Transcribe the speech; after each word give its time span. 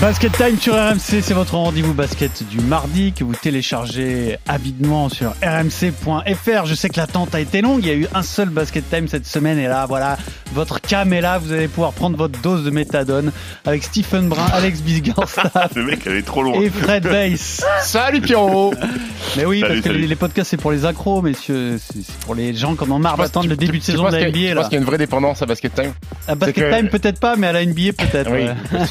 Basket 0.00 0.32
Time 0.32 0.58
sur 0.58 0.74
RMC, 0.74 0.98
c'est 1.22 1.32
votre 1.32 1.54
rendez-vous 1.54 1.94
basket 1.94 2.42
du 2.48 2.58
mardi 2.60 3.12
que 3.12 3.22
vous 3.22 3.34
téléchargez 3.34 4.36
avidement 4.48 5.08
sur 5.08 5.30
rmc.fr. 5.42 6.66
Je 6.66 6.74
sais 6.74 6.88
que 6.88 6.96
l'attente 6.98 7.32
a 7.36 7.40
été 7.40 7.60
longue, 7.62 7.80
il 7.84 7.88
y 7.88 7.90
a 7.92 7.94
eu 7.94 8.06
un 8.12 8.22
seul 8.22 8.48
Basket 8.48 8.88
Time 8.90 9.06
cette 9.06 9.26
semaine 9.26 9.58
et 9.60 9.68
là, 9.68 9.86
voilà, 9.86 10.18
votre 10.54 10.80
cam 10.80 11.12
est 11.12 11.20
là, 11.20 11.38
vous 11.38 11.52
allez 11.52 11.68
pouvoir 11.68 11.92
prendre 11.92 12.16
votre 12.16 12.40
dose 12.40 12.64
de 12.64 12.70
méthadone 12.70 13.30
avec 13.64 13.84
Stephen 13.84 14.28
Brun, 14.28 14.44
Alex 14.52 14.80
Biggerstaff 14.80 15.68
Le 15.76 15.84
mec, 15.84 16.00
elle 16.06 16.16
est 16.16 16.22
trop 16.26 16.42
loin. 16.42 16.60
et 16.60 16.68
Fred 16.68 17.06
Weiss. 17.06 17.64
Salut 17.82 18.20
Pierrot 18.20 18.74
Mais 19.36 19.44
oui, 19.44 19.60
Salut, 19.60 19.74
parce 19.82 19.86
que 19.86 20.00
les, 20.00 20.06
les 20.08 20.16
podcasts 20.16 20.50
c'est 20.50 20.56
pour 20.56 20.72
les 20.72 20.84
accros, 20.84 21.22
messieurs, 21.22 21.78
c'est 21.78 22.04
pour 22.26 22.34
les 22.34 22.54
gens 22.54 22.74
qui 22.74 22.82
en 22.84 22.90
ont 22.90 22.98
marre 22.98 23.18
d'attendre 23.18 23.48
le 23.48 23.56
début 23.56 23.78
de 23.78 23.84
saison 23.84 24.08
de 24.08 24.16
la 24.16 24.28
NBA. 24.30 24.38
Je 24.48 24.54
pense 24.54 24.64
qu'il 24.64 24.72
y 24.74 24.76
a 24.76 24.80
une 24.80 24.86
vraie 24.86 24.98
dépendance 24.98 25.42
à 25.42 25.46
Basket 25.46 25.72
Time? 25.74 25.92
À 26.26 26.34
Basket 26.34 26.56
que- 26.70 26.76
Time 26.76 26.88
peut-être 26.88 27.20
pas, 27.20 27.36
mais 27.36 27.46
à 27.46 27.52
la 27.52 27.64
NBA 27.64 27.92
peut-être. 27.96 28.30
Oui, 28.32 28.46
ouais. 28.46 28.88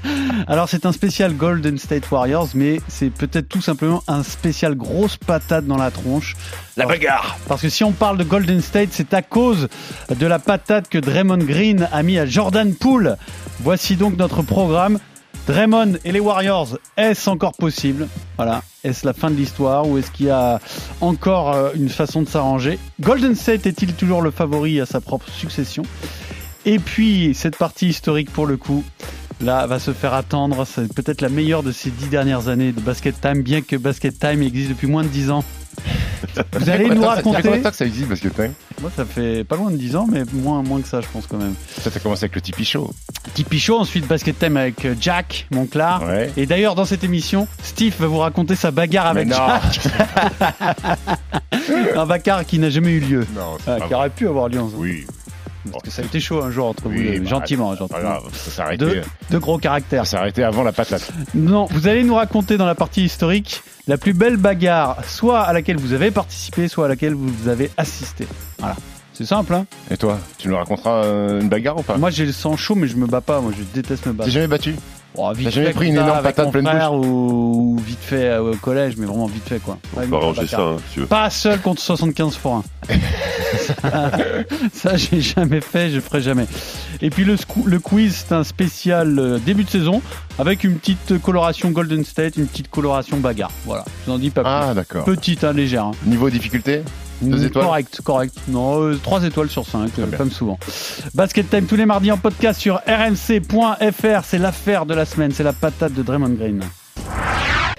Alors 0.47 0.69
c'est 0.69 0.85
un 0.85 0.91
spécial 0.91 1.35
Golden 1.35 1.77
State 1.77 2.09
Warriors, 2.11 2.49
mais 2.55 2.81
c'est 2.87 3.09
peut-être 3.09 3.47
tout 3.47 3.61
simplement 3.61 4.03
un 4.07 4.23
spécial 4.23 4.75
grosse 4.75 5.17
patate 5.17 5.65
dans 5.65 5.77
la 5.77 5.91
tronche. 5.91 6.35
La 6.77 6.85
bagarre. 6.85 7.37
Parce 7.47 7.61
que 7.61 7.69
si 7.69 7.83
on 7.83 7.91
parle 7.91 8.17
de 8.17 8.23
Golden 8.23 8.61
State, 8.61 8.89
c'est 8.91 9.13
à 9.13 9.21
cause 9.21 9.67
de 10.09 10.25
la 10.25 10.39
patate 10.39 10.89
que 10.89 10.97
Draymond 10.97 11.37
Green 11.37 11.87
a 11.91 12.03
mis 12.03 12.17
à 12.17 12.25
Jordan 12.25 12.73
Poole. 12.73 13.17
Voici 13.59 13.95
donc 13.95 14.17
notre 14.17 14.41
programme. 14.41 14.99
Draymond 15.47 15.93
et 16.05 16.11
les 16.11 16.19
Warriors, 16.19 16.77
est-ce 16.97 17.29
encore 17.29 17.53
possible? 17.53 18.07
Voilà, 18.37 18.61
est-ce 18.83 19.05
la 19.07 19.13
fin 19.13 19.31
de 19.31 19.35
l'histoire 19.35 19.87
ou 19.87 19.97
est-ce 19.97 20.11
qu'il 20.11 20.27
y 20.27 20.29
a 20.29 20.59
encore 21.01 21.53
euh, 21.53 21.71
une 21.73 21.89
façon 21.89 22.21
de 22.21 22.29
s'arranger? 22.29 22.77
Golden 22.99 23.35
State 23.35 23.65
est-il 23.65 23.93
toujours 23.93 24.21
le 24.21 24.29
favori 24.29 24.79
à 24.79 24.85
sa 24.85 25.01
propre 25.01 25.29
succession? 25.29 25.83
Et 26.65 26.77
puis, 26.77 27.33
cette 27.33 27.57
partie 27.57 27.87
historique 27.87 28.31
pour 28.31 28.45
le 28.45 28.55
coup, 28.55 28.83
là, 29.41 29.65
va 29.67 29.79
se 29.79 29.91
faire 29.93 30.13
attendre. 30.13 30.65
C'est 30.65 30.93
peut-être 30.93 31.21
la 31.21 31.29
meilleure 31.29 31.63
de 31.63 31.71
ces 31.71 31.89
dix 31.91 32.07
dernières 32.07 32.47
années 32.47 32.71
de 32.71 32.81
Basket 32.81 33.19
Time, 33.19 33.41
bien 33.41 33.61
que 33.61 33.75
Basket 33.75 34.17
Time 34.17 34.41
existe 34.41 34.69
depuis 34.69 34.87
moins 34.87 35.03
de 35.03 35.09
dix 35.09 35.29
ans. 35.31 35.43
Vous 36.53 36.69
allez 36.69 36.87
nous 36.89 37.01
Ça 37.01 37.15
fait 37.15 37.29
raconter 37.29 37.61
que 37.61 37.71
ça 37.75 37.85
existe 37.85 38.07
Basket 38.09 38.35
Time 38.35 38.53
Moi, 38.81 38.91
ça 38.95 39.05
fait 39.05 39.43
pas 39.43 39.55
loin 39.55 39.71
de 39.71 39.77
10 39.77 39.95
ans, 39.95 40.07
mais 40.09 40.23
moins, 40.33 40.61
moins 40.61 40.79
que 40.81 40.87
ça, 40.87 41.01
je 41.01 41.07
pense 41.11 41.25
quand 41.27 41.37
même. 41.37 41.55
Ça, 41.79 41.89
ça 41.89 41.99
commence 41.99 42.19
avec 42.21 42.35
le 42.35 42.41
Tipeee 42.41 42.65
Show. 42.65 42.93
Tipeee 43.33 43.59
Show, 43.59 43.79
ensuite 43.79 44.05
Basket 44.07 44.37
Time 44.37 44.57
avec 44.57 44.85
euh, 44.85 44.93
Jack, 44.99 45.47
Monclar. 45.49 46.03
Ouais. 46.05 46.31
Et 46.37 46.45
d'ailleurs, 46.45 46.75
dans 46.75 46.85
cette 46.85 47.03
émission, 47.03 47.47
Steve 47.63 47.95
va 47.99 48.07
vous 48.07 48.19
raconter 48.19 48.55
sa 48.55 48.69
bagarre 48.71 49.07
avec 49.07 49.29
non. 49.29 49.35
Jack. 49.37 49.87
Un 51.95 52.05
bagarre 52.05 52.45
qui 52.45 52.59
n'a 52.59 52.69
jamais 52.69 52.91
eu 52.91 52.99
lieu. 52.99 53.27
Non, 53.35 53.57
c'est 53.63 53.71
Ah, 53.71 53.77
pas 53.79 53.87
qui 53.87 53.93
aurait 53.93 54.09
pu 54.09 54.27
avoir 54.27 54.49
lieu. 54.49 54.59
en- 54.61 54.69
Oui. 54.75 55.05
Parce 55.71 55.83
que 55.83 55.91
ça 55.91 56.01
a 56.01 56.05
été 56.05 56.19
chaud 56.19 56.41
un 56.41 56.49
jour 56.51 56.67
entre 56.67 56.89
vous, 56.89 56.95
deux. 57.01 57.19
bah, 57.19 57.29
gentiment, 57.29 57.75
gentiment. 57.75 58.19
Ça 58.33 58.51
s'est 58.51 58.61
arrêté. 58.61 58.77
Deux, 58.77 59.01
deux 59.29 59.39
gros 59.39 59.57
caractères. 59.57 60.05
Ça 60.05 60.11
s'est 60.11 60.17
arrêté 60.17 60.43
avant 60.43 60.63
la 60.63 60.71
patate. 60.71 61.11
Non, 61.35 61.65
vous 61.69 61.87
allez 61.87 62.03
nous 62.03 62.15
raconter 62.15 62.57
dans 62.57 62.65
la 62.65 62.75
partie 62.75 63.03
historique 63.03 63.61
la 63.87 63.97
plus 63.97 64.13
belle 64.13 64.37
bagarre, 64.37 65.03
soit 65.05 65.41
à 65.41 65.53
laquelle 65.53 65.77
vous 65.77 65.93
avez 65.93 66.11
participé, 66.11 66.67
soit 66.67 66.85
à 66.85 66.87
laquelle 66.87 67.13
vous 67.13 67.47
avez 67.47 67.69
assisté. 67.77 68.27
Voilà. 68.59 68.75
C'est 69.13 69.25
simple, 69.25 69.53
hein 69.53 69.65
Et 69.91 69.97
toi, 69.97 70.17
tu 70.37 70.47
nous 70.47 70.55
raconteras 70.55 71.03
euh, 71.03 71.41
une 71.41 71.49
bagarre 71.49 71.77
ou 71.77 71.83
pas? 71.83 71.97
Moi, 71.97 72.09
j'ai 72.09 72.25
le 72.25 72.31
sang 72.31 72.55
chaud, 72.57 72.75
mais 72.75 72.87
je 72.87 72.95
me 72.95 73.05
bats 73.05 73.21
pas. 73.21 73.41
Moi, 73.41 73.51
je 73.55 73.63
déteste 73.73 74.05
me 74.07 74.13
battre. 74.13 74.25
T'es 74.29 74.33
jamais 74.33 74.47
battu? 74.47 74.75
Oh, 75.17 75.31
T'as 75.43 75.49
jamais 75.49 75.71
pris 75.71 75.87
une 75.87 75.95
énorme 75.95 76.21
patate 76.23 76.51
pleine 76.51 76.65
frère 76.65 76.93
ou, 76.93 77.75
ou 77.75 77.79
vite 77.85 77.99
fait 78.01 78.29
euh, 78.29 78.53
au 78.53 78.55
collège, 78.55 78.95
mais 78.97 79.05
vraiment 79.05 79.25
vite 79.25 79.43
fait 79.47 79.59
quoi. 79.59 79.77
Ouais, 79.95 79.97
On 79.97 79.99
va 79.99 80.05
une 80.05 80.13
arranger 80.13 80.47
ça, 80.47 80.61
hein, 80.61 80.77
si 80.87 80.93
tu 80.93 80.99
veux. 81.01 81.05
Pas 81.05 81.29
seul 81.29 81.59
contre 81.59 81.81
75 81.81 82.35
forains. 82.35 82.63
ça, 83.81 84.11
ça, 84.73 84.97
j'ai 84.97 85.19
jamais 85.21 85.59
fait, 85.61 85.89
je 85.89 85.99
ferai 85.99 86.21
jamais. 86.21 86.45
Et 87.01 87.09
puis 87.09 87.25
le, 87.25 87.35
le 87.65 87.79
quiz, 87.79 88.23
c'est 88.27 88.33
un 88.33 88.43
spécial 88.43 89.19
euh, 89.19 89.37
début 89.39 89.63
de 89.65 89.69
saison 89.69 90.01
avec 90.39 90.63
une 90.63 90.75
petite 90.77 91.21
coloration 91.21 91.71
Golden 91.71 92.05
State, 92.05 92.37
une 92.37 92.47
petite 92.47 92.69
coloration 92.69 93.17
bagarre. 93.17 93.51
Voilà, 93.65 93.83
je 94.05 94.11
n'en 94.11 94.17
dis 94.17 94.29
pas 94.29 94.43
Ah, 94.45 94.73
d'accord. 94.73 95.03
plus. 95.03 95.15
Petite, 95.15 95.43
hein, 95.43 95.53
légère. 95.53 95.85
hein. 95.85 95.91
Niveau 96.05 96.29
difficulté? 96.29 96.83
Deux 97.21 97.37
Mm, 97.37 97.45
étoiles 97.45 97.65
Correct, 97.65 98.01
correct. 98.03 98.35
Non, 98.47 98.97
3 99.03 99.23
étoiles 99.25 99.49
sur 99.49 99.65
5, 99.65 99.91
bien. 99.95 100.17
comme 100.17 100.31
souvent. 100.31 100.57
Basket 101.13 101.49
Time 101.49 101.65
tous 101.65 101.75
les 101.75 101.85
mardis 101.85 102.11
en 102.11 102.17
podcast 102.17 102.59
sur 102.59 102.81
rmc.fr. 102.87 104.23
C'est 104.23 104.37
l'affaire 104.39 104.85
de 104.85 104.93
la 104.93 105.05
semaine, 105.05 105.31
c'est 105.31 105.43
la 105.43 105.53
patate 105.53 105.93
de 105.93 106.01
Draymond 106.03 106.29
Green. 106.33 106.61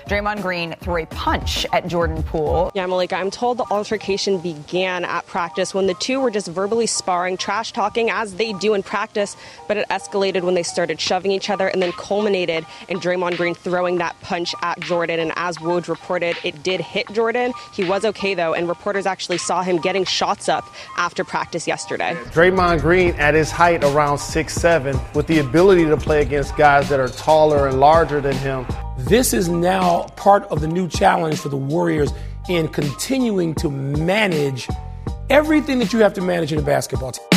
Draymond 0.06 0.42
Green 0.42 0.74
threw 0.80 1.02
a 1.02 1.06
punch 1.06 1.64
at 1.72 1.86
Jordan 1.86 2.22
Poole. 2.22 2.70
Yeah, 2.74 2.86
Malika, 2.86 3.16
I'm 3.16 3.30
told 3.30 3.58
the 3.58 3.66
altercation 3.70 4.38
began 4.38 5.04
at 5.04 5.26
practice 5.26 5.74
when 5.74 5.86
the 5.86 5.94
two 5.94 6.20
were 6.20 6.30
just 6.30 6.48
verbally 6.48 6.86
sparring, 6.86 7.36
trash 7.36 7.72
talking 7.72 8.10
as 8.10 8.34
they 8.34 8.52
do 8.54 8.74
in 8.74 8.82
practice, 8.82 9.36
but 9.68 9.76
it 9.76 9.88
escalated 9.88 10.42
when 10.42 10.54
they 10.54 10.62
started 10.62 11.00
shoving 11.00 11.30
each 11.30 11.50
other 11.50 11.68
and 11.68 11.80
then 11.80 11.92
culminated 11.92 12.66
in 12.88 12.98
Draymond 12.98 13.36
Green 13.36 13.54
throwing 13.54 13.98
that 13.98 14.20
punch 14.20 14.54
at 14.62 14.80
Jordan. 14.80 15.20
And 15.20 15.32
as 15.36 15.58
Woj 15.58 15.88
reported, 15.88 16.36
it 16.44 16.62
did 16.62 16.80
hit 16.80 17.06
Jordan. 17.12 17.52
He 17.72 17.84
was 17.84 18.04
okay 18.04 18.34
though, 18.34 18.54
and 18.54 18.68
reporters 18.68 19.06
actually 19.06 19.38
saw 19.38 19.62
him 19.62 19.78
getting 19.78 20.04
shots 20.04 20.48
up 20.48 20.64
after 20.96 21.24
practice 21.24 21.66
yesterday. 21.66 22.14
Draymond 22.30 22.80
Green 22.80 23.14
at 23.14 23.34
his 23.34 23.50
height 23.50 23.84
around 23.84 24.18
6'7", 24.18 25.14
with 25.14 25.26
the 25.26 25.38
ability 25.38 25.84
to 25.84 25.96
play 25.96 26.22
against 26.22 26.56
guys 26.56 26.88
that 26.88 27.00
are 27.00 27.08
taller 27.08 27.68
and 27.68 27.78
larger 27.80 28.20
than 28.20 28.36
him. 28.36 28.66
This 28.98 29.32
is 29.32 29.48
now 29.48 29.91
part 30.00 30.44
of 30.44 30.60
the 30.60 30.68
new 30.68 30.88
challenge 30.88 31.38
for 31.38 31.48
the 31.48 31.56
Warriors 31.56 32.12
in 32.48 32.68
continuing 32.68 33.54
to 33.56 33.70
manage 33.70 34.68
everything 35.30 35.78
that 35.78 35.92
you 35.92 36.00
have 36.00 36.14
to 36.14 36.20
manage 36.20 36.52
in 36.52 36.58
a 36.58 36.62
basketball 36.62 37.12
team. 37.12 37.31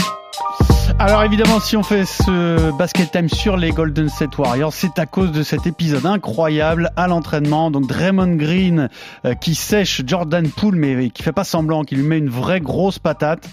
Alors 0.97 1.23
évidemment, 1.23 1.59
si 1.59 1.75
on 1.75 1.83
fait 1.83 2.05
ce 2.05 2.71
basket 2.77 3.11
time 3.11 3.27
sur 3.27 3.57
les 3.57 3.71
Golden 3.71 4.07
State 4.07 4.37
Warriors, 4.37 4.71
c'est 4.71 4.97
à 4.97 5.05
cause 5.05 5.33
de 5.33 5.43
cet 5.43 5.67
épisode 5.67 6.05
incroyable 6.05 6.89
à 6.95 7.07
l'entraînement. 7.07 7.69
Donc 7.69 7.87
Draymond 7.87 8.37
Green 8.37 8.87
euh, 9.25 9.33
qui 9.33 9.55
sèche 9.55 10.03
Jordan 10.07 10.47
Poole, 10.49 10.77
mais 10.77 11.09
qui 11.09 11.21
fait 11.21 11.33
pas 11.33 11.43
semblant, 11.43 11.83
qui 11.83 11.95
lui 11.95 12.03
met 12.03 12.17
une 12.17 12.29
vraie 12.29 12.61
grosse 12.61 12.97
patate. 12.97 13.49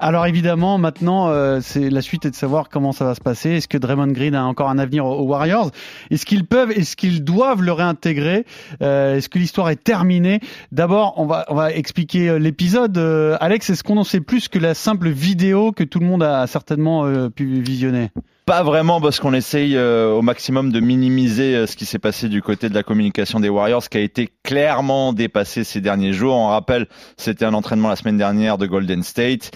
Alors 0.00 0.24
évidemment, 0.26 0.78
maintenant, 0.78 1.28
euh, 1.28 1.60
c'est 1.62 1.90
la 1.90 2.00
suite 2.00 2.24
est 2.24 2.30
de 2.30 2.34
savoir 2.34 2.70
comment 2.70 2.92
ça 2.92 3.04
va 3.04 3.14
se 3.14 3.20
passer. 3.20 3.50
Est-ce 3.50 3.68
que 3.68 3.76
Draymond 3.76 4.12
Green 4.12 4.34
a 4.34 4.46
encore 4.46 4.70
un 4.70 4.78
avenir 4.78 5.04
aux 5.04 5.26
Warriors? 5.26 5.72
Est-ce 6.10 6.24
qu'ils 6.24 6.46
peuvent, 6.46 6.70
est-ce 6.70 6.96
qu'ils 6.96 7.22
doivent 7.22 7.62
le 7.62 7.72
réintégrer? 7.72 8.46
Euh, 8.80 9.16
Est-ce 9.16 9.28
que 9.28 9.38
l'histoire 9.38 9.68
est 9.68 9.84
terminée? 9.84 10.40
D'abord, 10.72 11.12
on 11.18 11.26
va 11.26 11.44
on 11.50 11.54
va 11.54 11.72
expliquer 11.72 12.38
l'épisode. 12.38 12.96
Alex, 13.38 13.68
est-ce 13.68 13.84
qu'on 13.84 13.98
en 13.98 14.04
sait 14.04 14.20
plus 14.20 14.48
que 14.48 14.58
la 14.58 14.72
simple 14.72 15.10
vidéo 15.10 15.72
que 15.72 15.84
tout 15.84 16.00
le 16.00 16.06
monde 16.06 16.22
a 16.22 16.46
certainement 16.46 16.85
euh, 16.86 17.28
pu 17.28 17.60
visionner 17.60 18.10
Pas 18.44 18.62
vraiment 18.62 19.00
parce 19.00 19.20
qu'on 19.20 19.34
essaye 19.34 19.76
euh, 19.76 20.10
au 20.10 20.22
maximum 20.22 20.72
de 20.72 20.80
minimiser 20.80 21.54
euh, 21.54 21.66
ce 21.66 21.76
qui 21.76 21.84
s'est 21.86 21.98
passé 21.98 22.28
du 22.28 22.42
côté 22.42 22.68
de 22.68 22.74
la 22.74 22.82
communication 22.82 23.40
des 23.40 23.48
Warriors, 23.48 23.88
qui 23.88 23.98
a 23.98 24.00
été 24.00 24.28
clairement 24.44 25.12
dépassé 25.12 25.64
ces 25.64 25.80
derniers 25.80 26.12
jours. 26.12 26.34
On 26.34 26.48
rappelle, 26.48 26.86
c'était 27.16 27.44
un 27.44 27.54
entraînement 27.54 27.88
la 27.88 27.96
semaine 27.96 28.18
dernière 28.18 28.58
de 28.58 28.66
Golden 28.66 29.02
State. 29.02 29.50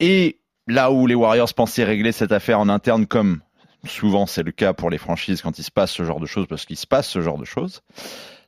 Et 0.00 0.40
là 0.66 0.90
où 0.90 1.06
les 1.06 1.14
Warriors 1.14 1.52
pensaient 1.54 1.84
régler 1.84 2.12
cette 2.12 2.32
affaire 2.32 2.60
en 2.60 2.68
interne, 2.68 3.06
comme 3.06 3.40
souvent 3.84 4.26
c'est 4.26 4.42
le 4.42 4.52
cas 4.52 4.72
pour 4.72 4.90
les 4.90 4.98
franchises 4.98 5.42
quand 5.42 5.58
il 5.58 5.62
se 5.62 5.70
passe 5.70 5.90
ce 5.90 6.04
genre 6.04 6.20
de 6.20 6.26
choses, 6.26 6.46
parce 6.48 6.66
qu'il 6.66 6.76
se 6.76 6.86
passe 6.86 7.08
ce 7.08 7.20
genre 7.20 7.38
de 7.38 7.44
choses. 7.44 7.82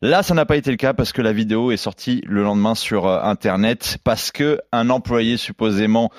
Là, 0.01 0.25
ça 0.25 0.35
n'a 0.35 0.47
pas 0.47 0.57
été 0.57 0.71
le 0.71 0.77
cas 0.77 0.95
parce 0.95 1.13
que 1.13 1.23
la 1.23 1.33
vidéo 1.33 1.71
est 1.71 1.77
sortie 1.77 2.23
le 2.27 2.43
lendemain 2.43 2.75
sur 2.75 3.07
Internet 3.07 3.99
parce 4.03 4.33
que 4.33 4.59
un 4.73 4.91
employé 4.91 5.37
supposément 5.37 6.11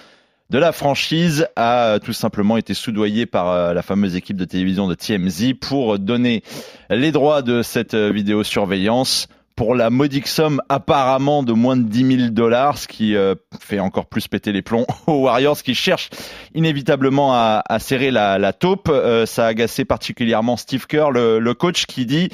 de 0.53 0.59
la 0.59 0.71
franchise 0.71 1.47
a 1.55 1.87
euh, 1.87 1.99
tout 1.99 2.13
simplement 2.13 2.57
été 2.57 2.75
soudoyé 2.75 3.25
par 3.25 3.49
euh, 3.49 3.73
la 3.73 3.81
fameuse 3.81 4.15
équipe 4.15 4.37
de 4.37 4.45
télévision 4.45 4.87
de 4.87 4.93
TMZ 4.93 5.55
pour 5.59 5.97
donner 5.97 6.43
les 6.91 7.11
droits 7.11 7.41
de 7.41 7.63
cette 7.63 7.95
euh, 7.95 8.11
vidéosurveillance 8.11 9.29
pour 9.55 9.75
la 9.75 9.89
modique 9.89 10.27
somme 10.27 10.61
apparemment 10.69 11.43
de 11.43 11.53
moins 11.53 11.77
de 11.77 11.83
10 11.83 12.17
000 12.17 12.29
dollars, 12.31 12.77
ce 12.77 12.87
qui 12.87 13.15
euh, 13.15 13.35
fait 13.59 13.79
encore 13.79 14.05
plus 14.07 14.27
péter 14.27 14.51
les 14.51 14.61
plombs 14.61 14.85
aux 15.07 15.23
Warriors 15.23 15.61
qui 15.61 15.75
cherchent 15.75 16.09
inévitablement 16.55 17.33
à, 17.33 17.63
serrer 17.79 18.11
la, 18.11 18.37
la 18.37 18.53
taupe. 18.53 18.89
Euh, 18.89 19.25
ça 19.25 19.45
a 19.45 19.47
agacé 19.47 19.85
particulièrement 19.85 20.57
Steve 20.57 20.87
Kerr, 20.87 21.11
le, 21.11 21.39
le 21.39 21.53
coach, 21.53 21.85
qui 21.85 22.05
dit 22.05 22.29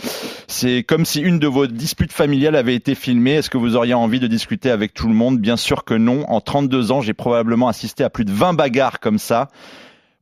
c'est 0.47 0.83
comme 0.83 1.05
si 1.05 1.21
une 1.21 1.39
de 1.39 1.47
vos 1.47 1.67
disputes 1.67 2.13
familiales 2.13 2.55
avait 2.55 2.75
été 2.75 2.95
filmée. 2.95 3.35
Est-ce 3.35 3.49
que 3.49 3.57
vous 3.57 3.75
auriez 3.75 3.93
envie 3.93 4.19
de 4.19 4.27
discuter 4.27 4.71
avec 4.71 4.93
tout 4.93 5.07
le 5.07 5.13
monde? 5.13 5.39
Bien 5.39 5.57
sûr 5.57 5.83
que 5.83 5.93
non. 5.93 6.25
En 6.29 6.41
32 6.41 6.91
ans, 6.91 7.01
j'ai 7.01 7.13
probablement 7.13 7.67
assisté 7.67 8.03
à 8.03 8.09
plus 8.09 8.25
de 8.25 8.31
20 8.31 8.53
bagarres 8.53 8.99
comme 8.99 9.19
ça 9.19 9.49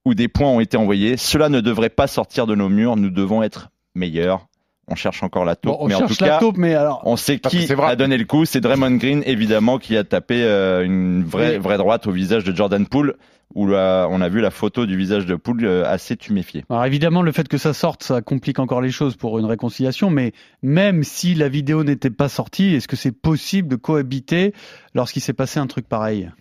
où 0.06 0.14
des 0.14 0.30
points 0.30 0.48
ont 0.48 0.62
été 0.62 0.78
envoyés. 0.78 1.18
Cela 1.18 1.50
ne 1.50 1.60
devrait 1.60 1.90
pas 1.90 2.08
sortir 2.08 2.48
de 2.48 2.56
nos 2.56 2.70
murs. 2.70 2.96
Nous 2.96 3.10
devons 3.10 3.44
être 3.44 3.70
meilleurs. 3.94 4.47
On 4.90 4.96
cherche 4.96 5.22
encore 5.22 5.44
la 5.44 5.56
taupe, 5.58 5.74
Bon, 5.74 5.78
on 5.82 5.88
mais 5.88 5.96
en 5.96 6.00
cherche 6.00 6.18
tout 6.18 6.24
la 6.24 6.30
cas, 6.30 6.40
taupe, 6.40 6.58
mais 6.58 6.74
alors. 6.74 7.02
on 7.04 7.18
sait 7.18 7.40
qui 7.40 7.70
a 7.72 7.96
donné 7.98 8.18
le 8.18 8.24
coup. 8.26 8.46
C'est 8.46 8.62
Draymond 8.62 8.92
Green, 8.96 9.22
évidemment, 9.26 9.80
qui 9.80 9.98
a 9.98 10.04
tapé 10.06 10.42
euh, 10.44 10.84
une 10.86 11.24
vraie, 11.26 11.56
Oui. 11.56 11.58
vraie 11.58 11.78
droite 11.78 12.08
au 12.08 12.12
visage 12.12 12.46
de 12.46 12.56
Jordan 12.56 12.86
Poole, 12.88 13.16
où 13.54 13.68
là, 13.68 14.08
on 14.10 14.22
a 14.22 14.30
vu 14.30 14.40
la 14.40 14.50
photo 14.50 14.86
du 14.86 14.96
visage 14.96 15.26
de 15.26 15.36
Poole 15.36 15.66
euh, 15.66 15.84
assez 15.86 16.16
tuméfié. 16.16 16.64
Alors 16.70 16.86
évidemment, 16.86 17.22
le 17.22 17.34
fait 17.34 17.50
que 17.50 17.58
ça 17.58 17.74
sorte, 17.74 18.02
ça 18.04 18.22
complique 18.22 18.60
encore 18.60 18.80
les 18.80 18.92
choses 18.92 19.18
pour 19.18 19.40
une 19.40 19.46
réconciliation, 19.46 20.10
mais 20.10 20.32
même 20.62 21.04
si 21.04 21.36
la 21.36 21.50
vidéo 21.50 21.84
n'était 21.84 22.10
pas 22.10 22.30
sortie, 22.30 22.74
est-ce 22.76 22.88
que 22.88 22.96
c'est 22.96 23.12
possible 23.12 23.68
de 23.68 23.76
cohabiter 23.76 24.54
lorsqu'il 24.94 25.22
s'est 25.22 25.34
passé 25.34 25.60
un 25.60 25.68
truc 25.68 25.88
pareil? 25.90 26.32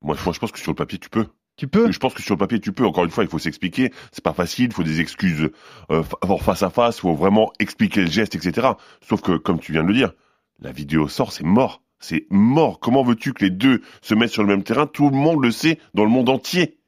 Moi, 0.00 0.16
je 0.18 0.22
pense 0.22 0.38
que 0.52 0.58
sur 0.58 0.72
le 0.72 0.76
papier, 0.76 0.98
tu 0.98 1.10
peux. 1.10 1.26
Tu 1.56 1.68
peux 1.68 1.92
Je 1.92 1.98
pense 1.98 2.14
que 2.14 2.22
sur 2.22 2.34
le 2.34 2.38
papier, 2.38 2.60
tu 2.60 2.72
peux. 2.72 2.86
Encore 2.86 3.04
une 3.04 3.10
fois, 3.10 3.24
il 3.24 3.30
faut 3.30 3.38
s'expliquer. 3.38 3.92
C'est 4.10 4.24
pas 4.24 4.32
facile. 4.32 4.66
Il 4.66 4.72
faut 4.72 4.82
des 4.82 5.00
excuses 5.00 5.50
euh, 5.90 6.02
fa- 6.02 6.16
face 6.38 6.62
à 6.62 6.70
face. 6.70 6.98
Il 6.98 7.00
faut 7.02 7.14
vraiment 7.14 7.52
expliquer 7.60 8.00
le 8.02 8.10
geste, 8.10 8.34
etc. 8.34 8.68
Sauf 9.06 9.20
que, 9.20 9.36
comme 9.36 9.60
tu 9.60 9.72
viens 9.72 9.82
de 9.82 9.88
le 9.88 9.94
dire, 9.94 10.12
la 10.60 10.72
vidéo 10.72 11.08
sort, 11.08 11.32
c'est 11.32 11.44
mort. 11.44 11.82
C'est 12.00 12.26
mort. 12.30 12.80
Comment 12.80 13.02
veux-tu 13.04 13.32
que 13.32 13.44
les 13.44 13.50
deux 13.50 13.82
se 14.00 14.14
mettent 14.14 14.30
sur 14.32 14.42
le 14.42 14.48
même 14.48 14.64
terrain? 14.64 14.86
Tout 14.86 15.10
le 15.10 15.16
monde 15.16 15.42
le 15.44 15.50
sait 15.50 15.78
dans 15.94 16.04
le 16.04 16.10
monde 16.10 16.28
entier. 16.30 16.78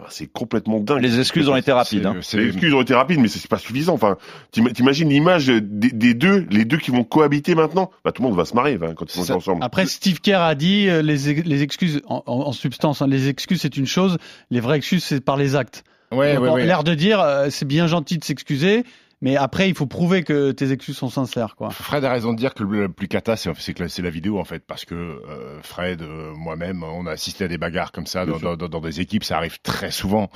Enfin, 0.00 0.10
c'est 0.12 0.30
complètement 0.32 0.78
dingue. 0.78 1.02
Les 1.02 1.18
excuses 1.18 1.48
ont 1.48 1.56
été 1.56 1.72
rapides. 1.72 2.06
hein. 2.06 2.14
Les 2.34 2.46
excuses 2.48 2.72
ont 2.72 2.82
été 2.82 2.94
rapides, 2.94 3.18
mais 3.18 3.26
c'est 3.26 3.48
pas 3.48 3.58
suffisant. 3.58 3.94
Enfin, 3.94 4.16
t'im- 4.52 4.70
t'imagines 4.72 5.08
l'image 5.08 5.48
des, 5.48 5.90
des 5.90 6.14
deux, 6.14 6.46
les 6.50 6.64
deux 6.64 6.76
qui 6.76 6.92
vont 6.92 7.02
cohabiter 7.02 7.56
maintenant? 7.56 7.90
Bah, 8.04 8.12
tout 8.12 8.22
le 8.22 8.28
monde 8.28 8.36
va 8.36 8.44
se 8.44 8.54
marrer 8.54 8.78
enfin, 8.80 8.94
quand 8.94 9.12
ils 9.12 9.20
vont 9.22 9.34
ensemble. 9.36 9.64
Après, 9.64 9.86
Steve 9.86 10.20
Kerr 10.20 10.40
a 10.40 10.54
dit 10.54 10.88
euh, 10.88 11.02
les, 11.02 11.30
ex- 11.30 11.44
les 11.44 11.62
excuses, 11.62 12.00
en, 12.06 12.52
substance, 12.52 13.02
hein, 13.02 13.08
les 13.08 13.28
excuses 13.28 13.60
c'est 13.62 13.76
une 13.76 13.86
chose, 13.86 14.18
les 14.52 14.60
vraies 14.60 14.76
excuses 14.76 15.02
c'est 15.02 15.20
par 15.20 15.36
les 15.36 15.56
actes. 15.56 15.82
Ouais, 16.12 16.38
ouais, 16.38 16.48
ouais. 16.48 16.64
L'air 16.64 16.84
de 16.84 16.94
dire 16.94 17.20
euh, 17.20 17.48
c'est 17.50 17.66
bien 17.66 17.86
gentil 17.88 18.18
de 18.18 18.24
s'excuser, 18.24 18.84
mais 19.20 19.36
après 19.36 19.68
il 19.68 19.74
faut 19.74 19.86
prouver 19.86 20.22
que 20.22 20.52
tes 20.52 20.72
excuses 20.72 20.96
sont 20.96 21.08
sincères, 21.10 21.56
quoi. 21.56 21.70
Fred 21.70 22.04
a 22.04 22.10
raison 22.10 22.32
de 22.32 22.38
dire 22.38 22.54
que 22.54 22.62
le 22.64 22.88
plus 22.88 23.08
cata, 23.08 23.36
c'est 23.36 23.48
la- 23.78 24.10
vidéo 24.10 24.38
en 24.38 24.44
fait, 24.44 24.64
parce 24.66 24.84
que 24.84 24.94
euh, 24.94 25.60
Fred, 25.62 26.02
euh, 26.02 26.32
moi-même, 26.34 26.82
on 26.82 27.06
a 27.06 27.10
assisté 27.12 27.44
à 27.44 27.48
des 27.48 27.58
bagarres 27.58 27.92
comme 27.92 28.06
ça 28.06 28.24
dans- 28.26 28.56
dans 28.56 28.80
des 28.80 29.00
équipes, 29.00 29.24
ça 29.24 29.36
arrive 29.36 29.58
très 29.62 29.90
souvent. 29.90 30.30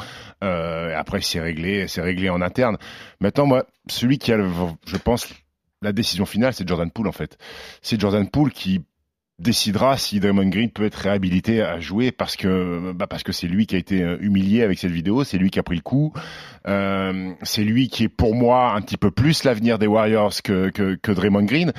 Euh, 0.45 0.97
après, 0.97 1.21
c'est 1.21 1.41
réglé, 1.41 1.89
c'est 1.89 2.03
réglé 2.03 2.29
en 2.31 2.41
interne. 2.43 2.77
Maintenant, 3.21 3.47
moi, 3.47 3.67
celui 3.89 4.19
qui 4.19 4.33
a, 4.33 4.37
le, 4.37 4.49
je 4.87 4.97
pense, 4.97 5.27
la 5.81 5.93
décision 5.93 6.27
finale, 6.27 6.55
c'est 6.55 6.67
Jordan 6.67 6.91
Poole 6.91 7.09
en 7.09 7.13
fait. 7.13 7.39
C'est 7.83 8.01
Jordan 8.01 8.29
Poole 8.29 8.53
qui 8.53 8.85
décidera 9.39 9.97
si 9.97 10.21
Draymond 10.21 10.49
Green 10.49 10.71
peut 10.71 10.85
être 10.85 10.95
réhabilité 10.95 11.63
à 11.63 11.81
jouer 11.81 12.13
parce 12.13 12.37
que 12.37 12.93
bah 12.93 13.07
parce 13.07 13.23
que 13.23 13.33
c'est 13.33 13.49
lui 13.49 13.67
qui 13.67 13.75
a 13.75 13.79
été 13.79 14.03
euh, 14.03 14.17
humilié 14.21 14.63
avec 14.63 14.79
cette 14.79 14.91
vidéo, 14.91 15.25
c'est 15.25 15.39
lui 15.39 15.51
qui 15.51 15.59
a 15.59 15.63
pris 15.63 15.77
le 15.77 15.83
coup, 15.83 16.13
euh, 16.69 17.33
c'est 17.43 17.65
lui 17.65 17.89
qui 17.89 18.05
est 18.05 18.09
pour 18.09 18.35
moi 18.35 18.73
un 18.75 18.83
petit 18.83 18.97
peu 18.97 19.11
plus 19.11 19.45
l'avenir 19.45 19.79
des 19.79 19.87
Warriors 19.87 20.35
que, 20.45 20.71
que 20.71 20.95
que 20.95 21.13
Draymond 21.13 21.45
Green. 21.45 21.73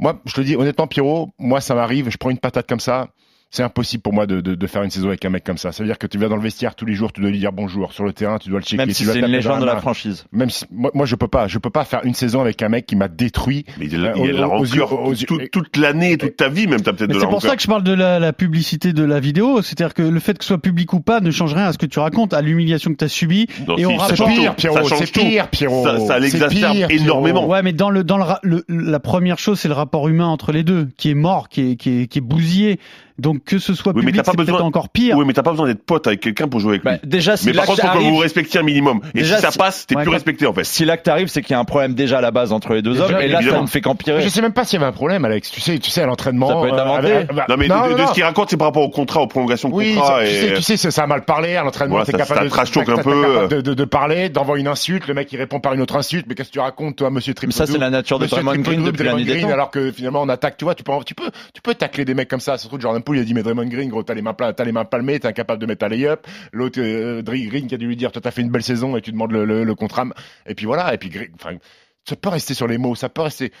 Moi, 0.00 0.20
je 0.24 0.34
te 0.34 0.40
dis 0.40 0.56
honnêtement, 0.56 0.86
Pierrot, 0.86 1.30
moi 1.38 1.60
ça 1.60 1.74
m'arrive, 1.74 2.10
je 2.10 2.16
prends 2.16 2.30
une 2.30 2.38
patate 2.38 2.68
comme 2.68 2.80
ça. 2.80 3.10
C'est 3.54 3.62
impossible 3.62 4.02
pour 4.02 4.12
moi 4.12 4.26
de, 4.26 4.40
de, 4.40 4.56
de 4.56 4.66
faire 4.66 4.82
une 4.82 4.90
saison 4.90 5.06
avec 5.06 5.24
un 5.24 5.30
mec 5.30 5.44
comme 5.44 5.58
ça. 5.58 5.70
Ça 5.70 5.84
veut 5.84 5.88
dire 5.88 5.96
que 5.96 6.08
tu 6.08 6.18
vas 6.18 6.26
dans 6.26 6.34
le 6.34 6.42
vestiaire 6.42 6.74
tous 6.74 6.86
les 6.86 6.94
jours, 6.94 7.12
tu 7.12 7.20
dois 7.20 7.30
lui 7.30 7.38
dire 7.38 7.52
bonjour. 7.52 7.92
Sur 7.92 8.02
le 8.02 8.12
terrain, 8.12 8.38
tu 8.38 8.48
dois 8.48 8.58
le 8.58 8.64
checker. 8.64 8.78
Même 8.78 8.90
si 8.90 9.04
c'est 9.04 9.20
une 9.20 9.26
légende 9.26 9.60
de 9.60 9.64
la 9.64 9.76
franchise. 9.76 10.24
Même 10.32 10.50
si, 10.50 10.64
moi, 10.72 10.90
moi, 10.92 11.06
je 11.06 11.14
peux 11.14 11.28
pas. 11.28 11.46
Je 11.46 11.58
peux 11.60 11.70
pas 11.70 11.84
faire 11.84 12.00
une 12.02 12.14
saison 12.14 12.40
avec 12.40 12.60
un 12.62 12.68
mec 12.68 12.84
qui 12.84 12.96
m'a 12.96 13.06
détruit. 13.06 13.64
Mais 13.78 13.86
il 13.86 13.92
y 13.92 14.04
a, 14.04 14.08
Euh, 14.08 14.12
il 14.16 14.26
y 14.26 14.30
a 14.30 14.32
de 14.32 14.38
la 14.38 14.48
aux- 14.48 14.58
aux 14.58 14.64
yeux- 14.64 14.82
rancœur 14.82 15.02
aux 15.06 15.12
yeux- 15.12 15.26
toute, 15.28 15.50
toute 15.52 15.76
l'année, 15.76 16.18
toute 16.18 16.34
ta 16.36 16.48
vie, 16.48 16.66
même 16.66 16.80
t'as 16.80 16.94
peut-être 16.94 17.12
c'est 17.12 17.20
pour 17.20 17.34
rancœur. 17.34 17.50
ça 17.52 17.54
que 17.56 17.62
je 17.62 17.68
parle 17.68 17.84
de 17.84 17.92
la, 17.92 18.18
la 18.18 18.32
publicité 18.32 18.92
de 18.92 19.04
la 19.04 19.20
vidéo, 19.20 19.62
c'est-à-dire 19.62 19.94
que 19.94 20.02
le 20.02 20.18
fait 20.18 20.36
que 20.36 20.42
ce 20.42 20.48
soit 20.48 20.58
public 20.60 20.92
ou 20.92 20.98
pas 20.98 21.20
ne 21.20 21.30
change 21.30 21.54
rien 21.54 21.66
à 21.66 21.72
ce 21.72 21.78
que 21.78 21.86
tu 21.86 22.00
racontes, 22.00 22.34
à 22.34 22.42
l'humiliation 22.42 22.90
que 22.90 22.96
tu 22.96 23.04
as 23.04 23.08
subie. 23.08 23.46
Non, 23.68 23.76
et 23.76 23.84
si, 23.84 24.16
change 24.16 24.34
pire, 24.34 24.50
tout. 24.50 24.56
Pierrot, 24.56 24.76
Ça 24.78 24.82
change 24.82 24.98
c'est 24.98 25.12
tout. 25.12 25.20
pire, 25.20 25.48
Pierrot. 25.48 25.84
Ça, 25.84 26.00
ça 26.00 26.18
l'exacerbe 26.18 26.90
énormément. 26.90 27.46
Ouais, 27.46 27.62
mais 27.62 27.72
dans 27.72 27.90
le 27.90 28.02
dans 28.02 28.18
le- 28.42 28.64
la 28.68 28.98
première 28.98 29.38
chose, 29.38 29.60
c'est 29.60 29.68
le 29.68 29.74
rapport 29.74 30.08
humain 30.08 30.26
entre 30.26 30.50
les 30.50 30.64
deux, 30.64 30.88
qui 30.96 31.10
est 31.10 31.14
mort, 31.14 31.48
qui 31.48 31.70
est 31.70 31.76
qui 31.76 32.00
est, 32.02 32.06
qui 32.08 32.18
est 32.18 32.20
bousillé. 32.20 32.80
Donc 33.18 33.44
que 33.44 33.58
ce 33.58 33.74
soit 33.74 33.92
Oui, 33.94 34.04
public, 34.04 34.20
c'est 34.24 34.36
besoin- 34.36 34.60
encore 34.62 34.88
pire. 34.88 35.16
Oui, 35.16 35.24
mais 35.24 35.32
t'as 35.32 35.42
pas 35.44 35.52
besoin 35.52 35.66
d'être 35.68 35.84
pote 35.84 36.06
avec 36.08 36.20
quelqu'un 36.20 36.48
pour 36.48 36.58
jouer 36.58 36.72
avec 36.72 36.82
lui. 36.84 36.90
Bah, 36.92 36.98
déjà, 37.04 37.36
si 37.36 37.46
mais 37.46 37.52
par 37.52 37.60
l'acte 37.66 37.68
contre, 37.70 37.80
faut 37.82 37.86
que 37.86 37.96
arrive, 37.96 38.08
vous 38.08 38.14
vous 38.16 38.20
respectiez 38.20 38.58
un 38.58 38.64
minimum. 38.64 39.00
Et 39.14 39.20
Déjà, 39.20 39.36
si 39.36 39.42
ça 39.42 39.52
passe, 39.52 39.86
t'es 39.86 39.94
Ouais, 39.96 40.02
plus 40.02 40.10
respecté 40.10 40.46
en 40.46 40.52
fait. 40.52 40.64
si 40.64 40.84
l'acte 40.84 41.06
arrive, 41.06 41.28
c'est 41.28 41.40
qu'il 41.42 41.52
y 41.52 41.54
a 41.54 41.60
un 41.60 41.64
problème 41.64 41.94
déjà 41.94 42.18
à 42.18 42.20
la 42.20 42.32
base 42.32 42.52
entre 42.52 42.74
les 42.74 42.82
deux 42.82 42.92
Déjà, 42.92 43.04
hommes, 43.06 43.20
et 43.20 43.28
là, 43.28 43.40
ça 43.42 43.60
ne 43.60 43.66
fait 43.66 43.80
qu'empirer. 43.80 44.20
Je 44.20 44.28
sais 44.28 44.42
même 44.42 44.52
pas 44.52 44.64
s'il 44.64 44.80
y 44.80 44.82
avait 44.82 44.88
un 44.88 44.92
problème, 44.92 45.24
Alex. 45.24 45.50
Tu 45.50 45.60
sais, 45.60 45.78
tu 45.78 45.90
sais, 45.90 46.02
à 46.02 46.06
l'entraînement. 46.06 46.48
Ça 46.48 46.54
peut 46.60 46.66
être 46.68 46.74
euh, 46.74 46.82
inventé. 46.82 47.12
avec- 47.12 47.32
bah, 47.34 47.46
Non, 47.48 47.56
mais 47.56 47.68
non, 47.68 47.82
de, 47.84 47.88
de- 47.90 47.94
de 47.94 47.98
non. 48.00 48.06
ce 48.08 48.12
qu'il 48.14 48.24
raconte, 48.24 48.50
c'est 48.50 48.56
par 48.56 48.66
rapport 48.68 48.82
au 48.82 48.90
contrat, 48.90 49.20
aux 49.20 49.26
prolongations 49.28 49.68
de 49.68 49.74
Oui, 49.74 49.94
contrat. 49.94 50.18
ça- 50.20 50.24
tu, 50.24 50.30
et... 50.34 50.40
sais, 50.48 50.54
tu 50.56 50.62
sais, 50.62 50.76
ça, 50.76 50.90
ça 50.90 51.02
a 51.04 51.06
mal 51.06 51.24
parlé 51.24 51.54
à 51.56 51.62
l'entraînement. 51.62 51.94
Voilà, 51.96 52.06
t'es 52.06 52.12
capable 52.12 52.38
ça 52.40 52.44
de, 52.44 52.48
trash 52.50 52.70
talk 52.72 52.84
t'es 52.86 52.92
un 52.92 52.96
peu, 52.96 53.22
capable 53.22 53.48
de, 53.48 53.60
de, 53.60 53.74
de 53.74 53.84
parler, 53.84 54.28
d'envoyer 54.28 54.62
une 54.62 54.68
insulte. 54.68 55.06
Le 55.06 55.14
mec 55.14 55.32
il 55.32 55.36
répond 55.36 55.60
par 55.60 55.72
une 55.74 55.80
autre 55.80 55.94
insulte. 55.96 56.26
Mais 56.28 56.34
qu'est-ce 56.34 56.48
que 56.48 56.54
tu 56.54 56.60
racontes, 56.60 56.96
toi, 56.96 57.10
Monsieur 57.10 57.32
Triple 57.34 57.52
ça, 57.52 57.66
c'est 57.66 57.78
la 57.78 57.90
nature 57.90 58.18
de 58.18 58.26
Green 58.26 58.82
depuis 58.82 59.04
la 59.04 59.10
Draymond 59.12 59.16
nuit 59.18 59.24
des 59.24 59.32
Green, 59.34 59.46
temps. 59.46 59.52
alors 59.54 59.70
que 59.70 59.92
finalement 59.92 60.22
on 60.22 60.28
attaque. 60.28 60.56
Tu 60.56 60.64
vois, 60.64 60.74
tu 60.74 60.82
peux, 60.82 60.92
tu 61.06 61.14
peux, 61.14 61.30
tu 61.52 61.62
peux 61.62 61.74
tacler 61.74 62.04
des 62.04 62.14
mecs 62.14 62.28
comme 62.28 62.40
ça. 62.40 62.58
Surtout 62.58 62.78
Il 63.12 63.20
a 63.20 63.24
dit 63.24 63.34
mais 63.34 63.42
Draymond 63.42 63.66
Green, 63.66 63.88
gros, 63.88 64.02
t'as 64.02 64.14
les 64.14 64.22
mains, 64.22 64.34
palmées, 64.84 65.20
t'es 65.20 65.28
incapable 65.28 65.60
de 65.60 65.66
mettre 65.66 65.80
ta 65.80 65.88
lay-up. 65.88 66.26
L'autre, 66.52 66.80
euh, 66.80 67.22
Green 67.22 67.66
qui 67.66 67.74
a 67.74 67.78
dû 67.78 67.86
lui 67.86 67.96
dire, 67.96 68.12
toi 68.12 68.22
t'as 68.22 68.30
fait 68.30 68.42
une 68.42 68.50
belle 68.50 68.62
saison 68.62 68.96
et 68.96 69.02
tu 69.02 69.12
demandes 69.12 69.32
le, 69.32 69.64
le, 69.64 69.74
contrat. 69.74 70.06
Et 70.46 70.54
puis 70.54 70.66
voilà. 70.66 70.94
Et 70.94 70.98
puis, 70.98 71.10
ça 72.08 72.16
peut 72.16 72.28
rester 72.28 72.54
sur 72.54 72.66
les 72.66 72.78
mots, 72.78 72.94
ça 72.94 73.08
peut 73.08 73.22
rester. 73.22 73.52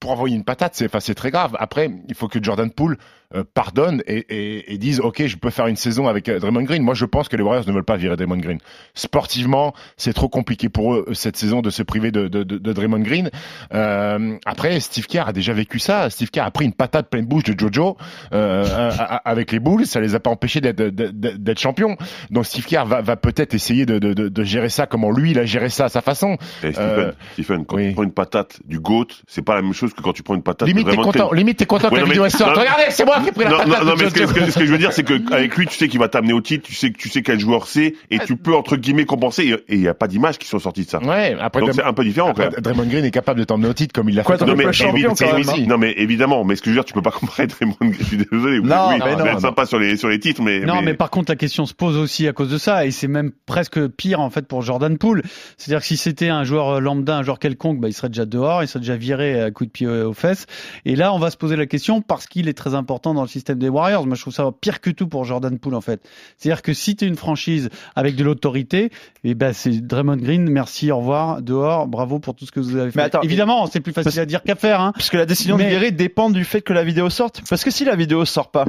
Pour 0.00 0.12
envoyer 0.12 0.34
une 0.34 0.44
patate, 0.44 0.74
c'est, 0.74 0.86
enfin, 0.86 0.98
très 1.14 1.30
grave. 1.30 1.56
Après, 1.58 1.90
il 2.08 2.14
faut 2.14 2.26
que 2.26 2.42
Jordan 2.42 2.70
Poole 2.70 2.96
euh, 3.32 3.44
pardonne 3.54 4.02
et, 4.08 4.24
et, 4.28 4.72
et 4.72 4.78
dise, 4.78 4.98
ok, 4.98 5.24
je 5.26 5.36
peux 5.36 5.50
faire 5.50 5.68
une 5.68 5.76
saison 5.76 6.08
avec 6.08 6.28
euh, 6.28 6.40
Draymond 6.40 6.62
Green. 6.62 6.82
Moi, 6.82 6.94
je 6.94 7.04
pense 7.04 7.28
que 7.28 7.36
les 7.36 7.44
Warriors 7.44 7.64
ne 7.68 7.72
veulent 7.72 7.84
pas 7.84 7.96
virer 7.96 8.16
Draymond 8.16 8.38
Green. 8.38 8.58
Sportivement, 8.94 9.72
c'est 9.96 10.12
trop 10.12 10.28
compliqué 10.28 10.68
pour 10.68 10.94
eux 10.94 11.04
euh, 11.06 11.14
cette 11.14 11.36
saison 11.36 11.60
de 11.60 11.70
se 11.70 11.84
priver 11.84 12.10
de, 12.10 12.26
de, 12.26 12.42
de, 12.42 12.58
de 12.58 12.72
Draymond 12.72 13.00
Green. 13.00 13.30
Euh, 13.72 14.36
après, 14.46 14.80
Steve 14.80 15.06
Kerr 15.06 15.28
a 15.28 15.32
déjà 15.32 15.52
vécu 15.52 15.78
ça. 15.78 16.10
Steve 16.10 16.30
Kerr 16.30 16.42
a 16.42 16.50
pris 16.50 16.64
une 16.64 16.72
patate 16.72 17.08
pleine 17.08 17.26
bouche 17.26 17.44
de 17.44 17.56
Jojo 17.56 17.96
avec 18.32 19.52
les 19.52 19.60
Bulls. 19.60 19.86
Ça 19.86 20.00
les 20.00 20.16
a 20.16 20.20
pas 20.20 20.30
empêchés 20.30 20.60
d'être, 20.60 21.58
champions. 21.60 21.96
Donc 22.30 22.46
Steve 22.46 22.64
Kerr 22.64 22.84
va, 22.84 23.00
va 23.00 23.16
peut-être 23.16 23.54
essayer 23.54 23.86
de, 23.86 24.42
gérer 24.42 24.70
ça 24.70 24.86
comment 24.86 25.10
lui 25.10 25.32
il 25.32 25.38
a 25.38 25.44
géré 25.44 25.68
ça 25.68 25.84
à 25.84 25.88
sa 25.88 26.00
façon. 26.00 26.36
Stephen, 26.58 27.12
Stephen, 27.34 27.66
quand 27.66 27.76
oui. 27.76 27.88
tu 27.88 27.94
prends 27.94 28.02
une 28.02 28.12
patate 28.12 28.60
du 28.64 28.80
GOAT, 28.80 29.06
c'est 29.28 29.42
pas 29.42 29.54
la 29.54 29.62
même 29.62 29.74
chose 29.74 29.89
que 29.94 30.02
quand 30.02 30.12
tu 30.12 30.22
prends 30.22 30.34
une 30.34 30.42
patate 30.42 30.68
Limite 30.68 30.88
t'es 30.88 30.96
content. 30.96 31.32
Limite 31.32 31.58
t'es 31.58 31.66
content 31.66 31.88
que 31.88 31.94
Ouais, 31.94 32.00
la 32.00 32.06
non, 32.06 32.10
vidéo 32.12 32.24
mais- 32.24 32.46
non. 32.46 32.52
Regardez, 32.60 32.82
c'est 32.90 33.04
moi 33.04 33.20
qui 33.20 33.28
ai 33.28 33.32
pris 33.32 33.44
la 33.44 33.50
Non, 33.50 33.56
patate. 33.58 33.80
non, 33.80 33.84
non, 33.90 33.94
mais 33.98 34.08
ce 34.10 34.14
que, 34.14 34.26
ce 34.26 34.32
que- 34.32 34.50
ce 34.50 34.58
que 34.58 34.66
je 34.66 34.72
veux 34.72 34.78
dire, 34.78 34.92
c'est 34.92 35.02
que 35.04 35.32
avec 35.34 35.56
lui, 35.56 35.66
tu 35.66 35.76
sais 35.76 35.88
qu'il 35.88 35.98
va 36.00 36.08
t'amener 36.08 36.32
au 36.32 36.40
titre, 36.40 36.66
tu 36.66 36.74
sais 36.74 36.90
que 36.90 36.98
tu 36.98 37.08
sais 37.08 37.22
quel 37.22 37.38
joueur 37.40 37.66
c'est, 37.66 37.94
et 38.10 38.18
tu 38.20 38.36
peux 38.36 38.54
entre 38.54 38.76
guillemets 38.76 39.04
compenser. 39.04 39.44
Et 39.68 39.74
il 39.74 39.80
y 39.80 39.88
a 39.88 39.94
pas 39.94 40.08
d'images 40.08 40.38
qui 40.38 40.46
sont 40.48 40.58
sorties 40.58 40.84
de 40.84 40.90
ça. 40.90 40.98
Ouais, 41.02 41.36
après, 41.40 41.60
Donc 41.60 41.72
c'est 41.74 41.82
un 41.82 41.92
peu 41.92 42.04
différent 42.04 42.28
quand 42.34 42.42
après, 42.42 42.50
même. 42.50 42.60
Draymond 42.60 42.84
Green 42.90 43.04
est 43.04 43.10
capable 43.10 43.40
de 43.40 43.44
t'emmener 43.44 43.68
au 43.68 43.74
titre 43.74 43.92
comme 43.92 44.08
il 44.08 44.14
l'a 44.14 44.24
fait. 44.24 44.40
Non 44.44 44.54
mais, 44.56 44.64
évi- 44.66 45.04
quand 45.06 45.66
non 45.68 45.78
mais 45.78 45.94
évidemment, 45.96 46.44
mais 46.44 46.56
ce 46.56 46.62
que 46.62 46.66
je 46.66 46.74
veux 46.74 46.76
dire, 46.80 46.84
tu 46.84 46.92
peux 46.94 47.02
pas 47.02 47.10
comparer 47.10 47.46
Draymond 47.46 47.76
Green. 47.80 47.94
Je 47.98 48.04
suis 48.04 48.16
désolé. 48.16 48.60
Non, 48.60 48.88
oui, 48.90 48.98
non, 49.18 49.38
sympa 49.40 49.66
sur 49.66 49.78
les 49.78 49.96
sur 49.96 50.08
les 50.08 50.18
titres, 50.20 50.42
mais 50.42 50.60
Non, 50.60 50.82
mais... 50.82 50.94
par 50.94 51.10
contre, 51.10 51.30
la 51.30 51.36
question 51.36 51.66
se 51.66 51.74
pose 51.74 51.96
aussi 51.96 52.26
à 52.28 52.32
cause 52.32 52.50
de 52.50 52.58
ça, 52.58 52.86
et 52.86 52.90
c'est 52.90 53.08
même 53.08 53.30
presque 53.46 53.86
pire 53.88 54.20
en 54.20 54.30
fait 54.30 54.46
pour 54.46 54.62
Jordan 54.62 54.96
Poole. 54.98 55.22
C'est-à-dire 55.56 55.80
que 55.80 55.86
si 55.86 55.96
c'était 55.96 56.28
un 56.28 56.44
joueur 56.44 56.80
lambda, 56.80 57.16
un 57.18 57.22
joueur 57.22 57.38
quelconque, 57.38 57.80
bah, 57.80 57.88
il 57.88 57.92
serait 57.92 58.08
déjà 58.08 58.24
dehors, 58.26 58.62
il 58.62 58.68
serait 58.68 58.80
déjà 58.80 58.96
viré 58.96 59.40
à 59.40 59.50
coup 59.50 59.64
de 59.64 59.70
pied 59.70 59.79
euh, 59.86 60.08
aux 60.08 60.12
fesses. 60.14 60.46
Et 60.84 60.96
là, 60.96 61.12
on 61.12 61.18
va 61.18 61.30
se 61.30 61.36
poser 61.36 61.56
la 61.56 61.66
question 61.66 62.00
parce 62.02 62.26
qu'il 62.26 62.48
est 62.48 62.54
très 62.54 62.74
important 62.74 63.14
dans 63.14 63.22
le 63.22 63.28
système 63.28 63.58
des 63.58 63.68
Warriors. 63.68 64.06
Moi, 64.06 64.16
je 64.16 64.20
trouve 64.22 64.34
ça 64.34 64.48
pire 64.60 64.80
que 64.80 64.90
tout 64.90 65.06
pour 65.08 65.24
Jordan 65.24 65.58
Poole 65.58 65.74
en 65.74 65.80
fait. 65.80 66.00
C'est-à-dire 66.36 66.62
que 66.62 66.72
si 66.74 66.96
tu 66.96 67.04
es 67.04 67.08
une 67.08 67.16
franchise 67.16 67.68
avec 67.96 68.16
de 68.16 68.24
l'autorité, 68.24 68.90
et 69.24 69.34
ben 69.34 69.52
c'est 69.52 69.70
Draymond 69.86 70.16
Green, 70.16 70.48
merci, 70.50 70.90
au 70.90 70.98
revoir, 70.98 71.42
dehors, 71.42 71.86
bravo 71.86 72.18
pour 72.18 72.34
tout 72.34 72.46
ce 72.46 72.52
que 72.52 72.60
vous 72.60 72.76
avez 72.76 72.90
fait. 72.90 72.98
Mais 72.98 73.04
attends, 73.04 73.22
Évidemment, 73.22 73.66
c'est 73.66 73.80
plus 73.80 73.92
facile 73.92 74.04
parce- 74.10 74.18
à 74.18 74.26
dire 74.26 74.42
qu'à 74.42 74.54
faire. 74.54 74.80
Hein. 74.80 74.92
Puisque 74.94 75.14
la 75.14 75.26
décision 75.26 75.56
Mais- 75.56 75.64
de 75.64 75.68
virer 75.70 75.90
dépend 75.90 76.30
du 76.30 76.44
fait 76.44 76.60
que 76.62 76.72
la 76.72 76.84
vidéo 76.84 77.10
sorte. 77.10 77.42
Parce 77.48 77.64
que 77.64 77.70
si 77.70 77.84
la 77.84 77.96
vidéo 77.96 78.24
sort 78.24 78.50
pas, 78.50 78.64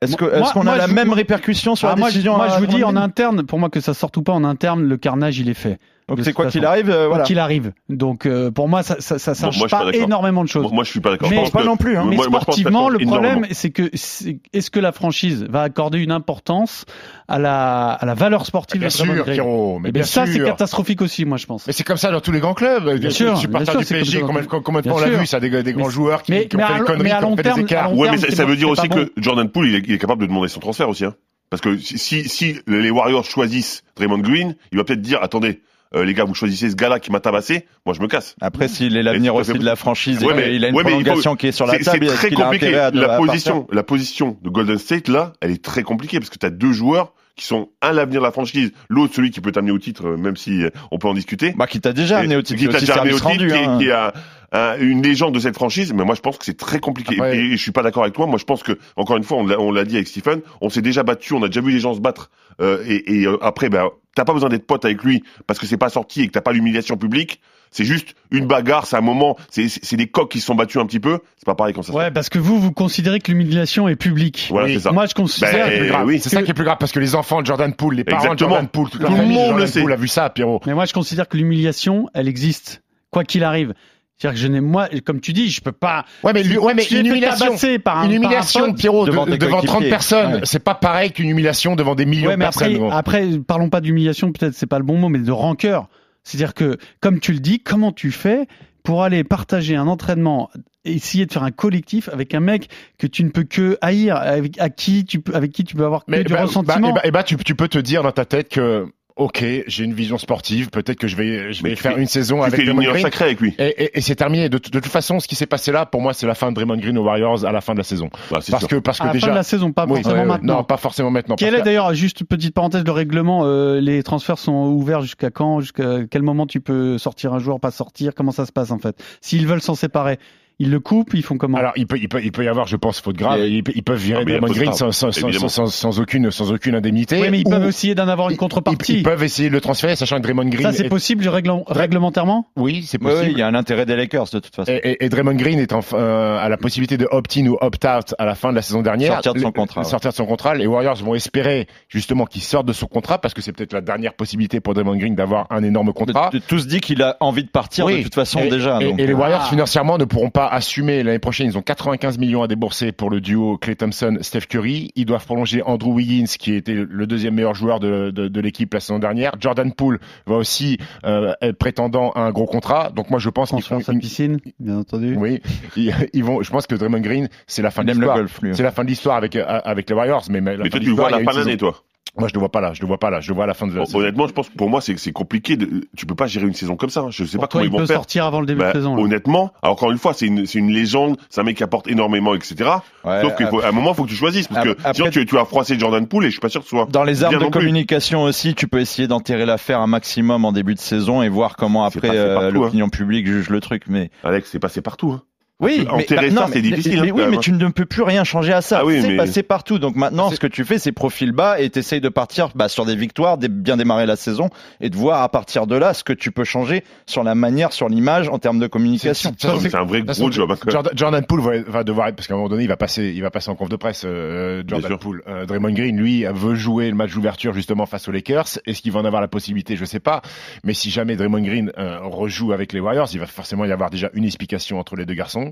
est-ce 0.00 0.16
que- 0.16 0.52
qu'on 0.52 0.66
a 0.66 0.76
la 0.76 0.86
je- 0.86 0.92
même 0.94 1.12
répercussion 1.12 1.74
sur 1.74 1.88
Ah, 1.88 1.92
la 1.92 1.96
moi, 1.96 2.08
décision 2.08 2.36
moi, 2.36 2.46
à 2.46 2.48
je 2.54 2.58
vous 2.64 2.66
dis 2.66 2.84
en 2.84 2.94
interne, 2.96 3.44
pour 3.44 3.58
moi 3.58 3.68
que 3.68 3.80
ça 3.80 3.94
sorte 3.94 4.16
ou 4.16 4.22
pas 4.22 4.32
en 4.32 4.44
interne, 4.44 4.82
le 4.84 4.96
carnage 4.96 5.38
il 5.38 5.48
est 5.48 5.54
fait. 5.54 5.78
Donc 6.08 6.20
c'est 6.22 6.32
quoi 6.32 6.46
qu'il 6.46 6.64
arrive, 6.64 6.88
euh, 6.90 7.00
Quoi 7.00 7.08
voilà. 7.08 7.24
qu'il 7.24 7.38
arrive. 7.38 7.72
Donc 7.90 8.24
euh, 8.24 8.50
pour 8.50 8.68
moi, 8.68 8.82
ça, 8.82 8.96
ça, 9.00 9.18
ça 9.18 9.32
Bon, 9.32 9.52
change 9.52 9.58
moi, 9.58 9.68
pas, 9.68 9.90
énormément 9.92 10.42
de 10.42 10.48
choses. 10.48 10.62
moi, 10.62 10.72
moi, 10.72 10.84
je 10.84 10.90
suis 10.90 11.00
pas 11.00 11.10
d'accord. 11.10 11.28
Mais- 11.28 11.36
Je 11.36 11.40
pense 11.42 11.50
pas 11.50 11.60
que- 11.60 11.66
non 11.66 11.76
plus, 11.76 11.96
hein. 11.98 12.06
Mais 12.08 12.16
moi- 12.16 12.26
sportivement, 12.40 12.88
le 12.88 12.98
problème, 12.98 13.46
c'est 13.50 13.70
que 13.70 13.90
c'est- 13.94 14.38
est-ce 14.52 14.70
que 14.70 14.80
la 14.80 14.92
franchise 14.92 15.46
va 15.50 15.62
accorder 15.62 15.98
une 15.98 16.10
importance 16.12 16.86
à 17.28 17.38
la, 17.38 17.90
à 17.92 18.06
la 18.06 18.14
valeur 18.14 18.46
sportive 18.46 18.80
Bien 18.80 18.88
de 18.88 18.92
Draymond 18.94 19.14
sûr, 19.14 19.22
Green 19.24 19.34
Pierrot. 19.34 19.78
Mais 19.80 19.88
Eh 19.90 19.92
bien, 19.92 20.00
bien 20.02 20.06
ça, 20.06 20.24
c'est 20.26 20.32
sûr. 20.32 20.46
catastrophique 20.46 21.02
aussi, 21.02 21.24
moi, 21.26 21.36
je 21.36 21.44
pense. 21.46 21.66
Mais 21.66 21.72
c'est 21.74 21.84
comme 21.84 21.98
ça 21.98 22.10
dans 22.10 22.20
tous 22.20 22.32
les 22.32 22.40
grands 22.40 22.54
clubs. 22.54 22.84
Bien 22.84 23.10
Je 23.10 23.14
sûr, 23.14 23.36
suis 23.36 23.46
bien 23.48 23.60
supporter 23.60 23.70
sûr, 23.72 23.78
du 23.80 23.84
c'est 23.84 23.94
comme 23.94 24.02
PSG. 24.04 24.20
Combien, 24.64 24.80
de 24.80 24.90
on 24.90 24.98
l'a 24.98 25.06
sûr. 25.08 25.18
vu 25.18 25.26
ça 25.26 25.40
des, 25.40 25.62
des 25.62 25.72
grands 25.74 25.90
joueurs 25.90 26.22
qui, 26.22 26.32
ont 26.32 26.36
fait 26.36 26.40
des 26.44 26.48
conneries, 26.48 27.02
mais 27.02 27.10
à 27.12 27.18
qui 27.18 27.24
ont 27.24 27.30
long 27.30 27.36
fait 27.36 27.42
terme- 27.42 27.56
des 27.56 27.62
écarts. 27.64 27.94
Ouais, 27.96 28.10
mais 28.10 28.16
ça, 28.18 28.44
veut 28.46 28.56
dire 28.56 28.70
aussi 28.70 28.88
que 28.88 29.12
Jordan 29.18 29.48
Poole, 29.50 29.68
il 29.68 29.92
est, 29.92 29.98
capable 29.98 30.22
de 30.22 30.26
demander 30.26 30.48
son 30.48 30.60
transfert 30.60 30.88
aussi. 30.88 31.04
Hein. 31.04 31.14
Parce 31.50 31.60
que 31.62 31.76
si, 31.78 31.98
si, 31.98 32.28
si 32.28 32.56
les 32.66 32.90
Warriors 32.90 33.24
choisissent 33.24 33.82
Draymond 33.96 34.18
Green, 34.18 34.54
il 34.72 34.78
va 34.78 34.84
peut-être 34.84 35.00
dire, 35.00 35.18
attendez, 35.22 35.60
euh, 35.94 36.04
les 36.04 36.14
gars, 36.14 36.24
vous 36.24 36.34
choisissez 36.34 36.70
ce 36.70 36.76
gars-là 36.76 37.00
qui 37.00 37.10
m'a 37.10 37.20
tabassé, 37.20 37.66
moi 37.86 37.94
je 37.94 38.00
me 38.00 38.06
casse. 38.08 38.36
Après, 38.40 38.68
s'il 38.68 38.96
est 38.96 39.02
l'avenir 39.02 39.34
aussi 39.34 39.52
c'est- 39.52 39.58
de 39.58 39.64
la 39.64 39.76
franchise 39.76 40.22
Ouais, 40.22 40.32
et 40.32 40.36
mais- 40.36 40.42
qu'il 40.52 40.64
a 40.64 40.68
une 40.68 40.74
ouais, 40.74 40.82
mais 40.84 40.90
il 40.90 40.94
faut- 40.96 41.00
prolongation 41.02 41.36
qui 41.36 41.46
est 41.48 41.52
sur 41.52 41.66
la 41.66 41.74
C'est 41.74 41.84
c'est 41.84 41.90
table, 41.92 42.04
est-ce 42.06 42.14
très 42.16 42.30
compliqué. 42.30 42.70
la 42.70 43.16
position, 43.16 43.66
la 43.72 43.82
position 43.82 44.36
de 44.42 44.48
Golden 44.50 44.78
State 44.78 45.08
là, 45.08 45.32
elle 45.40 45.50
est 45.50 45.64
très 45.64 45.82
compliquée 45.82 46.18
parce 46.18 46.30
que 46.30 46.38
tu 46.38 46.46
as 46.46 46.50
deux 46.50 46.72
joueurs 46.72 47.12
qui 47.36 47.46
sont 47.46 47.68
un 47.82 47.92
l'avenir 47.92 48.20
de 48.20 48.26
la 48.26 48.32
franchise, 48.32 48.72
l'autre 48.88 49.14
celui 49.14 49.30
qui 49.30 49.40
peut 49.40 49.52
t'amener 49.52 49.70
au 49.70 49.78
titre, 49.78 50.08
euh, 50.08 50.16
même 50.16 50.36
si 50.36 50.64
euh, 50.64 50.70
on 50.90 50.98
peut 50.98 51.06
en 51.06 51.14
discuter. 51.14 51.54
Bah, 51.56 51.68
qui 51.68 51.80
t'a 51.80 51.92
déjà 51.92 52.18
amené 52.18 52.34
au 52.36 52.42
titre. 52.42 52.58
Qui 52.58 52.68
t'a 52.68 52.80
déjà 52.80 52.94
amené 52.94 53.14
au 53.14 53.18
service 53.18 53.38
titre, 53.46 53.54
rendu, 53.54 53.84
qui, 53.84 53.90
hein. 53.92 54.10
qui 54.10 54.12
un- 54.52 54.78
une 54.78 55.02
légende 55.02 55.34
de 55.34 55.40
cette 55.40 55.54
franchise. 55.54 55.92
Mais 55.92 56.04
moi, 56.04 56.14
je 56.14 56.20
pense 56.20 56.38
que 56.38 56.44
c'est 56.44 56.56
très 56.56 56.80
compliqué. 56.80 57.14
Après- 57.16 57.36
Et, 57.36 57.50
je 57.52 57.56
suis 57.62 57.72
pas 57.72 57.82
d'accord 57.82 58.02
avec 58.04 58.14
toi. 58.14 58.26
Moi, 58.26 58.38
je 58.38 58.44
pense 58.44 58.62
que 58.62 58.78
encore 58.96 59.16
une 59.16 59.24
fois, 59.24 59.38
on 59.38 59.72
l'a- 59.72 59.84
dit 59.84 59.96
avec 59.96 60.08
Stephen, 60.08 60.40
on 60.60 60.70
s'est 60.70 60.82
déjà 60.82 61.02
battu, 61.02 61.34
on 61.34 61.42
a 61.42 61.48
déjà 61.48 61.60
vu 61.60 61.70
les 61.72 61.80
gens 61.80 61.94
se 61.94 62.00
battre. 62.00 62.30
Euh, 62.60 62.82
et 62.86 63.20
et, 63.20 63.26
euh, 63.26 63.36
après, 63.42 63.68
ben, 63.68 63.88
t'as 64.14 64.24
pas 64.24 64.32
besoin 64.32 64.48
d'être 64.48 64.66
pote 64.66 64.84
avec 64.84 65.02
lui 65.04 65.22
parce 65.46 65.58
que 65.60 65.66
c'est 65.66 65.76
pas 65.76 65.90
sorti 65.90 66.22
et 66.22 66.26
que 66.26 66.32
t'as 66.32 66.40
pas 66.40 66.52
l'humiliation 66.52 66.96
publique. 66.96 67.40
C'est 67.70 67.84
juste 67.84 68.14
une 68.30 68.46
bagarre, 68.46 68.86
c'est 68.86 68.96
un 68.96 69.02
moment, 69.02 69.36
c'est 69.50 69.68
c'est- 69.68 69.84
c'est 69.84 69.96
des 69.98 70.06
coqs 70.06 70.30
qui 70.30 70.40
se 70.40 70.46
sont 70.46 70.54
battus 70.54 70.80
un 70.80 70.86
petit 70.86 71.00
peu. 71.00 71.18
C'est 71.36 71.44
pas 71.44 71.54
pareil 71.54 71.74
quand 71.74 71.82
ça 71.82 71.92
se 71.92 71.96
Ouais, 71.98 72.10
parce 72.10 72.30
que 72.30 72.38
vous, 72.38 72.58
vous 72.58 72.72
considérez 72.72 73.20
que 73.20 73.30
l'humiliation 73.30 73.86
est 73.88 73.94
publique. 73.96 74.46
Voilà, 74.50 74.66
Oui. 74.68 74.74
c'est 74.74 74.80
ça. 74.80 74.90
Moi, 74.92 75.04
je 75.04 75.12
considère 75.14 75.52
Ben, 75.52 75.70
C'est 75.72 75.78
plus 75.80 75.88
grave. 75.88 76.06
oui. 76.06 76.18
c'est 76.18 76.30
ça 76.30 76.42
qui 76.42 76.50
est 76.50 76.54
plus 76.54 76.64
grave 76.64 76.78
parce 76.80 76.92
que 76.92 76.98
les 76.98 77.14
enfants 77.14 77.42
de 77.42 77.46
Jordan 77.46 77.74
Poole, 77.74 77.96
les 77.96 78.04
parents 78.04 78.22
Exactement. 78.22 78.48
de 78.48 78.54
Jordan 78.54 78.68
Poole, 78.70 78.88
toute 78.90 79.02
la 79.02 79.08
Tout 79.08 79.12
le 79.12 79.18
famille 79.18 79.34
monde 79.34 79.44
Jordan 79.48 79.60
le 79.60 79.66
sait. 79.66 79.80
Poole 79.82 79.92
a 79.92 79.96
vu 79.96 80.08
ça, 80.08 80.30
Pierrot. 80.30 80.60
Mais 80.66 80.72
moi, 80.72 80.86
je 80.86 80.94
considère 80.94 81.28
que 81.28 81.36
l'humiliation, 81.36 82.08
elle 82.14 82.26
existe, 82.26 82.82
quoi 83.10 83.22
qu'il 83.24 83.44
arrive. 83.44 83.74
C'est-à-dire 84.18 84.34
que 84.34 84.42
je 84.42 84.48
n'ai, 84.48 84.60
moi, 84.60 84.88
comme 85.04 85.20
tu 85.20 85.32
dis, 85.32 85.48
je 85.48 85.60
peux 85.60 85.70
pas. 85.72 86.04
Ouais, 86.24 86.32
mais, 86.32 86.42
lui- 86.42 86.58
ouais, 86.58 86.74
mais 86.74 86.84
une 86.86 87.06
humiliation, 87.06 87.54
par 87.56 87.58
un- 87.58 87.70
une 87.70 87.80
par 87.82 87.98
un 87.98 88.10
humiliation, 88.10 88.66
pote 88.66 88.76
Pierrot, 88.76 89.06
devant 89.06 89.26
de- 89.26 89.30
tes 89.32 89.38
devant 89.38 89.58
30 89.58 89.66
coéquipiers. 89.66 89.90
personnes, 89.90 90.34
Ouais. 90.34 90.40
c'est 90.42 90.58
pas 90.64 90.74
pareil 90.74 91.12
qu'une 91.12 91.28
humiliation 91.28 91.76
devant 91.76 91.94
des 91.94 92.04
millions 92.04 92.28
Ouais, 92.28 92.34
de 92.34 92.40
personnes. 92.40 92.66
après, 92.74 92.78
gros. 92.78 92.90
après, 92.92 93.38
parlons 93.46 93.70
pas 93.70 93.80
d'humiliation, 93.80 94.32
peut-être 94.32 94.54
c'est 94.54 94.66
pas 94.66 94.78
le 94.78 94.84
bon 94.84 94.96
mot, 94.98 95.08
mais 95.08 95.20
de 95.20 95.30
rancœur. 95.30 95.88
C'est-à-dire 96.24 96.54
que, 96.54 96.78
comme 97.00 97.20
tu 97.20 97.32
le 97.32 97.38
dis, 97.38 97.60
comment 97.60 97.92
tu 97.92 98.10
fais 98.10 98.48
pour 98.82 99.04
aller 99.04 99.22
partager 99.22 99.76
un 99.76 99.86
entraînement, 99.86 100.50
essayer 100.84 101.24
de 101.26 101.32
faire 101.32 101.42
un 101.44 101.50
collectif 101.50 102.08
avec 102.08 102.34
un 102.34 102.40
mec 102.40 102.68
que 102.98 103.06
tu 103.06 103.22
ne 103.22 103.28
peux 103.30 103.44
que 103.44 103.78
haïr, 103.82 104.16
avec, 104.16 104.58
à 104.60 104.68
qui 104.68 105.04
tu 105.04 105.20
peux, 105.20 105.34
avec 105.34 105.52
qui 105.52 105.62
tu 105.62 105.76
peux 105.76 105.84
avoir 105.84 106.04
que 106.04 106.10
Mais 106.10 106.24
du 106.24 106.32
bah, 106.32 106.42
ressentiment? 106.42 106.74
bah, 106.80 106.88
eh 106.88 106.92
bah, 106.92 107.00
eh 107.04 107.10
bah, 107.12 107.22
tu, 107.22 107.36
tu 107.36 107.54
peux 107.54 107.68
te 107.68 107.78
dire 107.78 108.02
dans 108.02 108.12
ta 108.12 108.24
tête 108.24 108.48
que, 108.48 108.86
ok, 109.18 109.44
j'ai 109.66 109.84
une 109.84 109.92
vision 109.92 110.16
sportive, 110.18 110.70
peut-être 110.70 110.98
que 110.98 111.06
je 111.08 111.16
vais, 111.16 111.52
je 111.52 111.62
faire 111.76 111.94
fais- 111.94 112.00
une 112.00 112.06
saison 112.06 112.42
avec 112.42 112.60
Draymond 112.64 112.80
union 112.80 112.92
Green. 112.92 113.02
sacrée 113.02 113.24
avec 113.26 113.40
lui. 113.40 113.54
Et, 113.58 113.66
et- 113.84 113.98
et 113.98 114.00
c'est 114.00 114.14
terminé. 114.14 114.48
De, 114.48 114.56
de 114.58 114.58
toute 114.58 114.86
façon, 114.86 115.20
ce 115.20 115.28
qui 115.28 115.34
s'est 115.34 115.46
passé 115.46 115.72
là, 115.72 115.84
pour 115.86 116.00
moi, 116.00 116.14
c'est 116.14 116.26
la 116.26 116.34
fin 116.34 116.50
de 116.50 116.54
Draymond 116.54 116.76
Green 116.78 116.96
aux 116.96 117.04
Warriors 117.04 117.44
à 117.44 117.52
la 117.52 117.60
fin 117.60 117.72
de 117.74 117.78
la 117.78 117.84
saison. 117.84 118.08
Bah, 118.30 118.38
c'est 118.40 118.52
Parce 118.52 118.62
sûr. 118.62 118.68
que, 118.68 118.76
parce 118.76 118.98
que 118.98 119.04
à 119.04 119.06
la 119.08 119.12
déjà. 119.12 119.26
fin 119.26 119.32
de 119.32 119.36
la 119.36 119.42
saison, 119.42 119.72
pas 119.72 119.86
Oui, 119.86 120.02
forcément 120.02 120.22
ouais, 120.22 120.26
maintenant. 120.26 120.56
Non, 120.58 120.64
pas 120.64 120.76
forcément 120.76 121.10
maintenant. 121.10 121.36
Quel 121.36 121.54
est 121.54 121.62
d'ailleurs, 121.62 121.92
juste 121.94 122.24
petite 122.24 122.54
parenthèse, 122.54 122.84
le 122.84 122.92
règlement 122.92 123.42
euh, 123.44 123.80
Les 123.80 124.02
transferts 124.02 124.38
sont 124.38 124.52
ouverts 124.68 125.02
jusqu'à 125.02 125.30
quand 125.30 125.60
Jusqu'à 125.60 126.04
quel 126.10 126.22
moment 126.22 126.46
tu 126.46 126.60
peux 126.60 126.98
sortir 126.98 127.34
un 127.34 127.38
joueur, 127.38 127.60
pas 127.60 127.70
sortir 127.70 128.14
Comment 128.14 128.32
ça 128.32 128.46
se 128.46 128.52
passe 128.52 128.70
en 128.70 128.78
fait? 128.78 128.96
S'ils 129.20 129.46
veulent 129.46 129.60
s'en 129.62 129.74
séparer, 129.74 130.18
ils 130.60 130.70
le 130.70 130.80
coupent, 130.80 131.14
ils 131.14 131.22
font 131.22 131.36
comment 131.38 131.56
Alors, 131.58 131.72
il 131.76 131.86
peut, 131.86 131.98
il 131.98 132.08
peut, 132.08 132.20
il 132.22 132.32
peut 132.32 132.44
y 132.44 132.48
avoir, 132.48 132.66
je 132.66 132.76
pense, 132.76 133.00
faute 133.00 133.16
grave. 133.16 133.40
Et- 133.40 133.48
Ils, 133.48 133.62
ils 133.74 133.82
peuvent 133.82 133.98
virer 133.98 134.22
Ah, 134.22 134.28
Draymond 134.28 134.48
Green 134.52 134.72
sans, 134.72 134.90
sans, 134.92 135.12
sans, 135.12 135.28
évidemment. 135.28 135.48
sans, 135.48 135.66
sans 135.66 136.00
aucune, 136.00 136.30
sans 136.30 136.50
aucune 136.52 136.74
indemnité. 136.74 137.20
Oui, 137.20 137.28
mais 137.30 137.40
ils 137.40 137.46
Ou- 137.46 137.50
peuvent 137.50 137.66
essayer 137.68 137.94
d'en 137.94 138.08
avoir 138.08 138.30
une 138.30 138.36
contrepartie. 138.36 138.98
ils 138.98 139.02
peuvent 139.02 139.22
essayer 139.22 139.48
de 139.48 139.54
le 139.54 139.60
transférer, 139.60 139.94
sachant 139.96 140.16
que 140.16 140.22
Draymond 140.22 140.46
Green. 140.48 140.62
ça, 140.62 140.72
c'est 140.72 140.86
est- 140.86 140.88
possible 140.88 141.28
réglementairement 141.68 142.46
Oui, 142.56 142.84
c'est 142.86 142.98
possible. 142.98 143.30
il 143.32 143.38
y 143.38 143.42
a 143.42 143.46
un 143.46 143.54
intérêt 143.54 143.86
des 143.86 143.96
Lakers 143.96 144.26
de 144.32 144.38
toute 144.40 144.54
façon. 144.54 144.70
Et, 144.72 144.76
et, 144.92 145.04
et 145.04 145.08
Draymond 145.08 145.34
Green 145.34 145.58
est 145.58 145.72
en, 145.72 145.80
euh, 145.92 146.38
à 146.38 146.48
la 146.48 146.56
possibilité 146.56 146.96
de 146.96 147.06
opt-in 147.10 147.46
ou 147.46 147.56
opt-out 147.60 148.14
à 148.18 148.24
la 148.24 148.34
fin 148.34 148.50
de 148.50 148.56
la 148.56 148.62
saison 148.62 148.82
dernière. 148.82 149.12
Sortir 149.14 149.34
de 149.34 149.40
son 149.40 149.52
contrat, 149.52 149.82
ouais. 149.82 149.86
Sortir 149.86 150.10
de 150.10 150.16
son 150.16 150.26
contrat. 150.26 150.54
Les 150.54 150.66
Warriors 150.66 150.96
vont 150.96 151.14
espérer 151.14 151.66
justement 151.88 152.24
qu'il 152.26 152.42
sorte 152.42 152.66
de 152.66 152.72
son 152.72 152.86
contrat 152.86 153.18
parce 153.18 153.34
que 153.34 153.42
c'est 153.42 153.52
peut-être 153.52 153.72
la 153.72 153.80
dernière 153.80 154.14
possibilité 154.14 154.60
pour 154.60 154.74
Draymond 154.74 154.96
Green 154.96 155.14
d'avoir 155.14 155.46
un 155.50 155.62
énorme 155.62 155.92
contrat. 155.92 156.30
De- 156.32 156.38
Tous 156.38 156.66
dit 156.66 156.80
qu'il 156.80 157.02
a 157.02 157.16
envie 157.20 157.44
de 157.44 157.48
partir 157.50 157.86
Oui. 157.86 157.98
de 157.98 158.02
toute 158.02 158.14
façon 158.14 158.40
et, 158.40 158.48
déjà. 158.48 158.78
Et, 158.80 158.84
donc, 158.90 158.98
et 158.98 159.06
les 159.06 159.12
euh, 159.12 159.16
Warriors 159.16 159.42
Ah. 159.44 159.48
financièrement 159.50 159.98
ne 159.98 160.04
pourront 160.04 160.30
pas 160.30 160.47
assumer 160.52 161.02
l'année 161.02 161.18
prochaine. 161.18 161.46
Ils 161.48 161.56
ont 161.58 161.62
95 161.62 162.18
millions 162.18 162.42
à 162.42 162.48
débourser 162.48 162.92
pour 162.92 163.10
le 163.10 163.20
duo 163.20 163.56
Clay 163.58 163.76
Thompson, 163.76 164.18
Steph 164.20 164.42
Curry. 164.48 164.90
Ils 164.96 165.04
doivent 165.06 165.24
prolonger 165.24 165.62
Andrew 165.62 165.92
Wiggins, 165.94 166.26
qui 166.38 166.54
était 166.54 166.74
le 166.74 167.06
deuxième 167.06 167.34
meilleur 167.34 167.54
joueur 167.54 167.80
de, 167.80 168.10
de, 168.10 168.28
de 168.28 168.40
l'équipe 168.40 168.72
la 168.74 168.80
saison 168.80 168.98
dernière. 168.98 169.32
Jordan 169.40 169.72
Poole 169.72 169.98
va 170.26 170.36
aussi 170.36 170.78
euh, 171.04 171.32
être 171.40 171.56
prétendant 171.58 172.10
à 172.12 172.20
un 172.20 172.30
gros 172.32 172.46
contrat. 172.46 172.90
Donc 172.94 173.10
moi 173.10 173.18
je 173.18 173.30
pense 173.30 173.50
qu'ils 173.50 173.62
font 173.62 173.80
sa 173.80 173.92
une- 173.92 174.00
piscine, 174.00 174.38
bien 174.58 174.78
entendu. 174.78 175.14
oui, 175.16 175.40
ils, 175.76 175.94
ils 176.12 176.24
vont. 176.24 176.42
Je 176.42 176.50
pense 176.50 176.66
que 176.66 176.74
Draymond 176.74 177.00
Green, 177.00 177.28
c'est 177.46 177.62
la 177.62 177.70
fin 177.70 177.84
de 177.84 177.90
l'histoire. 177.92 178.16
golf 178.16 178.40
lui. 178.42 178.54
C'est 178.54 178.62
la 178.62 178.70
fin 178.72 178.84
de 178.84 178.88
l'histoire 178.88 179.16
avec 179.16 179.36
euh, 179.36 179.44
avec 179.46 179.88
les 179.88 179.94
Warriors, 179.96 180.24
mais, 180.30 180.40
toi, 180.42 180.56
de 180.64 180.78
tu 180.78 180.86
le 180.90 180.92
vois 180.92 181.08
à 181.08 181.10
la 181.10 181.16
fin 181.18 181.22
une 181.24 181.26
de 181.30 181.38
l'année, 181.38 181.44
saison. 181.58 181.72
toi. 181.72 181.82
Moi, 182.16 182.28
je 182.28 182.34
le 182.34 182.40
vois 182.40 182.48
pas 182.50 182.60
là. 182.60 182.72
Je 182.72 182.80
le 182.80 182.86
vois 182.86 182.98
pas 182.98 183.10
là. 183.10 183.20
Je 183.20 183.28
le 183.28 183.34
vois 183.34 183.44
à 183.44 183.46
la 183.46 183.54
fin 183.54 183.66
de 183.66 183.74
la 183.76 183.84
saison. 183.84 183.98
Honnêtement, 183.98 184.26
je 184.26 184.32
pense 184.32 184.48
que 184.48 184.56
pour 184.56 184.68
moi, 184.70 184.80
c'est 184.80 184.98
c'est 184.98 185.12
compliqué. 185.12 185.56
De... 185.56 185.86
Tu 185.96 186.06
peux 186.06 186.14
pas 186.14 186.26
gérer 186.26 186.46
une 186.46 186.54
saison 186.54 186.74
comme 186.76 186.90
ça. 186.90 187.00
hein. 187.00 187.10
Je 187.10 187.24
sais 187.24 187.36
Pour 187.38 187.42
pas 187.42 187.46
toi, 187.48 187.60
comment 187.60 187.64
il 187.64 187.66
ils 187.68 187.72
vont 187.72 187.78
peut 187.78 187.86
faire. 187.86 187.96
sortir 187.96 188.24
avant 188.24 188.40
le 188.40 188.46
début 188.46 188.60
Bah, 188.60 188.72
de 188.72 188.78
saison. 188.78 188.96
là. 188.96 189.02
honnêtement, 189.02 189.52
alors, 189.62 189.74
encore 189.74 189.90
une 189.92 189.98
fois, 189.98 190.14
c'est 190.14 190.26
une, 190.26 190.46
c'est 190.46 190.58
une 190.58 190.70
légende, 190.70 191.16
c'est 191.30 191.40
un 191.40 191.44
mec 191.44 191.56
qui 191.56 191.62
apporte 191.62 191.86
énormément, 191.88 192.34
etc. 192.34 192.70
Ouais, 193.04 193.20
Sauf 193.22 193.36
qu'à 193.36 193.48
un 193.68 193.72
moment, 193.72 193.90
il 193.92 193.94
faut 193.96 194.04
que 194.04 194.08
tu 194.10 194.14
choisisses, 194.16 194.48
parce 194.48 194.64
que 194.64 194.70
Après- 194.70 194.94
sinon 194.94 195.10
tu, 195.10 195.24
tu 195.26 195.34
vas 195.34 195.44
froisser 195.44 195.78
Jordan 195.78 196.06
Poole 196.06 196.24
et 196.24 196.28
je 196.28 196.32
suis 196.32 196.40
pas 196.40 196.48
sûr 196.48 196.60
que 196.60 196.64
ce 196.66 196.70
soit. 196.70 196.86
Dans 196.90 197.04
les 197.04 197.22
armes 197.24 197.34
de 197.34 197.40
plus. 197.40 197.50
communication 197.50 198.22
aussi, 198.22 198.54
tu 198.54 198.66
peux 198.68 198.80
essayer 198.80 199.06
d'enterrer 199.08 199.46
l'affaire 199.46 199.80
un 199.80 199.86
maximum 199.86 200.44
en 200.44 200.52
début 200.52 200.74
de 200.74 200.80
saison 200.80 201.22
et 201.22 201.28
voir 201.28 201.56
comment 201.56 201.84
après 201.84 202.10
euh, 202.16 202.38
hein. 202.38 202.50
l'opinion 202.50 202.88
publique 202.88 203.26
juge 203.26 203.48
le 203.50 203.60
truc. 203.60 203.84
Mais 203.88 204.10
Alex, 204.24 204.48
c'est 204.50 204.58
passé 204.58 204.80
partout. 204.80 205.12
Hein. 205.12 205.22
Oui, 205.60 205.80
mais, 205.84 205.90
enterrer 205.90 206.28
bah, 206.30 206.34
ça, 206.36 206.40
non, 206.42 206.46
c'est 206.52 206.54
mais- 206.56 206.60
difficile, 206.62 207.00
Mais, 207.02 207.08
hein, 207.10 207.12
oui, 207.16 207.22
mais 207.30 207.36
tu 207.38 207.50
ne 207.52 207.68
peux 207.68 207.84
plus 207.84 208.02
rien 208.02 208.22
changer 208.22 208.52
à 208.52 208.60
ça. 208.60 208.78
Ah 208.82 208.84
oui, 208.84 209.00
c'est 209.02 209.08
mais- 209.08 209.16
passé 209.16 209.42
partout. 209.42 209.78
Donc 209.80 209.96
maintenant, 209.96 210.28
C'est- 210.28 210.36
ce 210.36 210.40
que 210.40 210.46
tu 210.46 210.64
fais, 210.64 210.78
c'est 210.78 210.92
profil 210.92 211.32
bas 211.32 211.60
et 211.60 211.68
t'essayes 211.68 212.00
de 212.00 212.08
partir 212.08 212.50
bah, 212.54 212.68
sur 212.68 212.86
des 212.86 212.94
victoires, 212.94 213.38
des, 213.38 213.48
bien 213.48 213.76
démarrer 213.76 214.06
la 214.06 214.14
saison 214.14 214.50
et 214.80 214.88
de 214.88 214.96
voir 214.96 215.22
à 215.22 215.28
partir 215.28 215.66
de 215.66 215.74
là 215.74 215.94
ce 215.94 216.04
que 216.04 216.12
tu 216.12 216.30
peux 216.30 216.44
changer 216.44 216.84
sur 217.06 217.24
la 217.24 217.34
manière, 217.34 217.72
sur 217.72 217.88
l'image, 217.88 218.28
en 218.28 218.38
termes 218.38 218.60
de 218.60 218.68
communication. 218.68 219.34
C'est- 219.36 219.48
c'est- 219.48 219.68
C'est 219.70 219.74
un 219.76 219.84
vrai 219.84 220.02
gros 220.02 220.30
job. 220.30 220.50
hein. 220.52 220.56
Jordan, 220.68 220.92
Jordan 220.94 221.24
Poole 221.26 221.40
va, 221.40 221.60
va 221.66 221.82
devoir 221.84 222.06
être 222.08 222.14
parce 222.16 222.28
qu'à 222.28 222.34
un 222.34 222.36
moment 222.36 222.48
donné 222.48 222.62
il 222.62 222.68
va 222.68 222.76
passer 222.76 223.12
il 223.14 223.22
va 223.22 223.30
passer 223.30 223.50
en 223.50 223.56
conf 223.56 223.68
de 223.68 223.76
presse 223.76 224.02
euh, 224.04 224.62
Bien 224.62 224.78
Jordan. 224.80 224.98
Poole 224.98 225.22
Euh, 225.26 225.44
Draymond 225.46 225.72
Green 225.72 225.96
lui 225.96 226.24
veut 226.24 226.54
jouer 226.54 226.88
le 226.88 226.94
match 226.94 227.12
d'ouverture 227.14 227.52
justement 227.52 227.84
face 227.86 228.06
aux 228.08 228.12
Lakers 228.12 228.46
est-ce 228.64 228.80
qu'il 228.80 228.92
va 228.92 229.00
en 229.00 229.04
avoir 229.04 229.20
la 229.20 229.28
possibilité? 229.28 229.74
Je 229.76 229.84
sais 229.84 229.98
pas 230.00 230.22
mais 230.64 230.74
si 230.74 230.90
jamais 230.90 231.16
Draymond 231.16 231.40
Green 231.42 231.72
euh, 231.78 231.98
rejoue 232.02 232.52
avec 232.52 232.72
les 232.72 232.80
Warriors 232.80 233.08
il 233.12 233.18
va 233.18 233.26
forcément 233.26 233.64
y 233.64 233.72
avoir 233.72 233.90
déjà 233.90 234.08
une 234.14 234.24
explication 234.24 234.78
entre 234.78 234.94
les 234.96 235.04
deux 235.04 235.14
garçons 235.14 235.47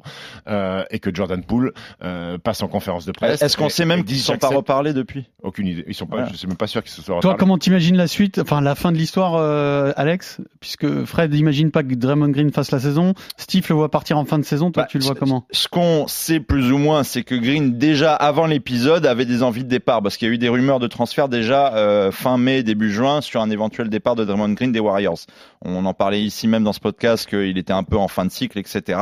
euh, 0.48 0.84
et 0.90 0.98
que 0.98 1.14
Jordan 1.14 1.42
Poole 1.42 1.72
euh, 2.02 2.38
passe 2.38 2.62
en 2.62 2.68
conférence 2.68 3.06
de 3.06 3.12
presse 3.12 3.42
Est-ce 3.42 3.56
qu'on 3.56 3.68
sait 3.68 3.84
même 3.84 4.04
qu'ils 4.04 4.18
sont 4.18 4.38
pas 4.38 4.48
reparlés 4.48 4.92
depuis? 4.92 5.26
Aucune 5.42 5.66
idée 5.66 5.84
ils 5.86 5.94
sont 5.94 6.06
pas 6.06 6.16
Voilà. 6.16 6.32
je 6.32 6.36
suis 6.36 6.48
même 6.48 6.56
pas 6.56 6.66
sûr 6.66 6.82
qu'ils 6.82 6.92
se 6.92 7.02
soient 7.02 7.20
Toi, 7.20 7.32
reparlés. 7.32 7.38
comment 7.38 7.58
t'imagines 7.58 7.96
la 7.96 8.06
suite, 8.08 8.38
enfin 8.38 8.60
la 8.60 8.74
fin 8.74 8.92
de 8.92 8.96
l'histoire, 8.96 9.34
euh, 9.36 9.92
Alex? 9.96 10.40
Puisque 10.60 11.04
Fred 11.04 11.34
imagine 11.34 11.70
pas 11.70 11.82
que 11.82 11.94
Draymond 11.94 12.28
Green 12.30 12.50
fasse 12.52 12.70
la 12.70 12.80
saison, 12.80 13.14
Steve 13.36 13.64
le 13.68 13.74
voit 13.74 13.90
partir 13.90 14.18
en 14.18 14.24
fin 14.24 14.38
de 14.38 14.44
saison, 14.44 14.70
toi 14.70 14.84
Bah, 14.84 14.88
tu 14.90 14.98
le 14.98 15.04
vois 15.04 15.14
comment? 15.14 15.46
Ce 15.52 15.68
qu'on 15.68 16.06
sait 16.08 16.40
plus 16.40 16.72
ou 16.72 16.78
moins, 16.78 17.02
c'est 17.04 17.22
que 17.22 17.34
Green, 17.34 17.78
déjà 17.78 18.14
avant 18.14 18.46
l'épisode, 18.46 19.06
avait 19.06 19.24
des 19.26 19.42
envies 19.42 19.64
de 19.64 19.68
départ, 19.68 20.02
parce 20.02 20.16
qu'il 20.16 20.28
y 20.28 20.30
a 20.30 20.34
eu 20.34 20.38
des 20.38 20.48
rumeurs 20.48 20.80
de 20.80 20.86
transfert 20.86 21.28
déjà 21.28 21.74
euh, 21.74 22.10
fin 22.10 22.38
mai, 22.38 22.62
début 22.62 22.90
juin, 22.92 23.20
sur 23.20 23.40
un 23.40 23.50
éventuel 23.50 23.88
départ 23.88 24.16
de 24.16 24.24
Draymond 24.24 24.50
Green 24.54 24.72
des 24.72 24.80
Warriors. 24.80 25.18
On 25.64 25.84
en 25.84 25.94
parlait 25.94 26.22
ici 26.22 26.48
même 26.48 26.64
dans 26.64 26.72
ce 26.72 26.80
podcast 26.80 27.28
qu'il 27.28 27.58
était 27.58 27.72
un 27.72 27.84
peu 27.84 27.96
en 27.96 28.08
fin 28.08 28.24
de 28.24 28.30
cycle, 28.30 28.58
etc. 28.58 28.98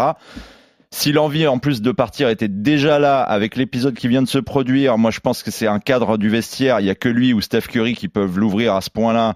Si 0.97 1.11
l'envie 1.11 1.49
en 1.49 1.59
plus 1.59 1.83
de 1.83 1.91
partir 1.91 2.29
était 2.29 2.47
déjà 2.47 3.01
là 3.01 3.21
avec 3.21 3.57
l'épisode 3.57 3.95
qui 3.95 4.07
vient 4.07 4.23
de 4.23 4.29
se 4.29 4.39
produire, 4.39 4.97
moi 4.97 5.11
je 5.11 5.19
pense 5.19 5.43
que 5.43 5.51
c'est 5.51 5.67
un 5.67 5.81
cadre 5.81 6.19
du 6.19 6.29
vestiaire. 6.29 6.79
Il 6.79 6.87
y 6.87 6.91
a 6.91 6.95
que 6.95 7.09
lui 7.09 7.33
ou 7.33 7.41
Steph 7.41 7.63
Curry 7.63 7.95
qui 7.95 8.07
peuvent 8.07 8.39
l'ouvrir 8.39 8.77
à 8.77 8.81
ce 8.81 8.91
point-là. 8.91 9.35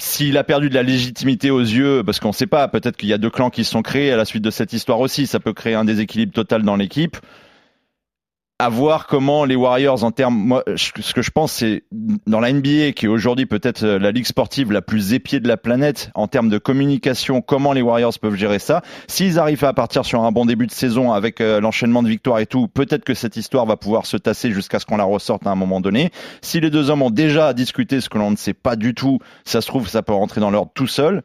S'il 0.00 0.38
a 0.38 0.44
perdu 0.44 0.70
de 0.70 0.74
la 0.76 0.84
légitimité 0.84 1.50
aux 1.50 1.58
yeux, 1.58 2.04
parce 2.06 2.20
qu'on 2.20 2.28
ne 2.28 2.32
sait 2.32 2.46
pas, 2.46 2.68
peut-être 2.68 2.96
qu'il 2.96 3.08
y 3.08 3.12
a 3.12 3.18
deux 3.18 3.28
clans 3.28 3.50
qui 3.50 3.64
se 3.64 3.72
sont 3.72 3.82
créés 3.82 4.12
à 4.12 4.16
la 4.16 4.24
suite 4.24 4.44
de 4.44 4.52
cette 4.52 4.72
histoire 4.72 5.00
aussi, 5.00 5.26
ça 5.26 5.40
peut 5.40 5.52
créer 5.52 5.74
un 5.74 5.84
déséquilibre 5.84 6.32
total 6.32 6.62
dans 6.62 6.76
l'équipe. 6.76 7.16
À 8.58 8.70
voir 8.70 9.06
comment 9.06 9.44
les 9.44 9.54
Warriors, 9.54 10.02
en 10.02 10.12
termes, 10.12 10.34
moi, 10.34 10.64
ce 10.76 11.12
que 11.12 11.20
je 11.20 11.30
pense, 11.30 11.52
c'est 11.52 11.84
dans 11.92 12.40
la 12.40 12.50
NBA, 12.50 12.92
qui 12.92 13.04
est 13.04 13.08
aujourd'hui 13.08 13.44
peut-être 13.44 13.82
euh, 13.82 13.98
la 13.98 14.12
ligue 14.12 14.24
sportive 14.24 14.72
la 14.72 14.80
plus 14.80 15.12
épiée 15.12 15.40
de 15.40 15.48
la 15.48 15.58
planète, 15.58 16.10
en 16.14 16.26
termes 16.26 16.48
de 16.48 16.56
communication, 16.56 17.42
comment 17.42 17.74
les 17.74 17.82
Warriors 17.82 18.18
peuvent 18.18 18.34
gérer 18.34 18.58
ça. 18.58 18.80
S'ils 19.08 19.38
arrivent 19.38 19.64
à 19.64 19.74
partir 19.74 20.06
sur 20.06 20.22
un 20.22 20.32
bon 20.32 20.46
début 20.46 20.66
de 20.66 20.72
saison 20.72 21.12
avec 21.12 21.42
euh, 21.42 21.60
l'enchaînement 21.60 22.02
de 22.02 22.08
victoires 22.08 22.38
et 22.38 22.46
tout, 22.46 22.66
peut-être 22.66 23.04
que 23.04 23.12
cette 23.12 23.36
histoire 23.36 23.66
va 23.66 23.76
pouvoir 23.76 24.06
se 24.06 24.16
tasser 24.16 24.50
jusqu'à 24.52 24.78
ce 24.78 24.86
qu'on 24.86 24.96
la 24.96 25.04
ressorte 25.04 25.46
à 25.46 25.50
un 25.50 25.54
moment 25.54 25.82
donné. 25.82 26.10
Si 26.40 26.58
les 26.58 26.70
deux 26.70 26.88
hommes 26.88 27.02
ont 27.02 27.10
déjà 27.10 27.52
discuté 27.52 28.00
ce 28.00 28.08
que 28.08 28.16
l'on 28.16 28.30
ne 28.30 28.36
sait 28.36 28.54
pas 28.54 28.76
du 28.76 28.94
tout, 28.94 29.18
ça 29.44 29.60
se 29.60 29.66
trouve, 29.66 29.86
ça 29.86 30.02
peut 30.02 30.14
rentrer 30.14 30.40
dans 30.40 30.50
l'ordre 30.50 30.72
tout 30.74 30.86
seul. 30.86 31.22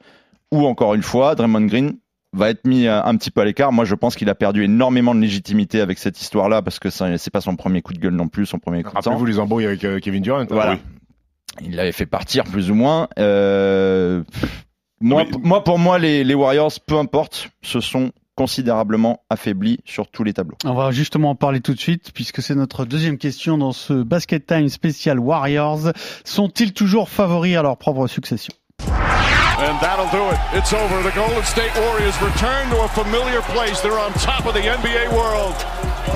Ou 0.51 0.65
encore 0.65 0.95
une 0.95 1.03
fois, 1.03 1.35
Draymond 1.35 1.67
Green 1.67 1.93
va 2.33 2.49
être 2.49 2.65
mis 2.65 2.87
euh, 2.87 3.03
un 3.03 3.15
petit 3.17 3.29
peu 3.31 3.41
à 3.41 3.45
l'écart. 3.45 3.71
Moi, 3.71 3.83
je 3.85 3.95
pense 3.95 4.15
qu'il 4.15 4.29
a 4.29 4.35
perdu 4.35 4.63
énormément 4.63 5.13
de 5.13 5.19
légitimité 5.19 5.81
avec 5.81 5.97
cette 5.99 6.19
histoire-là 6.21 6.61
parce 6.61 6.79
que 6.79 6.89
c'est 6.89 7.29
pas 7.31 7.41
son 7.41 7.55
premier 7.55 7.81
coup 7.81 7.93
de 7.93 7.99
gueule 7.99 8.13
non 8.15 8.27
plus, 8.29 8.45
son 8.45 8.59
premier 8.59 8.83
coup 8.83 8.89
de 8.91 8.95
rappelez-vous 8.95 9.25
les 9.25 9.39
embrouilles 9.39 9.65
avec 9.65 9.83
euh, 9.83 9.99
Kevin 9.99 10.21
Durant 10.23 10.45
Voilà. 10.49 10.77
Il 11.61 11.75
l'avait 11.75 11.91
fait 11.91 12.05
partir 12.05 12.45
plus 12.45 12.71
ou 12.71 12.75
moins. 12.75 13.09
Euh, 13.19 14.23
moi, 15.01 15.23
Mais- 15.25 15.31
p- 15.31 15.37
moi, 15.43 15.63
pour 15.63 15.77
moi, 15.79 15.99
les, 15.99 16.23
les 16.23 16.33
Warriors, 16.33 16.71
peu 16.87 16.95
importe, 16.97 17.49
se 17.61 17.81
sont 17.81 18.11
considérablement 18.35 19.19
affaiblis 19.29 19.79
sur 19.85 20.07
tous 20.07 20.23
les 20.23 20.31
tableaux. 20.33 20.57
On 20.63 20.73
va 20.73 20.91
justement 20.91 21.31
en 21.31 21.35
parler 21.35 21.59
tout 21.59 21.73
de 21.73 21.79
suite, 21.79 22.11
puisque 22.13 22.41
c'est 22.41 22.55
notre 22.55 22.85
deuxième 22.85 23.17
question 23.17 23.57
dans 23.57 23.73
ce 23.73 23.91
Basket 23.93 24.45
Time 24.47 24.69
spécial 24.69 25.19
Warriors. 25.19 25.91
Sont-ils 26.23 26.71
toujours 26.73 27.09
favoris 27.09 27.57
à 27.57 27.61
leur 27.61 27.77
propre 27.77 28.07
succession? 28.07 28.53
And 29.61 29.79
that'll 29.79 30.09
do 30.09 30.25
it. 30.33 30.39
It's 30.57 30.73
over. 30.73 31.03
The 31.03 31.11
Golden 31.11 31.43
State 31.43 31.71
Warriors 31.77 32.19
return 32.19 32.67
to 32.71 32.81
a 32.81 32.87
familiar 32.89 33.41
place. 33.53 33.79
They're 33.79 33.99
on 33.99 34.11
top 34.13 34.47
of 34.47 34.55
the 34.55 34.61
NBA 34.61 35.13
world. 35.13 35.53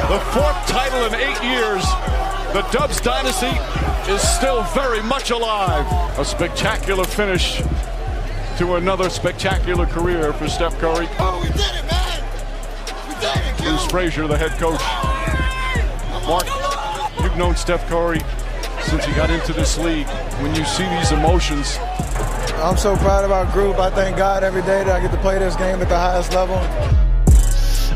The 0.10 0.20
fourth 0.34 0.58
title 0.66 1.06
in 1.06 1.14
eight 1.14 1.42
years. 1.44 1.86
The 2.54 2.66
Dubs 2.72 3.00
dynasty 3.00 3.54
is 4.12 4.22
still 4.22 4.64
very 4.74 5.04
much 5.04 5.30
alive. 5.30 5.86
A 6.18 6.26
spectacular 6.26 7.04
finish 7.04 7.62
to 8.58 8.76
another 8.76 9.12
spectacular 9.12 9.86
career 9.86 10.34
for 10.34 10.48
Steph 10.48 10.78
Curry. 10.80 11.08
Oh, 11.20 11.40
we 11.44 11.50
did 11.50 11.60
it, 11.60 11.86
man! 11.92 12.24
We 13.08 13.14
did 13.20 13.36
it, 13.36 13.58
Bruce 13.62 13.86
Frazier, 13.92 14.28
the 14.28 14.38
head 14.38 14.52
coach. 14.54 14.82
Mark, 16.26 16.48
you've 17.22 17.38
known 17.38 17.56
Steph 17.56 17.86
Curry 17.88 18.22
since 18.82 19.06
he 19.06 19.14
got 19.14 19.30
into 19.30 19.54
this 19.54 19.78
league. 19.78 20.08
When 20.42 20.56
you 20.56 20.66
see 20.66 20.88
these 20.90 21.12
emotions, 21.12 21.78
I'm 22.64 22.78
so 22.78 22.96
proud 22.96 23.26
of 23.26 23.32
our 23.32 23.46
group. 23.52 23.80
I 23.80 23.90
thank 23.90 24.18
God 24.18 24.44
every 24.44 24.62
day 24.62 24.84
that 24.84 24.96
I 24.96 25.02
get 25.02 25.12
to 25.12 25.18
play 25.18 25.38
this 25.40 25.56
game 25.56 25.82
at 25.82 25.90
the 25.90 25.96
highest 25.96 26.34
level. 26.34 26.58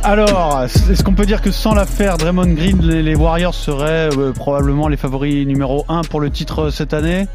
Alors, 0.03 0.63
est-ce 0.63 1.03
qu'on 1.03 1.13
peut 1.13 1.25
dire 1.25 1.41
que 1.41 1.51
sans 1.51 1.73
l'affaire 1.73 2.17
Draymond 2.17 2.53
Green, 2.53 2.79
les, 2.81 3.15
Warriors 3.15 3.53
seraient 3.53 4.09
euh, 4.17 4.31
probablement 4.31 4.87
les 4.87 4.95
favoris 4.95 5.45
numéro 5.45 5.83
1 5.89 6.03
pour 6.03 6.21
le 6.21 6.29
titre 6.29 6.67
euh, 6.67 6.71
cette 6.71 6.93
année? 6.93 7.27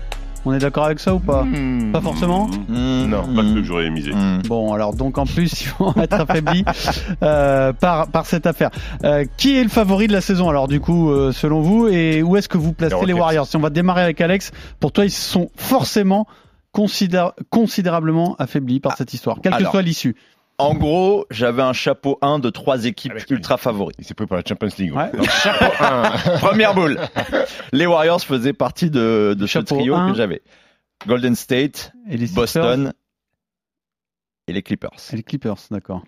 On 0.47 0.52
est 0.52 0.59
d'accord 0.59 0.85
avec 0.85 1.00
ça 1.00 1.14
ou 1.14 1.21
pas? 1.21 1.45
Hmm. 1.45 1.93
Pas 1.93 2.02
forcément? 2.02 2.50
Non, 2.69 3.35
pas 3.35 3.43
que 3.43 3.62
j'aurais 3.62 3.88
misé. 3.88 4.12
Bon, 4.47 4.75
alors 4.75 4.95
donc 4.95 5.16
en 5.16 5.25
plus, 5.25 5.62
ils 5.62 5.71
vont 5.78 5.95
être 5.97 6.21
affaiblis 6.21 6.64
euh, 7.23 7.73
par, 7.73 8.09
par 8.09 8.26
cette 8.26 8.47
affaire. 8.47 8.71
Euh, 9.04 9.25
qui 9.38 9.57
est 9.57 9.62
le 9.62 9.71
favori 9.71 10.07
de 10.07 10.12
la 10.12 10.21
saison 10.21 10.49
alors 10.50 10.69
du 10.69 10.81
coup, 10.81 11.11
euh, 11.11 11.33
selon 11.33 11.62
vous? 11.62 11.88
Et 11.88 12.23
où 12.23 12.37
est-ce 12.37 12.49
que 12.49 12.59
vous 12.59 12.73
placez 12.73 12.95
Les. 13.07 13.14
Warriors? 13.14 13.47
Si 13.47 13.57
on 13.57 13.61
va 13.61 13.71
démarrer 13.71 14.02
avec 14.02 14.21
Alex, 14.21 14.52
pour 14.81 14.93
toi, 14.93 15.04
ils 15.04 15.11
sont 15.11 15.50
forcément 15.57 16.26
considéra- 16.75 17.35
considérablement 17.50 18.35
affaiblis 18.38 18.81
par 18.81 18.97
cette 18.97 19.14
histoire, 19.14 19.38
quelle 19.43 19.57
que 19.57 19.64
soit 19.64 19.83
l'issue. 19.83 20.16
En 20.59 20.75
gros, 20.75 21.26
j'avais 21.31 21.62
un 21.62 21.73
chapeau 21.73 22.16
1 22.23 22.38
de 22.38 22.49
trois 22.50 22.85
équipes 22.85 23.11
Avec- 23.12 23.28
ultra 23.31 23.57
favoris. 23.57 23.97
Il 23.99 24.04
s'est 24.04 24.14
pris 24.14 24.26
pour 24.26 24.37
la 24.37 24.43
Champions 24.47 24.69
League. 24.78 24.95
Ouais. 24.95 25.11
Donc, 25.11 25.28
chapeau 25.28 25.73
1. 25.83 26.11
Première 26.40 26.75
boule. 26.75 26.99
Les 27.73 27.87
Warriors 27.87 28.21
faisaient 28.23 28.52
partie 28.52 28.88
de, 28.90 29.35
de 29.37 29.47
ce 29.47 29.59
trio 29.59 29.97
que 30.11 30.14
j'avais. 30.14 30.43
Golden 31.09 31.35
State, 31.35 31.93
Et 32.09 32.16
Boston 32.28 32.93
et 34.47 34.52
les 34.52 34.62
Clippers. 34.62 34.90
et 35.12 35.16
les 35.16 35.23
Clippers, 35.25 35.57
d'accord. 35.73 36.04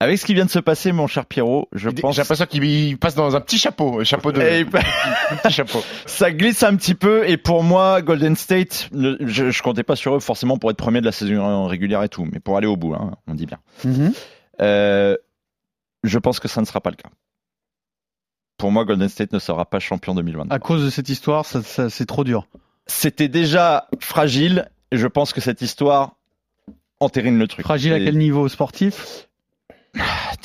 Avec 0.00 0.18
ce 0.18 0.26
qui 0.26 0.34
vient 0.34 0.44
de 0.44 0.50
se 0.50 0.58
passer, 0.58 0.92
mon 0.92 1.06
cher 1.06 1.24
Pierrot, 1.24 1.68
je 1.72 1.88
J'ai 1.88 2.02
pense 2.02 2.16
l'impression 2.18 2.46
qu'il 2.46 2.98
passe 2.98 3.14
dans 3.14 3.36
un 3.36 3.40
petit 3.40 3.58
chapeau, 3.58 4.00
un 4.00 4.04
chapeau 4.04 4.32
de, 4.32 4.40
Et- 4.42 4.60
un 4.62 5.36
petit 5.36 5.52
chapeau. 5.54 5.80
ça 6.06 6.30
glisse 6.32 6.62
un 6.64 6.74
petit 6.76 6.94
peu. 6.94 7.28
Et 7.28 7.36
pour 7.36 7.62
moi, 7.62 8.02
Golden 8.02 8.34
State, 8.36 8.88
ne- 8.92 9.16
je, 9.20 9.50
je 9.50 9.62
comptais 9.62 9.84
pas 9.84 9.96
sur 9.96 10.16
eux 10.16 10.20
forcément 10.20 10.58
pour 10.58 10.70
être 10.70 10.76
premier 10.76 11.00
de 11.00 11.06
la 11.06 11.12
saison 11.12 11.66
régulière 11.66 12.02
et 12.02 12.08
tout, 12.08 12.26
mais 12.30 12.40
pour 12.40 12.56
aller 12.56 12.66
au 12.66 12.76
bout, 12.76 12.94
hein, 12.94 13.12
on 13.28 13.34
dit 13.34 13.46
bien. 13.46 13.58
Mhm. 13.84 14.12
Euh, 14.60 15.16
je 16.02 16.18
pense 16.18 16.40
que 16.40 16.48
ça 16.48 16.60
ne 16.60 16.66
sera 16.66 16.80
pas 16.80 16.90
le 16.90 16.96
cas. 16.96 17.08
Pour 18.58 18.70
moi, 18.72 18.84
Golden 18.84 19.08
State 19.08 19.32
ne 19.32 19.38
sera 19.38 19.64
pas 19.64 19.78
champion 19.78 20.14
2023. 20.14 20.54
À 20.54 20.58
cause 20.58 20.84
de 20.84 20.90
cette 20.90 21.08
histoire, 21.08 21.46
ça, 21.46 21.62
ça- 21.62 21.88
c'est 21.88 22.06
trop 22.06 22.24
dur. 22.24 22.46
C'était 22.86 23.28
déjà 23.28 23.88
fragile. 24.00 24.68
Et 24.90 24.96
je 24.96 25.06
pense 25.06 25.32
que 25.32 25.40
cette 25.40 25.62
histoire 25.62 26.16
entérine 27.00 27.38
le 27.38 27.48
truc. 27.48 27.64
Fragile 27.64 27.92
à 27.94 27.98
quel 27.98 28.18
niveau 28.18 28.48
sportif? 28.48 29.28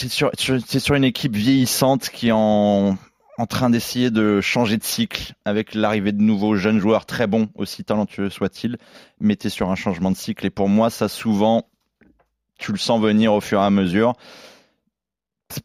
Sur, 0.07 0.31
tu- 0.31 0.61
t'es 0.61 0.79
sur 0.79 0.95
une 0.95 1.03
équipe 1.03 1.35
vieillissante 1.35 2.09
qui 2.09 2.29
est 2.29 2.33
en, 2.33 2.97
en 3.37 3.45
train 3.45 3.69
d'essayer 3.69 4.11
de 4.11 4.41
changer 4.41 4.77
de 4.77 4.83
cycle 4.83 5.33
avec 5.45 5.73
l'arrivée 5.73 6.11
de 6.11 6.21
nouveaux 6.21 6.55
jeunes 6.55 6.79
joueurs 6.79 7.05
très 7.05 7.27
bons, 7.27 7.49
aussi 7.55 7.83
talentueux 7.83 8.29
soient-ils, 8.29 8.77
mais 9.19 9.35
t'es 9.35 9.49
sur 9.49 9.69
un 9.69 9.75
changement 9.75 10.11
de 10.11 10.15
cycle. 10.17 10.45
Et 10.45 10.49
pour 10.49 10.69
moi, 10.69 10.89
ça 10.89 11.09
souvent, 11.09 11.67
tu 12.57 12.71
le 12.71 12.77
sens 12.77 13.01
venir 13.01 13.33
au 13.33 13.41
fur 13.41 13.59
et 13.61 13.65
à 13.65 13.69
mesure. 13.69 14.13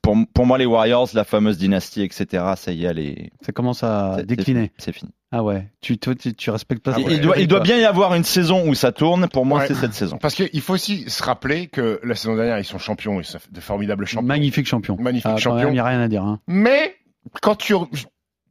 Pour, 0.00 0.16
pour 0.32 0.46
moi, 0.46 0.56
les 0.56 0.64
Warriors, 0.66 1.08
la 1.12 1.24
fameuse 1.24 1.58
dynastie, 1.58 2.00
etc., 2.02 2.42
ça 2.56 2.72
y 2.72 2.84
est, 2.84 2.88
elle 2.88 2.98
est. 2.98 3.30
Ça 3.44 3.52
commence 3.52 3.82
à 3.82 4.22
décliner. 4.24 4.72
C'est 4.78 4.92
fini. 4.92 5.10
Ah 5.36 5.42
ouais, 5.42 5.66
tu, 5.80 5.98
toi, 5.98 6.14
tu, 6.14 6.32
tu 6.32 6.50
respectes 6.50 6.80
pas 6.80 6.92
Ah 6.94 7.00
ouais. 7.00 7.06
il, 7.14 7.20
doit, 7.20 7.36
il 7.38 7.48
doit 7.48 7.58
bien 7.58 7.76
y 7.76 7.84
avoir 7.84 8.14
une 8.14 8.22
saison 8.22 8.68
où 8.68 8.74
ça 8.74 8.92
tourne. 8.92 9.26
Pour 9.28 9.44
moi, 9.44 9.58
Ouais. 9.60 9.66
c'est 9.66 9.74
cette 9.74 9.92
saison. 9.94 10.16
Parce 10.16 10.36
qu'il 10.36 10.60
faut 10.60 10.74
aussi 10.74 11.10
se 11.10 11.24
rappeler 11.24 11.66
que 11.66 11.98
la 12.04 12.14
saison 12.14 12.36
dernière, 12.36 12.58
ils 12.60 12.64
sont 12.64 12.78
champions, 12.78 13.20
ils 13.20 13.24
sont 13.24 13.38
de 13.50 13.60
formidables 13.60 14.06
champions. 14.06 14.28
Magnifique 14.28 14.66
champion. 14.68 14.96
Magnifique 15.00 15.32
Ah, 15.34 15.36
champion. 15.36 15.68
Il 15.70 15.72
n'y 15.72 15.80
a 15.80 15.84
rien 15.84 16.00
à 16.00 16.06
dire. 16.06 16.22
Hein. 16.22 16.38
Mais 16.46 16.94
quand 17.42 17.56
tu 17.56 17.74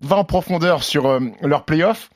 vas 0.02 0.18
en 0.18 0.25
profondeur 0.25 0.84
sur 0.84 1.06
euh, 1.08 1.22
leurs 1.42 1.63
playoffs, 1.63 2.10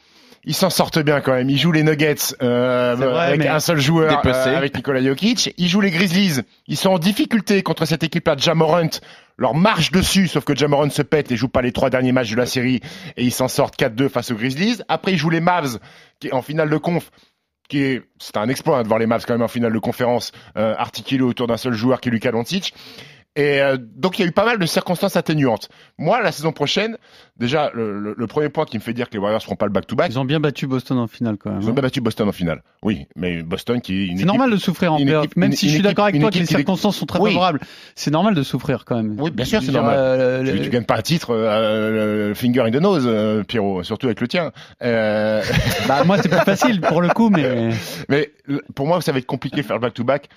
ils 0.43 0.53
s'en 0.53 0.69
sortent 0.69 0.99
bien 0.99 1.21
quand 1.21 1.33
même. 1.33 1.49
Ils 1.49 1.57
jouent 1.57 1.71
les 1.71 1.83
Nuggets 1.83 2.15
euh, 2.41 2.95
vrai, 2.97 3.25
avec 3.27 3.45
un 3.45 3.61
seul 3.61 3.79
joueur, 3.79 4.21
euh, 4.25 4.57
avec 4.57 4.75
Nikola 4.75 5.01
Jokic. 5.01 5.53
Ils 5.57 5.67
jouent 5.69 5.81
les 5.81 5.91
Grizzlies. 5.91 6.41
Ils 6.67 6.77
sont 6.77 6.89
en 6.89 6.99
difficulté 6.99 7.63
contre 7.63 7.85
cette 7.85 8.03
équipe-là 8.03 8.35
de 8.35 8.41
Jamorant. 8.41 8.89
Leur 9.37 9.53
marche 9.53 9.91
dessus, 9.91 10.27
sauf 10.27 10.45
que 10.45 10.55
Jamorant 10.55 10.89
se 10.89 11.03
pète 11.03 11.31
et 11.31 11.37
joue 11.37 11.47
pas 11.47 11.61
les 11.61 11.71
trois 11.71 11.91
derniers 11.91 12.11
matchs 12.11 12.31
de 12.31 12.37
la 12.37 12.47
série 12.47 12.81
et 13.17 13.23
ils 13.23 13.31
s'en 13.31 13.47
sortent 13.47 13.79
4-2 13.79 14.09
face 14.09 14.31
aux 14.31 14.35
Grizzlies. 14.35 14.81
Après, 14.87 15.13
ils 15.13 15.17
jouent 15.17 15.29
les 15.29 15.41
Mavs 15.41 15.79
qui 16.19 16.31
en 16.31 16.41
finale 16.41 16.69
de 16.69 16.77
conf. 16.77 17.11
Qui 17.69 17.83
est, 17.83 18.01
c'est 18.17 18.37
un 18.37 18.47
exploit 18.47 18.79
hein, 18.79 18.83
de 18.83 18.87
voir 18.87 18.97
les 18.97 19.07
Mavs 19.07 19.25
quand 19.27 19.33
même 19.33 19.41
en 19.41 19.49
finale 19.49 19.73
de 19.73 19.79
conférence 19.79 20.31
euh, 20.57 20.73
articulés 20.77 21.23
autour 21.23 21.47
d'un 21.47 21.57
seul 21.57 21.73
joueur 21.73 21.99
qui 21.99 22.07
est 22.07 22.11
Luka 22.13 22.31
Doncic. 22.31 22.73
Et 23.39 23.61
euh, 23.61 23.77
donc 23.79 24.17
il 24.17 24.23
y 24.23 24.25
a 24.25 24.27
eu 24.27 24.31
pas 24.31 24.45
mal 24.45 24.57
de 24.57 24.65
circonstances 24.65 25.15
atténuantes. 25.15 25.69
Moi, 25.99 26.21
la 26.23 26.31
saison 26.31 26.51
prochaine, 26.51 26.97
déjà 27.37 27.69
le, 27.75 27.99
le- 27.99 28.15
le 28.17 28.27
premier 28.27 28.49
point 28.49 28.65
qui 28.65 28.77
me 28.77 28.81
fait 28.81 28.93
dire 28.93 29.07
que 29.09 29.13
les 29.13 29.19
Warriors 29.19 29.43
feront 29.43 29.55
pas 29.55 29.67
le 29.67 29.71
back-to-back, 29.71 30.09
Ils 30.11 30.17
ont 30.17 30.25
bien 30.25 30.39
battu 30.39 30.65
Boston 30.65 30.97
en 30.97 31.05
finale 31.07 31.37
quand 31.37 31.51
même. 31.51 31.59
ils 31.61 31.67
ont 31.67 31.69
hein. 31.69 31.73
bien 31.73 31.83
battu 31.83 32.01
Boston 32.01 32.27
en 32.27 32.31
finale. 32.31 32.63
Oui, 32.81 33.05
mais 33.15 33.43
Boston 33.43 33.79
qui 33.79 33.93
est 33.93 33.97
une 33.97 34.07
C'est 34.07 34.13
équipe- 34.15 34.25
normal 34.25 34.49
de 34.49 34.57
souffrir 34.57 34.91
en 34.93 34.97
playoff, 34.97 35.27
même 35.35 35.51
si 35.51 35.67
je 35.69 35.75
suis 35.75 35.83
d'accord 35.83 36.05
avec 36.05 36.19
toi 36.19 36.31
que 36.31 36.39
les 36.39 36.45
circonstances 36.47 36.97
sont 36.97 37.05
très 37.05 37.19
Oui. 37.19 37.29
favorables. 37.31 37.59
C'est 37.95 38.09
normal 38.11 38.33
de 38.33 38.41
souffrir 38.41 38.85
quand 38.85 38.95
même. 38.95 39.15
Oui, 39.19 39.29
bien 39.29 39.45
sûr, 39.45 39.61
c'est 39.61 39.71
normal. 39.71 39.95
euh, 39.97 40.53
Tu, 40.53 40.61
tu 40.63 40.69
gagnes 40.69 40.83
pas 40.85 40.97
un 40.97 41.01
titre, 41.03 41.29
euh, 41.29 42.31
euh, 42.31 42.33
finger 42.33 42.61
in 42.61 42.71
the 42.71 42.81
nose, 42.81 43.03
euh, 43.05 43.43
Pierrot, 43.43 43.83
surtout 43.83 44.07
avec 44.07 44.19
le 44.19 44.27
tien. 44.27 44.51
Euh, 44.83 45.43
Bah, 45.87 46.03
moi, 46.05 46.17
c'est 46.19 46.29
plus 46.29 46.39
facile 46.39 46.81
pour 46.81 47.01
le 47.03 47.09
coup, 47.09 47.29
mais 47.29 47.69
mais 48.09 48.31
pour 48.73 48.87
moi, 48.87 48.99
ça 49.01 49.11
va 49.11 49.19
être 49.19 49.25
compliqué 49.27 49.57
de 49.57 49.61
faire 49.61 49.75
le 49.75 49.81
back-to-back. 49.81 50.27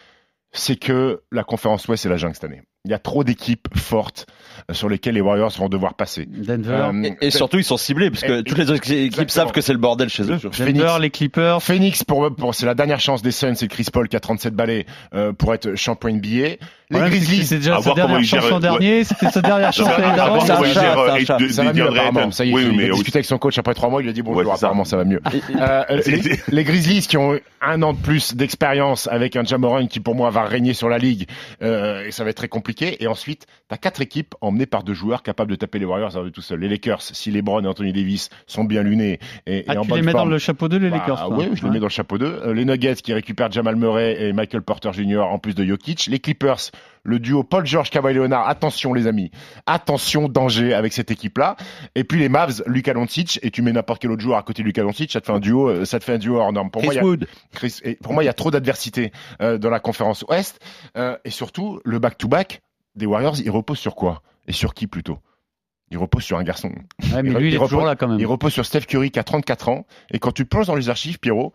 C'est 0.52 0.76
que 0.76 1.20
la 1.30 1.44
conférence 1.44 1.86
Ouest, 1.86 2.02
c'est 2.02 2.08
la 2.08 2.16
jungle 2.16 2.34
cette 2.34 2.44
année. 2.44 2.62
Il 2.86 2.90
y 2.90 2.94
a 2.94 2.98
trop 2.98 3.22
d'équipes 3.24 3.68
fortes 3.76 4.26
euh, 4.70 4.74
sur 4.74 4.88
lesquelles 4.88 5.14
les 5.14 5.20
Warriors 5.20 5.52
vont 5.58 5.68
devoir 5.68 5.94
passer. 5.94 6.26
Denver, 6.26 6.70
Euh, 6.92 7.02
Et, 7.20 7.26
et 7.26 7.30
surtout, 7.30 7.58
ils 7.58 7.64
sont 7.64 7.76
ciblés 7.76 8.10
parce 8.10 8.22
que 8.22 8.40
Et- 8.40 8.42
toutes 8.42 8.56
les 8.58 8.64
autres 8.70 8.82
équipes 8.90 9.04
Exactement. 9.04 9.28
savent 9.28 9.52
que 9.52 9.60
c'est 9.60 9.72
le 9.74 9.78
bordel 9.78 10.08
chez 10.08 10.22
eux. 10.24 10.38
Denver, 10.38 10.48
Phoenix, 10.50 10.98
les 10.98 11.10
Clippers. 11.10 11.62
Phoenix 11.62 12.02
pour, 12.04 12.34
pour 12.34 12.54
c'est 12.54 12.66
la 12.66 12.74
dernière 12.74 12.98
chance 13.00 13.22
des 13.22 13.32
Suns, 13.32 13.54
c'est 13.54 13.68
Chris 13.68 13.86
Paul 13.92 14.08
qui 14.08 14.16
a 14.16 14.20
37 14.20 14.54
balais 14.54 14.86
euh, 15.14 15.32
pour 15.32 15.54
être 15.54 15.74
champion 15.76 16.08
NBA. 16.10 16.56
Les 16.90 17.00
Grizzlies, 17.00 17.44
C'était 17.44 17.56
déjà 17.58 17.80
sa 17.80 17.94
dernière 17.94 18.50
l'an 18.50 18.58
dernier, 18.60 19.04
c'était 19.04 19.30
sa 19.30 19.40
dernière 19.40 19.70
voir 19.78 20.16
d'avant. 20.16 20.40
c'est 20.40 20.50
un 20.52 20.64
chat, 20.64 20.96
c'est 21.38 21.48
ça 21.50 21.62
va 21.64 21.72
de- 21.72 21.78
mieux 21.78 21.84
de- 21.84 21.90
apparemment. 21.96 22.30
Ça 22.32 22.44
y 22.44 22.50
est, 22.50 22.54
Oui, 22.54 22.64
il 22.70 22.76
mais 22.76 22.90
discuté 22.90 23.18
avec 23.18 23.26
son 23.26 23.38
coach 23.38 23.56
après 23.58 23.74
trois 23.74 23.88
mois, 23.88 24.00
il 24.00 24.04
lui 24.04 24.10
a 24.10 24.12
dit 24.12 24.22
bonjour, 24.22 24.42
c'est 24.56 24.64
apparemment 24.64 24.84
ça 24.84 24.96
va 24.96 25.04
mieux. 25.04 25.20
Euh, 25.60 25.82
C'est- 26.02 26.10
les, 26.10 26.22
c'est- 26.36 26.64
Grizzlies 26.64 27.02
qui 27.06 27.16
ont 27.16 27.38
un 27.62 27.82
an 27.82 27.92
de 27.92 27.98
plus 27.98 28.34
d'expérience 28.34 29.06
avec 29.08 29.36
un 29.36 29.44
Jamoran 29.44 29.86
qui 29.86 30.00
pour 30.00 30.14
moi 30.14 30.30
va 30.30 30.42
régner 30.44 30.74
sur 30.74 30.88
la 30.88 30.98
ligue 30.98 31.28
euh, 31.62 32.06
et 32.06 32.10
ça 32.10 32.24
va 32.24 32.30
être 32.30 32.36
très 32.38 32.48
compliqué. 32.48 32.96
Et 33.02 33.06
ensuite, 33.06 33.46
t'as 33.68 33.76
quatre 33.76 34.00
équipes 34.00 34.34
emmenées 34.40 34.66
par 34.66 34.82
deux 34.82 34.94
joueurs 34.94 35.22
capables 35.22 35.50
de 35.50 35.56
taper 35.56 35.78
les 35.78 35.84
Warriors 35.84 36.16
à 36.16 36.22
eux 36.22 36.30
tout 36.30 36.42
seuls. 36.42 36.60
Les 36.60 36.68
Lakers, 36.68 37.02
si 37.02 37.30
LeBron 37.30 37.62
et 37.62 37.66
Anthony 37.68 37.92
Davis 37.92 38.30
sont 38.46 38.64
bien 38.64 38.82
lunés 38.82 39.20
et, 39.46 39.58
et 39.58 39.64
Ah, 39.68 39.78
en 39.78 39.82
tu 39.84 39.94
les 39.94 40.02
mets 40.02 40.12
dans 40.12 40.24
le 40.24 40.38
chapeau 40.38 40.68
2, 40.68 40.78
les 40.78 40.90
bah, 40.90 40.96
Lakers. 40.98 41.30
oui, 41.32 41.50
je 41.54 41.62
les 41.64 41.70
mets 41.70 41.78
dans 41.78 41.86
le 41.86 41.90
chapeau 41.90 42.18
2. 42.18 42.52
les 42.52 42.64
Nuggets 42.64 42.96
qui 42.96 43.12
récupèrent 43.12 43.52
Jamal 43.52 43.76
Murray 43.76 44.16
et 44.20 44.32
Michael 44.32 44.62
Porter 44.62 44.90
Jr. 44.92 45.20
en 45.20 45.38
plus 45.38 45.54
de 45.54 45.64
Jokic. 45.64 46.06
Les 46.06 46.18
Clippers, 46.18 46.70
le 47.02 47.18
duo 47.18 47.42
Paul 47.44 47.64
George 47.66 47.90
Kawhi 47.90 48.12
Leonard. 48.14 48.48
Attention 48.48 48.92
les 48.92 49.06
amis, 49.06 49.30
attention 49.66 50.28
danger 50.28 50.74
avec 50.74 50.92
cette 50.92 51.10
équipe-là. 51.10 51.56
Et 51.94 52.04
puis 52.04 52.18
les 52.18 52.28
Mavs, 52.28 52.62
Luka 52.66 52.92
Doncic 52.94 53.38
et 53.42 53.50
tu 53.50 53.62
mets 53.62 53.72
n'importe 53.72 54.02
quel 54.02 54.10
autre 54.10 54.22
joueur 54.22 54.38
à 54.38 54.42
côté 54.42 54.62
de 54.62 54.66
Luka 54.66 54.82
Doncic, 54.82 55.10
ça 55.12 55.20
te 55.20 55.26
fait 55.26 55.32
un 55.32 55.40
duo, 55.40 55.68
euh, 55.68 55.84
ça 55.84 55.98
te 55.98 56.04
fait 56.04 56.14
un 56.14 56.18
duo 56.18 56.36
hors 56.38 56.52
norme. 56.52 56.70
Pour 56.70 56.82
moi, 56.82 56.92
il 56.92 56.96
y 56.96 57.00
a- 57.00 57.04
Wood. 57.04 57.26
Chris, 57.52 57.78
et 57.84 57.94
pour 57.96 58.12
moi, 58.12 58.22
il 58.22 58.26
y 58.26 58.30
a 58.30 58.34
trop 58.34 58.50
d'adversité 58.50 59.12
euh, 59.40 59.58
dans 59.58 59.70
la 59.70 59.80
conférence 59.80 60.24
Ouest. 60.28 60.60
Euh, 60.96 61.16
et 61.24 61.30
surtout, 61.30 61.80
le 61.84 61.98
back-to-back 61.98 62.62
des 62.96 63.06
Warriors, 63.06 63.38
il 63.40 63.50
repose 63.50 63.78
sur 63.78 63.94
quoi? 63.94 64.22
Et 64.46 64.52
sur 64.52 64.74
qui 64.74 64.86
plutôt? 64.86 65.18
Il 65.92 65.98
repose 65.98 66.22
sur 66.22 66.38
un 66.38 66.44
garçon. 66.44 66.68
Ouais, 67.14 67.22
mais 67.22 67.30
il 67.30 67.36
lui, 67.36 67.48
il 67.48 67.54
est 67.54 67.56
repose- 67.56 67.70
toujours 67.70 67.84
là 67.86 67.96
quand 67.96 68.08
même. 68.08 68.20
Il 68.20 68.26
repose 68.26 68.52
sur 68.52 68.64
Steph 68.66 68.82
Curry 68.82 69.10
qui 69.10 69.18
a 69.18 69.24
34 69.24 69.68
ans. 69.68 69.86
Et 70.12 70.18
quand 70.18 70.32
tu 70.32 70.44
plonges 70.44 70.66
dans 70.66 70.76
les 70.76 70.88
archives, 70.88 71.18
Pierrot, 71.18 71.52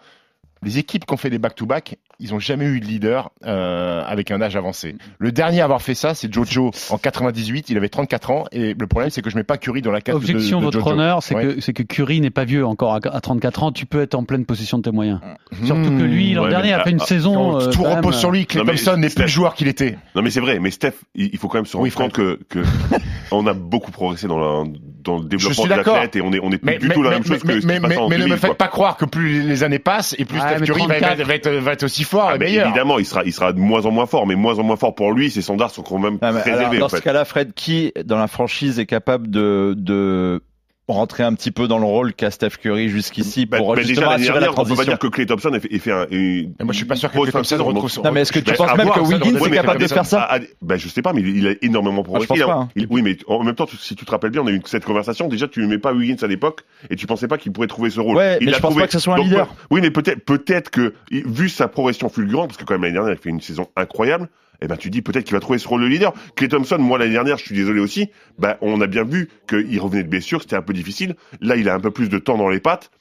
les 0.61 0.77
équipes 0.77 1.05
qui 1.05 1.13
ont 1.13 1.17
fait 1.17 1.29
des 1.29 1.37
back-to-back, 1.37 1.97
ils 2.19 2.33
ont 2.33 2.39
jamais 2.39 2.65
eu 2.65 2.79
de 2.79 2.85
leader 2.85 3.31
euh, 3.45 4.03
avec 4.05 4.31
un 4.31 4.41
âge 4.41 4.55
avancé. 4.55 4.95
Le 5.19 5.31
dernier 5.31 5.61
à 5.61 5.65
avoir 5.65 5.81
fait 5.81 5.95
ça, 5.95 6.13
c'est 6.13 6.31
Jojo 6.33 6.71
en 6.89 6.97
98. 6.97 7.69
Il 7.69 7.77
avait 7.77 7.89
34 7.89 8.31
ans. 8.31 8.45
Et 8.51 8.73
le 8.77 8.87
problème, 8.87 9.09
c'est 9.09 9.21
que 9.21 9.29
je 9.29 9.35
mets 9.35 9.43
pas 9.43 9.57
Curry 9.57 9.81
dans 9.81 9.91
la 9.91 10.01
case 10.01 10.15
de- 10.15 10.19
Objection, 10.19 10.59
de, 10.59 10.65
votre 10.65 10.79
Jojo. 10.79 10.91
honneur, 10.91 11.23
c'est 11.23 11.35
Ouais. 11.35 11.55
que, 11.55 11.61
c'est 11.61 11.73
que 11.73 11.83
Curry 11.83 12.21
n'est 12.21 12.29
pas 12.29 12.45
vieux 12.45 12.65
encore 12.65 12.93
à, 12.93 12.99
à 13.11 13.21
34 13.21 13.63
ans. 13.63 13.71
Tu 13.71 13.85
peux 13.85 14.01
être 14.01 14.15
en 14.15 14.23
pleine 14.23 14.45
possession 14.45 14.77
de 14.77 14.83
tes 14.83 14.91
moyens. 14.91 15.19
Surtout 15.63 15.89
que 15.97 16.03
lui, 16.03 16.33
l'an 16.33 16.43
Ouais, 16.43 16.49
dernier, 16.49 16.69
mais- 16.69 16.73
a 16.73 16.83
fait 16.83 16.91
une 16.91 17.01
ah, 17.01 17.05
saison. 17.05 17.59
euh, 17.59 17.69
tout 17.71 17.83
repose 17.83 18.03
même, 18.03 18.13
sur 18.13 18.31
lui. 18.31 18.45
Clay 18.45 18.63
Thompson 18.63 18.97
n'est 18.97 19.07
plus 19.07 19.11
Steph- 19.11 19.21
le 19.23 19.27
joueur 19.27 19.55
qu'il 19.55 19.67
était. 19.67 19.97
Non 20.15 20.21
mais 20.21 20.29
c'est 20.29 20.39
vrai, 20.41 20.59
mais 20.59 20.71
Steph, 20.71 20.93
il 21.15 21.37
faut 21.37 21.47
quand 21.47 21.57
même 21.57 21.65
se 21.65 21.75
rendre 21.77 21.83
Oui, 21.85 21.91
compte 21.91 22.13
que, 22.13 22.39
que 22.49 22.59
on 23.31 23.45
a 23.47 23.53
beaucoup 23.53 23.91
progressé 23.91 24.27
dans, 24.27 24.37
la, 24.39 24.63
dans 25.03 25.17
le 25.17 25.25
développement 25.25 25.63
de 25.65 25.69
l'athlète 25.69 26.15
et 26.15 26.21
on 26.21 26.31
est, 26.31 26.39
on 26.41 26.51
est 26.51 26.57
plus 26.57 26.65
Mais, 26.71 26.77
du 26.77 26.87
mais, 26.87 26.93
tout 26.93 27.03
la 27.03 27.09
mais, 27.09 27.15
même 27.17 27.25
chose 27.25 27.43
mais, 27.43 27.53
que 27.55 27.61
ce 27.61 27.67
mais, 27.67 27.73
qui 27.73 27.77
se 27.77 27.81
passait 27.81 27.95
mais- 27.95 28.01
en 28.01 28.09
mais 28.09 28.17
ne 28.17 28.23
me 28.23 28.27
2000, 28.29 28.39
faites 28.39 28.53
pas 28.57 28.67
croire 28.67 28.97
que 28.97 29.05
plus 29.05 29.41
les 29.43 29.63
années 29.63 29.79
passent 29.79 30.15
et 30.17 30.25
plus 30.25 30.39
Steph 30.39 30.61
Curry 30.65 30.81
va, 30.87 30.99
34. 30.99 31.17
va- 31.17 31.23
va 31.25 31.33
être, 31.35 31.49
va 31.49 31.71
être 31.73 31.83
aussi 31.83 32.03
fort 32.05 32.29
Ah, 32.29 32.37
meilleur. 32.37 32.67
évidemment, 32.67 32.97
il 32.99 33.05
sera, 33.05 33.23
il 33.25 33.33
sera 33.33 33.51
de 33.53 33.59
moins 33.59 33.85
en 33.85 33.91
moins 33.91 34.05
fort, 34.05 34.25
mais 34.25 34.35
moins 34.35 34.57
en 34.59 34.63
moins 34.63 34.77
fort 34.77 34.95
pour 34.95 35.11
lui. 35.11 35.29
Ses 35.29 35.41
standards 35.41 35.71
sont 35.71 35.83
quand 35.83 35.99
même 35.99 36.17
Ah, 36.21 36.31
très 36.33 36.51
alors, 36.51 36.61
élevés 36.67 36.79
dans 36.79 36.85
en 36.85 36.89
ce 36.89 36.97
cas-là, 37.01 37.25
Fred, 37.25 37.53
qui 37.53 37.91
dans 38.05 38.17
la 38.17 38.27
franchise 38.27 38.79
est 38.79 38.85
capable 38.85 39.29
de, 39.29 39.73
de 39.77 40.41
rentrer 40.87 41.23
un 41.23 41.33
petit 41.33 41.49
peu 41.49 41.67
dans 41.67 41.79
le 41.79 41.85
rôle 41.85 42.13
qu'a 42.13 42.29
Steph 42.29 42.51
Curry 42.61 42.89
jusqu'ici 42.89 43.45
Bah, 43.47 43.57
pour 43.57 43.73
bah, 43.75 43.81
justement 43.81 43.95
déjà, 43.95 44.09
l'année 44.11 44.21
assurer 44.23 44.33
la 44.35 44.39
dernière, 44.45 44.59
on 44.59 44.63
peut 44.63 44.69
pas 44.69 44.75
transition. 44.75 44.91
dire 44.91 44.99
que 44.99 45.07
Clay 45.07 45.25
Thompson 45.25 45.53
ait 45.53 45.59
fait, 45.59 45.73
ait 45.73 45.79
fait 45.79 45.91
un, 45.91 46.05
une, 46.11 46.53
Mais 46.59 46.65
moi, 46.65 46.73
je 46.73 46.77
suis 46.77 46.85
pas 46.85 46.95
sûr 46.95 47.11
que 47.11 47.25
de 47.25 47.31
Thompson 47.31 47.55
retrouve 47.63 47.95
donc- 47.95 48.03
Non, 48.05 48.11
mais 48.11 48.21
est-ce 48.21 48.31
que 48.31 48.37
tu 48.39 48.45
Ben, 48.51 48.55
penses 48.55 48.77
même 48.77 48.85
voir, 48.85 48.97
que 48.97 49.01
Wiggins 49.01 49.35
est 49.45 49.49
capable 49.51 49.81
de 49.81 49.87
faire 49.87 50.05
ça 50.05 50.27
Ah, 50.29 50.37
ah, 50.39 50.45
ben, 50.61 50.77
je 50.77 50.87
sais 50.87 51.01
pas, 51.01 51.11
mais 51.13 51.21
il, 51.21 51.37
il 51.37 51.47
a 51.47 51.53
énormément 51.63 52.03
progressé. 52.03 52.43
pas, 52.45 52.51
hein. 52.53 52.69
il- 52.75 52.85
oui, 52.91 53.01
mais 53.01 53.17
en 53.27 53.43
même 53.43 53.55
temps, 53.55 53.65
tu- 53.65 53.77
si 53.77 53.95
tu 53.95 54.05
te 54.05 54.11
rappelles 54.11 54.29
bien, 54.31 54.41
on 54.43 54.47
a 54.47 54.51
eu 54.51 54.61
cette 54.65 54.85
conversation. 54.85 55.27
Déjà, 55.27 55.47
tu 55.47 55.59
ne 55.61 55.67
mets 55.67 55.79
pas 55.79 55.91
Wiggins 55.91 56.23
à 56.23 56.27
l'époque 56.27 56.61
et 56.91 56.95
tu 56.95 57.07
pensais 57.07 57.27
pas 57.27 57.37
qu'il 57.39 57.51
pourrait 57.51 57.67
trouver 57.67 57.89
ce 57.89 57.99
rôle. 57.99 58.17
Ouais, 58.17 58.37
il 58.41 58.45
mais 58.47 58.53
je 58.53 58.59
pense 58.59 58.69
trouvé. 58.69 58.83
pas 58.83 58.87
que 58.87 58.93
ce 58.93 58.99
soit 58.99 59.15
un 59.15 59.17
Donc, 59.17 59.25
leader. 59.25 59.55
Oui, 59.71 59.81
mais 59.81 59.89
peut-être, 59.89 60.23
peut-être 60.23 60.69
que, 60.69 60.93
vu 61.11 61.49
sa 61.49 61.67
progression 61.67 62.09
fulgurante, 62.09 62.49
parce 62.49 62.57
que 62.57 62.63
quand 62.63 62.75
même 62.75 62.83
l'année 62.83 62.93
dernière, 62.93 63.13
il 63.13 63.19
fait 63.19 63.29
une 63.31 63.41
saison 63.41 63.67
incroyable. 63.75 64.29
Eh 64.61 64.67
ben, 64.67 64.77
tu 64.77 64.89
dis 64.89 65.01
peut-être 65.01 65.25
qu'il 65.25 65.33
va 65.33 65.39
trouver 65.39 65.59
ce 65.59 65.67
rôle 65.67 65.81
de 65.81 65.87
leader. 65.87 66.13
Clay 66.35 66.47
Thompson, 66.47 66.77
moi 66.79 66.97
l'année 66.97 67.13
dernière, 67.13 67.37
je 67.37 67.45
suis 67.45 67.55
désolé 67.55 67.79
aussi. 67.79 68.09
Ben, 68.37 68.55
on 68.61 68.81
a 68.81 68.87
bien 68.87 69.03
vu 69.03 69.29
qu'il 69.47 69.79
revenait 69.79 70.03
de 70.03 70.09
blessure, 70.09 70.41
c'était 70.41 70.55
un 70.55 70.61
peu 70.61 70.73
difficile. 70.73 71.15
Là, 71.41 71.55
il 71.55 71.69
a 71.69 71.73
un 71.73 71.79
peu 71.79 71.91
plus 71.91 72.09
de 72.09 72.17
temps 72.17 72.37
dans 72.37 72.49
les 72.49 72.59
pattes. 72.59 72.91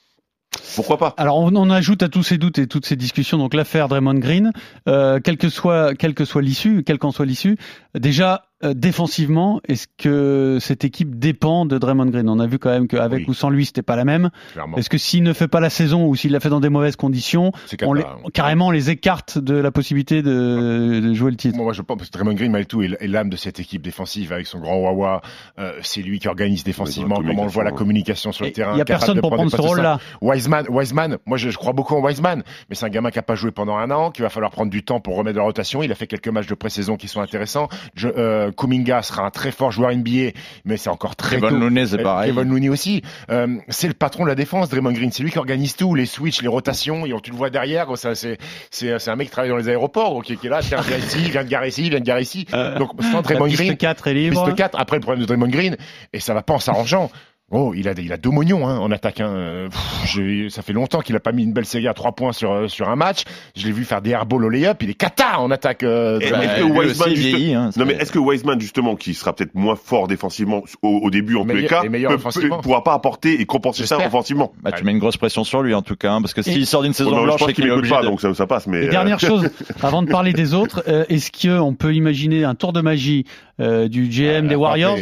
Pourquoi 0.75 0.97
pas? 0.97 1.13
Alors 1.17 1.37
on, 1.37 1.53
on 1.55 1.69
ajoute 1.69 2.01
à 2.03 2.09
tous 2.09 2.23
ces 2.23 2.37
doutes 2.37 2.59
et 2.59 2.67
toutes 2.67 2.85
ces 2.85 2.95
discussions 2.95 3.37
donc 3.37 3.53
l'affaire 3.53 3.87
Draymond 3.87 4.19
Green, 4.19 4.51
euh, 4.87 5.19
quelle 5.21 5.37
que 5.37 5.49
soit 5.49 5.95
quelle 5.95 6.13
que 6.13 6.23
soit 6.23 6.41
l'issue, 6.41 6.83
quelle 6.83 6.97
qu'en 6.97 7.11
soit 7.11 7.25
l'issue, 7.25 7.57
déjà 7.93 8.45
défensivement, 8.73 9.61
est-ce 9.67 9.87
que 9.97 10.57
cette 10.59 10.83
équipe 10.83 11.19
dépend 11.19 11.65
de 11.65 11.77
Draymond 11.77 12.07
Green? 12.07 12.27
On 12.29 12.39
a 12.39 12.47
vu 12.47 12.59
quand 12.59 12.69
même 12.69 12.87
qu'avec 12.87 13.19
Oui. 13.19 13.25
ou 13.29 13.33
sans 13.33 13.49
lui, 13.49 13.65
c'était 13.65 13.81
pas 13.81 13.95
la 13.95 14.05
même. 14.05 14.29
Est-ce 14.77 14.89
que 14.89 14.97
s'il 14.97 15.23
ne 15.23 15.33
fait 15.33 15.47
pas 15.47 15.59
la 15.59 15.69
saison 15.69 16.05
ou 16.07 16.15
s'il 16.15 16.31
la 16.31 16.39
fait 16.39 16.49
dans 16.49 16.59
des 16.59 16.69
mauvaises 16.69 16.95
conditions, 16.95 17.51
C'est 17.67 17.83
on 17.83 17.93
les, 17.93 18.03
hein. 18.03 18.17
carrément 18.33 18.67
on 18.67 18.71
les 18.71 18.89
écarte 18.89 19.37
de 19.37 19.55
la 19.55 19.71
possibilité 19.71 20.21
de, 20.21 21.01
de 21.01 21.13
jouer 21.13 21.31
le 21.31 21.37
titre? 21.37 21.57
Moi, 21.57 21.73
je 21.73 21.81
pense 21.81 22.07
que 22.07 22.11
Draymond 22.11 22.33
Green, 22.33 22.51
malgré 22.51 22.65
tout, 22.65 22.81
est 22.81 23.07
l'âme 23.07 23.29
de 23.29 23.37
cette 23.37 23.59
équipe 23.59 23.81
défensive 23.81 24.31
avec 24.33 24.47
son 24.47 24.59
grand 24.59 24.77
wawa. 24.77 25.21
Euh, 25.59 25.73
c'est 25.81 26.01
lui 26.01 26.19
qui 26.19 26.27
organise 26.27 26.63
défensivement, 26.63 27.15
comment 27.15 27.41
on 27.43 27.45
le 27.45 27.51
voit 27.51 27.63
la 27.63 27.71
communication, 27.71 28.31
sur 28.31 28.45
le 28.45 28.49
Et 28.49 28.53
terrain. 28.53 28.73
Il 28.73 28.77
y 28.77 28.81
a 28.81 28.85
personne 28.85 29.19
pour 29.21 29.31
prendre 29.31 29.51
ce 29.51 29.61
rôle-là. 29.61 29.99
Wiseman, 30.21 30.65
Wiseman, 30.69 31.17
moi 31.25 31.37
je, 31.37 31.49
je 31.49 31.57
crois 31.57 31.73
beaucoup 31.73 31.95
en 31.95 32.01
Wiseman, 32.01 32.43
mais 32.69 32.75
c'est 32.75 32.85
un 32.85 32.89
gamin 32.89 33.11
qui 33.11 33.19
a 33.19 33.23
pas 33.23 33.35
joué 33.35 33.51
pendant 33.51 33.77
un 33.77 33.91
an, 33.91 34.11
qu'il 34.11 34.23
va 34.23 34.29
falloir 34.29 34.51
prendre 34.51 34.71
du 34.71 34.83
temps 34.83 34.99
pour 34.99 35.15
remettre 35.15 35.33
de 35.35 35.39
la 35.39 35.45
rotation. 35.45 35.83
Il 35.83 35.91
a 35.91 35.95
fait 35.95 36.07
quelques 36.07 36.27
matchs 36.29 36.47
de 36.47 36.55
pré-saison 36.55 36.95
qui 36.97 37.07
sont 37.07 37.21
intéressants. 37.21 37.67
Je, 37.95 38.07
euh, 38.07 38.51
Kuminga 38.55 39.01
sera 39.01 39.23
un 39.25 39.29
très 39.29 39.51
fort 39.51 39.71
joueur 39.71 39.91
NBA, 39.95 40.31
mais 40.65 40.77
c'est 40.77 40.89
encore 40.89 41.15
très 41.15 41.35
Kevin 41.37 41.49
tôt. 41.49 41.55
Looney, 41.57 41.85
c'est 41.87 41.99
Euh, 41.99 42.03
pareil. 42.03 42.33
Kevin 42.33 42.49
Looney 42.49 42.69
aussi. 42.69 43.01
Euh, 43.29 43.57
c'est 43.69 43.87
le 43.87 43.93
patron 43.93 44.23
de 44.23 44.29
la 44.29 44.35
défense, 44.35 44.69
Draymond 44.69 44.91
Green. 44.93 45.11
C'est 45.11 45.23
lui 45.23 45.31
qui 45.31 45.37
organise 45.37 45.75
tout, 45.75 45.95
les 45.95 46.05
switches, 46.05 46.41
les 46.41 46.47
rotations. 46.47 47.05
Et 47.05 47.13
on, 47.13 47.19
tu 47.19 47.31
le 47.31 47.37
vois 47.37 47.49
derrière, 47.49 47.87
c'est, 47.97 48.15
c'est, 48.15 48.37
c'est 48.71 49.09
un 49.11 49.15
mec 49.15 49.27
qui 49.27 49.31
travaille 49.31 49.51
dans 49.51 49.57
les 49.57 49.69
aéroports, 49.69 50.23
qui, 50.23 50.37
qui 50.37 50.47
est 50.47 50.49
là, 50.49 50.61
tiens, 50.61 50.81
viens 50.81 50.97
ici, 50.97 51.19
viens 51.31 51.43
de 51.43 51.49
garer 51.49 51.67
ici, 51.67 51.89
viens 51.89 51.99
de 51.99 52.05
garer 52.05 52.21
ici. 52.21 52.45
Donc, 52.77 52.91
sans 53.01 53.17
La 53.17 53.21
Draymond 53.21 53.45
piste 53.45 53.57
Green, 53.57 53.77
4 53.77 54.07
est 54.07 54.13
libre. 54.13 54.45
Piste 54.45 54.55
4, 54.57 54.79
après 54.79 54.97
le 54.97 55.01
problème 55.01 55.21
de 55.21 55.27
Draymond 55.27 55.47
Green, 55.49 55.75
et 56.13 56.19
ça 56.19 56.33
va 56.33 56.41
pas 56.41 56.53
en 56.53 56.59
s'arrangeant. 56.59 57.09
Oh, 57.51 57.73
il 57.75 57.87
a, 57.87 57.93
il 57.95 58.11
a 58.11 58.17
deux 58.17 58.31
moignons 58.31 58.67
hein, 58.67 58.79
en 58.79 58.91
attaque. 58.91 59.19
Hein. 59.21 59.67
Pff, 59.69 60.49
ça 60.49 60.63
fait 60.63 60.73
longtemps 60.73 61.01
qu'il 61.01 61.15
a 61.15 61.19
pas 61.19 61.31
mis 61.31 61.43
une 61.43 61.53
belle 61.53 61.67
série 61.67 61.87
à 61.87 61.93
trois 61.93 62.13
points 62.13 62.33
sur, 62.33 62.51
euh, 62.51 62.67
sur 62.67 62.89
un 62.89 62.95
match. 62.95 63.21
Je 63.55 63.67
l'ai 63.67 63.71
vu 63.71 63.83
faire 63.83 64.01
des 64.01 64.09
airballs 64.11 64.43
au 64.45 64.49
lay-up. 64.49 64.81
Il 64.81 64.89
est 64.89 64.95
cata 64.95 65.39
en 65.39 65.51
attaque. 65.51 65.83
Euh, 65.83 66.19
est-ce 66.19 66.31
que 66.59 66.63
Wiseman, 66.63 67.15
juste- 67.15 67.53
hein, 67.55 67.69
non 67.77 67.85
mais 67.85 67.93
est-ce 67.93 68.11
que 68.11 68.17
Wiseman 68.17 68.59
justement, 68.59 68.95
qui 68.95 69.13
sera 69.13 69.33
peut-être 69.35 69.53
moins 69.53 69.75
fort 69.75 70.07
défensivement 70.07 70.63
au, 70.81 70.87
au 71.03 71.09
début 71.11 71.35
en 71.35 71.43
tous 71.43 71.49
les 71.55 71.67
cas, 71.67 71.81
peut- 72.09 72.17
pourra 72.63 72.83
pas 72.83 72.93
apporter 72.93 73.39
et 73.39 73.45
compenser 73.45 73.85
ça 73.85 73.97
offensivement? 74.07 74.51
Bah, 74.63 74.71
tu 74.71 74.83
mets 74.83 74.91
une 74.91 74.99
grosse 74.99 75.17
pression 75.17 75.43
sur 75.43 75.61
lui 75.61 75.75
en 75.75 75.83
tout 75.83 75.95
cas, 75.95 76.13
hein, 76.13 76.21
parce 76.21 76.33
que 76.33 76.41
s'il 76.41 76.65
sort 76.65 76.81
d'une 76.81 76.93
saison 76.93 77.11
mais 77.11 77.17
je 77.17 77.23
blanche 77.25 77.39
pense 77.41 77.49
et 77.49 77.53
qu'il 77.53 77.69
obligé 77.69 77.93
pas, 77.93 78.01
de... 78.01 78.07
donc 78.07 78.21
ça, 78.21 78.33
ça 78.33 78.47
passe. 78.47 78.65
Mais 78.65 78.85
Et 78.85 78.87
euh, 78.87 78.91
dernière 78.91 79.19
chose, 79.19 79.49
avant 79.83 80.01
de 80.01 80.09
parler 80.09 80.33
des 80.33 80.55
autres, 80.55 80.83
euh, 80.87 81.05
est-ce 81.09 81.29
qu'on 81.31 81.75
peut 81.75 81.93
imaginer 81.93 82.43
un 82.43 82.55
tour 82.55 82.73
de 82.73 82.81
magie 82.81 83.25
euh, 83.61 83.87
du 83.87 84.07
GM 84.07 84.47
des 84.47 84.55
Warriors? 84.55 84.97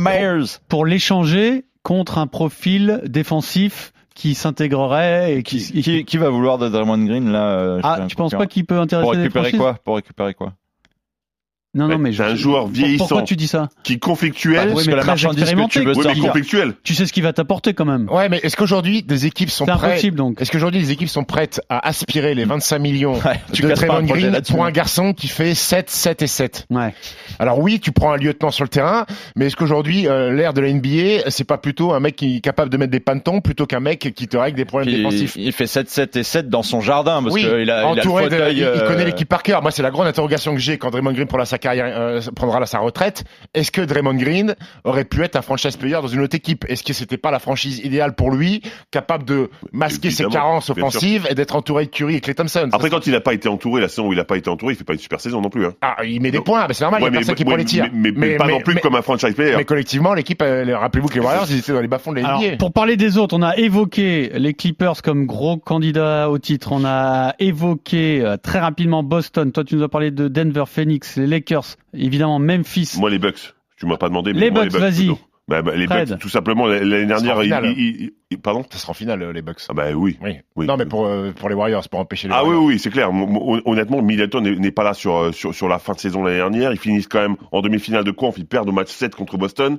Myers 0.00 0.58
pour 0.68 0.86
l'échanger 0.86 1.26
contre 1.82 2.18
un 2.18 2.26
profil 2.26 3.00
défensif 3.06 3.92
qui 4.14 4.34
s'intégrerait 4.34 5.36
et 5.36 5.42
qui, 5.42 5.58
qui, 5.58 5.82
qui, 5.82 6.04
qui 6.04 6.16
va 6.16 6.30
vouloir 6.30 6.58
de 6.58 6.68
Draymond 6.68 7.04
Green 7.04 7.30
là 7.30 7.58
euh, 7.58 7.80
ah 7.82 8.06
tu 8.08 8.16
penses 8.16 8.32
pas 8.32 8.46
qu'il 8.46 8.64
peut 8.64 8.78
intéresser 8.78 9.04
Pour 9.04 9.12
récupérer 9.12 9.52
quoi? 9.52 9.74
Pour 9.84 9.96
récupérer 9.96 10.34
quoi? 10.34 10.54
Non 11.76 11.84
non 11.86 11.90
Ouais, 11.94 11.98
mais 11.98 12.10
c'est 12.10 12.16
je- 12.16 12.22
un 12.24 12.34
joueur 12.34 12.62
pour- 12.64 12.72
vieillissant. 12.72 13.06
pourquoi 13.06 13.22
tu 13.22 13.36
dis 13.36 13.46
ça? 13.46 13.68
qui 13.84 13.92
est 13.92 13.96
Bah, 13.96 14.00
conflictuel. 14.06 14.68
parce 14.68 14.80
oui, 14.80 14.84
que 14.86 14.90
mais 14.90 14.96
la 14.96 15.04
marchandise 15.04 15.44
que 15.44 15.68
tu 15.68 15.80
veux 15.80 15.86
Oui, 15.92 15.94
mais 15.98 16.02
sortir. 16.02 16.22
conflictuel. 16.24 16.72
tu 16.82 16.94
sais 16.94 17.06
ce 17.06 17.12
qu'il 17.12 17.22
va 17.22 17.32
t'apporter 17.32 17.74
quand 17.74 17.84
même 17.84 18.08
Ouais, 18.10 18.28
mais 18.28 18.40
est-ce 18.42 18.56
qu'aujourd'hui 18.56 19.02
des 19.02 19.26
équipes 19.26 19.50
sont 19.50 19.64
c'est 19.66 19.72
prêtes 19.72 19.90
impossible 19.92 20.16
donc 20.16 20.40
Est-ce 20.40 20.50
qu'aujourd'hui 20.50 20.80
les 20.80 20.90
équipes 20.90 21.08
sont 21.08 21.24
prêtes 21.24 21.60
à 21.68 21.86
aspirer 21.86 22.34
les 22.34 22.44
25 22.44 22.78
millions 22.78 23.14
Ouais, 23.14 23.40
tu 23.52 23.62
de 23.62 23.68
projet 23.72 24.02
Green 24.06 24.40
pour 24.48 24.64
un 24.64 24.70
garçon 24.70 25.12
qui 25.12 25.28
fait 25.28 25.54
7, 25.54 25.90
7 25.90 26.22
et 26.22 26.26
7 26.26 26.66
ouais 26.70 26.94
Alors 27.38 27.58
oui, 27.60 27.78
tu 27.80 27.92
prends 27.92 28.12
un 28.12 28.16
lieutenant 28.16 28.50
sur 28.50 28.64
le 28.64 28.68
terrain, 28.68 29.04
mais 29.36 29.46
est-ce 29.46 29.56
qu'aujourd'hui 29.56 30.08
euh, 30.08 30.32
l'ère 30.32 30.52
de 30.54 30.60
la 30.60 30.68
NBA, 30.72 31.28
c'est 31.30 31.44
pas 31.44 31.58
plutôt 31.58 31.92
un 31.92 32.00
mec 32.00 32.16
qui 32.16 32.36
est 32.36 32.40
capable 32.40 32.70
de 32.70 32.76
mettre 32.76 32.90
des 32.92 33.00
pantons 33.00 33.40
plutôt 33.40 33.66
qu'un 33.66 33.80
mec 33.80 34.12
qui 34.14 34.28
te 34.28 34.36
règle 34.36 34.56
des 34.56 34.64
problèmes 34.64 34.88
Puis, 34.88 34.96
défensifs? 34.98 35.34
il 35.36 35.52
fait 35.52 35.66
7, 35.66 35.88
7 35.90 36.16
et 36.16 36.22
7 36.22 36.48
dans 36.48 36.62
son 36.62 36.80
jardin 36.80 37.22
parce 37.22 37.34
oui, 37.34 37.42
qu'il 37.42 37.50
a, 37.50 37.60
il 37.62 37.70
a 37.70 37.80
le 37.80 37.86
entouré 37.86 38.24
de, 38.28 38.30
fauteuil, 38.30 38.52
il, 38.54 38.58
il 38.58 38.64
euh, 38.64 38.86
connaît 38.88 39.04
l'équipe 39.04 39.28
par 39.28 39.42
cœur. 39.42 39.62
Moi, 39.62 39.70
c'est 39.70 39.82
la 39.82 39.90
grande 39.90 40.06
interrogation 40.06 40.54
que 40.54 40.60
j'ai 40.60 40.78
quand 40.78 40.90
Draymond 40.90 41.12
Green 41.12 41.26
prendra 41.26 41.44
sa 41.46 41.58
carrière, 41.66 41.86
euh, 41.98 42.20
prendra 42.34 42.64
sa 42.66 42.78
retraite. 42.78 43.24
Est-ce 43.54 43.70
que 43.70 43.80
Draymond 43.80 44.14
Green 44.14 44.54
aurait 44.84 45.04
pu 45.04 45.22
être 45.22 45.36
un 45.36 45.42
franchise 45.42 45.76
player 45.76 45.94
dans 45.94 46.06
une 46.06 46.20
autre 46.20 46.36
équipe? 46.36 46.64
Est-ce 46.68 46.82
que 46.82 46.92
c'était 46.92 47.16
pas 47.16 47.30
la 47.30 47.38
franchise 47.38 47.80
idéale 47.84 48.14
pour 48.14 48.30
lui, 48.30 48.62
capable 48.90 49.24
de 49.24 49.50
masquer 49.72 50.10
ses 50.10 50.24
carences 50.26 50.70
offensives 50.70 51.26
et 51.30 51.34
d'être 51.34 51.56
entouré 51.56 51.86
de 51.86 51.90
Curry 51.90 52.16
et 52.16 52.20
Clay 52.20 52.34
Thompson? 52.34 52.68
Après, 52.72 52.90
quand 52.90 53.06
il 53.06 53.12
n'a 53.12 53.20
pas 53.20 53.34
été 53.34 53.48
entouré, 53.48 53.80
la 53.80 53.88
saison 53.88 54.08
où 54.08 54.12
il 54.12 54.16
n'a 54.16 54.24
pas 54.24 54.36
été 54.36 54.48
entouré, 54.48 54.74
il 54.74 54.76
fait 54.76 54.84
pas 54.84 54.92
une 54.94 54.98
super 54.98 55.20
saison 55.20 55.40
non 55.40 55.50
plus. 55.50 55.66
Hein. 55.66 55.74
ah, 55.82 55.96
il 56.04 56.20
met 56.20 56.30
des 56.30 56.40
points, 56.40 56.66
mais 56.68 56.74
c'est 56.74 56.84
normal, 56.84 57.00
il 57.00 57.04
y 57.04 57.06
a 57.06 57.10
mais, 57.10 57.16
personne 57.18 57.34
qui 57.34 57.42
ouais, 57.42 57.48
prend 57.48 57.56
les 57.56 57.64
tirs. 57.64 57.88
mais, 57.92 58.12
mais- 58.12 58.28
mais 58.28 58.36
pas 58.36 58.46
non 58.46 58.60
plus 58.60 58.74
mais- 58.74 58.80
comme 58.80 58.94
un 58.94 59.02
franchise 59.02 59.34
player. 59.34 59.56
mais 59.56 59.64
collectivement, 59.64 60.14
l'équipe, 60.14 60.40
euh, 60.42 60.76
rappelez-vous 60.76 61.08
que 61.08 61.14
les 61.14 61.20
Warriors, 61.20 61.46
ils 61.50 61.58
étaient 61.58 61.72
dans 61.72 61.80
les 61.80 61.88
bas-fonds 61.88 62.12
de 62.12 62.20
la 62.20 62.56
pour 62.58 62.72
parler 62.72 62.96
des 62.96 63.18
autres, 63.18 63.36
on 63.36 63.42
a 63.42 63.56
évoqué 63.56 64.30
les 64.34 64.54
Clippers 64.54 65.02
comme 65.02 65.26
gros 65.26 65.56
candidats 65.56 66.30
au 66.30 66.38
titre. 66.38 66.72
On 66.72 66.84
a 66.84 67.34
évoqué 67.38 68.20
euh, 68.22 68.36
très 68.36 68.58
rapidement 68.58 69.02
Boston. 69.02 69.52
Toi, 69.52 69.64
tu 69.64 69.76
nous 69.76 69.82
as 69.82 69.88
parlé 69.88 70.10
de 70.10 70.28
Denver, 70.28 70.64
Phoenix, 70.66 71.16
les 71.16 71.26
Lakers, 71.26 71.55
évidemment 71.94 72.38
Memphis. 72.38 72.94
Moi, 72.98 73.10
les 73.10 73.18
Bucks. 73.18 73.54
Tu 73.76 73.86
m'as 73.86 73.96
pas 73.96 74.08
demandé. 74.08 74.32
mais 74.32 74.40
Les 74.40 74.50
moi, 74.50 74.64
Bucks, 74.64 74.72
vas-y. 74.80 75.10
Bah, 75.48 75.62
bah, 75.62 75.76
les 75.76 75.86
Fred. 75.86 76.08
Bucks, 76.08 76.18
tout 76.18 76.28
simplement, 76.28 76.66
l'année 76.66 77.06
sera 77.18 77.44
dernière, 77.44 77.72
pardon? 78.42 78.64
Ça 78.70 78.78
sera 78.78 78.90
en 78.90 78.94
finale, 78.94 79.30
les 79.30 79.42
Bucks. 79.42 79.60
Ah 79.68 79.74
bah 79.74 79.92
oui. 79.94 80.18
Oui. 80.20 80.38
Oui. 80.56 80.66
Non, 80.66 80.76
mais 80.76 80.86
pour, 80.86 81.06
euh, 81.06 81.30
pour 81.32 81.48
les 81.48 81.54
Warriors, 81.54 81.88
pour 81.88 82.00
empêcher 82.00 82.26
les 82.26 82.34
Ah 82.34 82.42
oui, 82.42 82.48
Warriors. 82.48 82.64
oui, 82.64 82.78
c'est 82.80 82.90
clair. 82.90 83.10
Honnêtement, 83.64 84.02
Middleton 84.02 84.40
n'est 84.40 84.56
n'est 84.56 84.72
pas 84.72 84.82
là 84.82 84.92
sur, 84.92 85.16
euh, 85.16 85.32
sur, 85.32 85.54
sur 85.54 85.68
la 85.68 85.78
fin 85.78 85.92
de 85.92 86.00
saison 86.00 86.24
l'année 86.24 86.38
dernière. 86.38 86.72
Ils 86.72 86.78
finissent 86.78 87.06
quand 87.06 87.20
même 87.20 87.36
en 87.52 87.60
demi-finale 87.60 88.02
de 88.02 88.10
conf. 88.10 88.34
Ils 88.38 88.46
perdent 88.46 88.68
au 88.68 88.72
match 88.72 88.90
7 88.90 89.14
contre 89.14 89.36
Boston. 89.38 89.78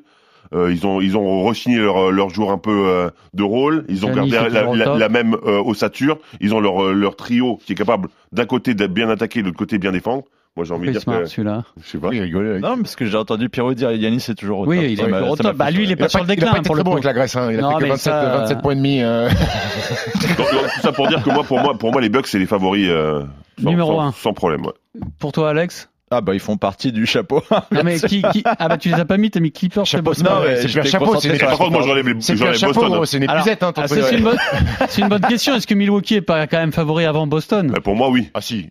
Euh, 0.53 0.71
ils 0.71 0.85
ont 0.87 1.01
ils 1.01 1.17
ont 1.17 1.43
re-signé 1.43 1.77
leur, 1.77 2.11
leur 2.11 2.29
joueur 2.29 2.51
un 2.51 2.57
peu 2.57 2.87
euh, 2.87 3.09
de 3.33 3.43
rôle. 3.43 3.85
Ils 3.89 4.05
ont 4.05 4.13
Giannis 4.13 4.29
gardé 4.31 4.49
la, 4.97 5.09
même 5.09 5.35
euh, 5.45 5.61
ossature. 5.61 6.19
Ils 6.39 6.53
ont 6.53 6.59
leur, 6.59 6.93
leur 6.93 7.15
trio 7.15 7.57
qui 7.65 7.73
est 7.73 7.75
capable 7.75 8.09
d'un 8.31 8.45
côté 8.45 8.73
d'être 8.73 8.93
bien 8.93 9.09
attaqué, 9.09 9.41
de 9.41 9.47
l'autre 9.47 9.57
côté 9.57 9.77
bien 9.77 9.91
défendre. 9.91 10.23
Moi, 10.57 10.65
j'ai 10.65 10.73
envie 10.73 10.87
de 10.87 10.91
dire 10.93 11.01
smart, 11.01 11.19
que 11.19 11.25
celui-là. 11.27 11.63
je 11.81 11.87
sais 11.87 11.97
pas. 11.99 12.07
Oui, 12.09 12.19
rigolez. 12.19 12.49
avec- 12.49 12.61
Non, 12.63 12.77
parce 12.77 12.95
que 12.95 13.05
j'ai 13.05 13.15
entendu 13.15 13.47
Pierrot 13.47 13.75
dire 13.75 13.91
Yannis 13.91 14.19
c'est 14.21 14.33
toujours 14.35 14.59
au 14.61 14.65
Oui, 14.65 14.77
top. 14.77 14.85
il 14.89 14.97
Ça 14.97 15.03
est 15.03 15.07
m'a- 15.07 15.21
au 15.21 15.35
ça 15.35 15.43
m'a 15.43 15.49
top. 15.51 15.57
Bah, 15.57 15.69
lui, 15.69 15.83
il 15.83 15.91
est. 15.91 15.93
Il 15.93 15.93
a 15.93 15.97
pas 15.97 16.09
sur 16.09 16.19
pas, 16.19 16.25
le 16.25 16.29
il 16.29 16.31
a 16.31 16.35
déclin 16.35 16.51
pas 16.51 16.57
été 16.57 16.67
pour 16.67 16.75
très 16.75 16.79
le 16.79 16.83
bon 16.83 16.89
coup. 16.91 16.95
avec 16.97 17.05
la 17.05 17.13
Grèce, 17.13 17.35
hein. 17.35 17.49
Il 17.51 17.59
a 17.59 17.61
Non, 17.61 17.69
fait 17.73 17.77
que 17.77 17.83
mais 17.83 17.89
27, 17.89 18.11
ça- 18.13 18.37
27 18.39 18.61
points 18.63 18.71
et 18.71 18.75
demi. 18.75 19.01
euh. 19.03 19.29
Donc, 19.29 20.37
donc, 20.37 20.47
tout 20.73 20.81
ça 20.81 20.91
pour 20.91 21.07
dire 21.07 21.23
que 21.23 21.29
moi, 21.29 21.43
pour 21.43 21.59
moi, 21.59 21.77
pour 21.77 21.91
moi, 21.91 22.01
les 22.01 22.09
Bucks, 22.09 22.27
c'est 22.27 22.39
les 22.39 22.47
favoris 22.47 22.87
euh, 22.89 23.23
sans, 23.61 23.69
Numéro 23.69 23.93
sans- 23.93 24.01
un. 24.07 24.11
sans 24.13 24.33
problème. 24.33 24.65
ouais. 24.65 24.73
Pour 25.19 25.31
toi, 25.31 25.51
Alex? 25.51 25.89
Ah 26.09 26.21
bah 26.21 26.33
ils 26.33 26.39
font 26.39 26.55
partie 26.55 26.93
du 26.93 27.05
chapeau. 27.05 27.43
Non, 27.69 27.81
mais 27.83 27.99
qui, 27.99 28.21
qui... 28.31 28.41
Ah 28.45 28.69
bah 28.69 28.77
tu 28.77 28.87
les 28.89 28.95
as 28.95 29.03
pas 29.05 29.17
mis, 29.17 29.29
t'as 29.29 29.41
mis 29.41 29.51
Clippers 29.51 29.85
chez 29.85 29.97
Chapeau, 29.97 30.11
Boston. 30.11 30.27
Non, 30.29 30.39
mais 30.41 30.55
c'est 30.61 30.69
j'étais 30.69 30.87
chapeau, 30.87 31.19
c'est 31.19 31.37
par 31.37 31.57
contre, 31.57 31.71
moi, 31.71 31.81
j'enlève 31.81 32.07
les, 32.07 32.15
C'est 32.21 32.33
plus 32.33 32.41
un 32.43 32.45
j'enlève 32.45 32.59
chapeau, 32.59 32.73
Boston. 32.75 32.91
gros, 32.93 33.05
c'est 33.05 33.17
une 33.17 33.23
Alors, 33.23 33.35
épuisette, 33.41 33.61
hein, 33.63 33.73
ton 33.73 33.81
ah, 33.81 33.87
truc. 33.89 33.99
ça, 33.99 34.07
c'est 34.07 34.17
une, 34.17 34.23
bonne... 34.23 34.37
c'est 34.87 35.01
une 35.01 35.09
bonne 35.09 35.21
question. 35.21 35.53
Est-ce 35.55 35.67
que 35.67 35.73
Milwaukee 35.75 36.15
est 36.15 36.21
pas 36.21 36.47
quand 36.47 36.59
même 36.59 36.71
favori 36.71 37.03
avant 37.03 37.27
Boston? 37.27 37.67
Bah, 37.73 37.81
pour 37.83 37.97
moi, 37.97 38.09
oui. 38.09 38.29
Ah 38.33 38.39
si. 38.39 38.69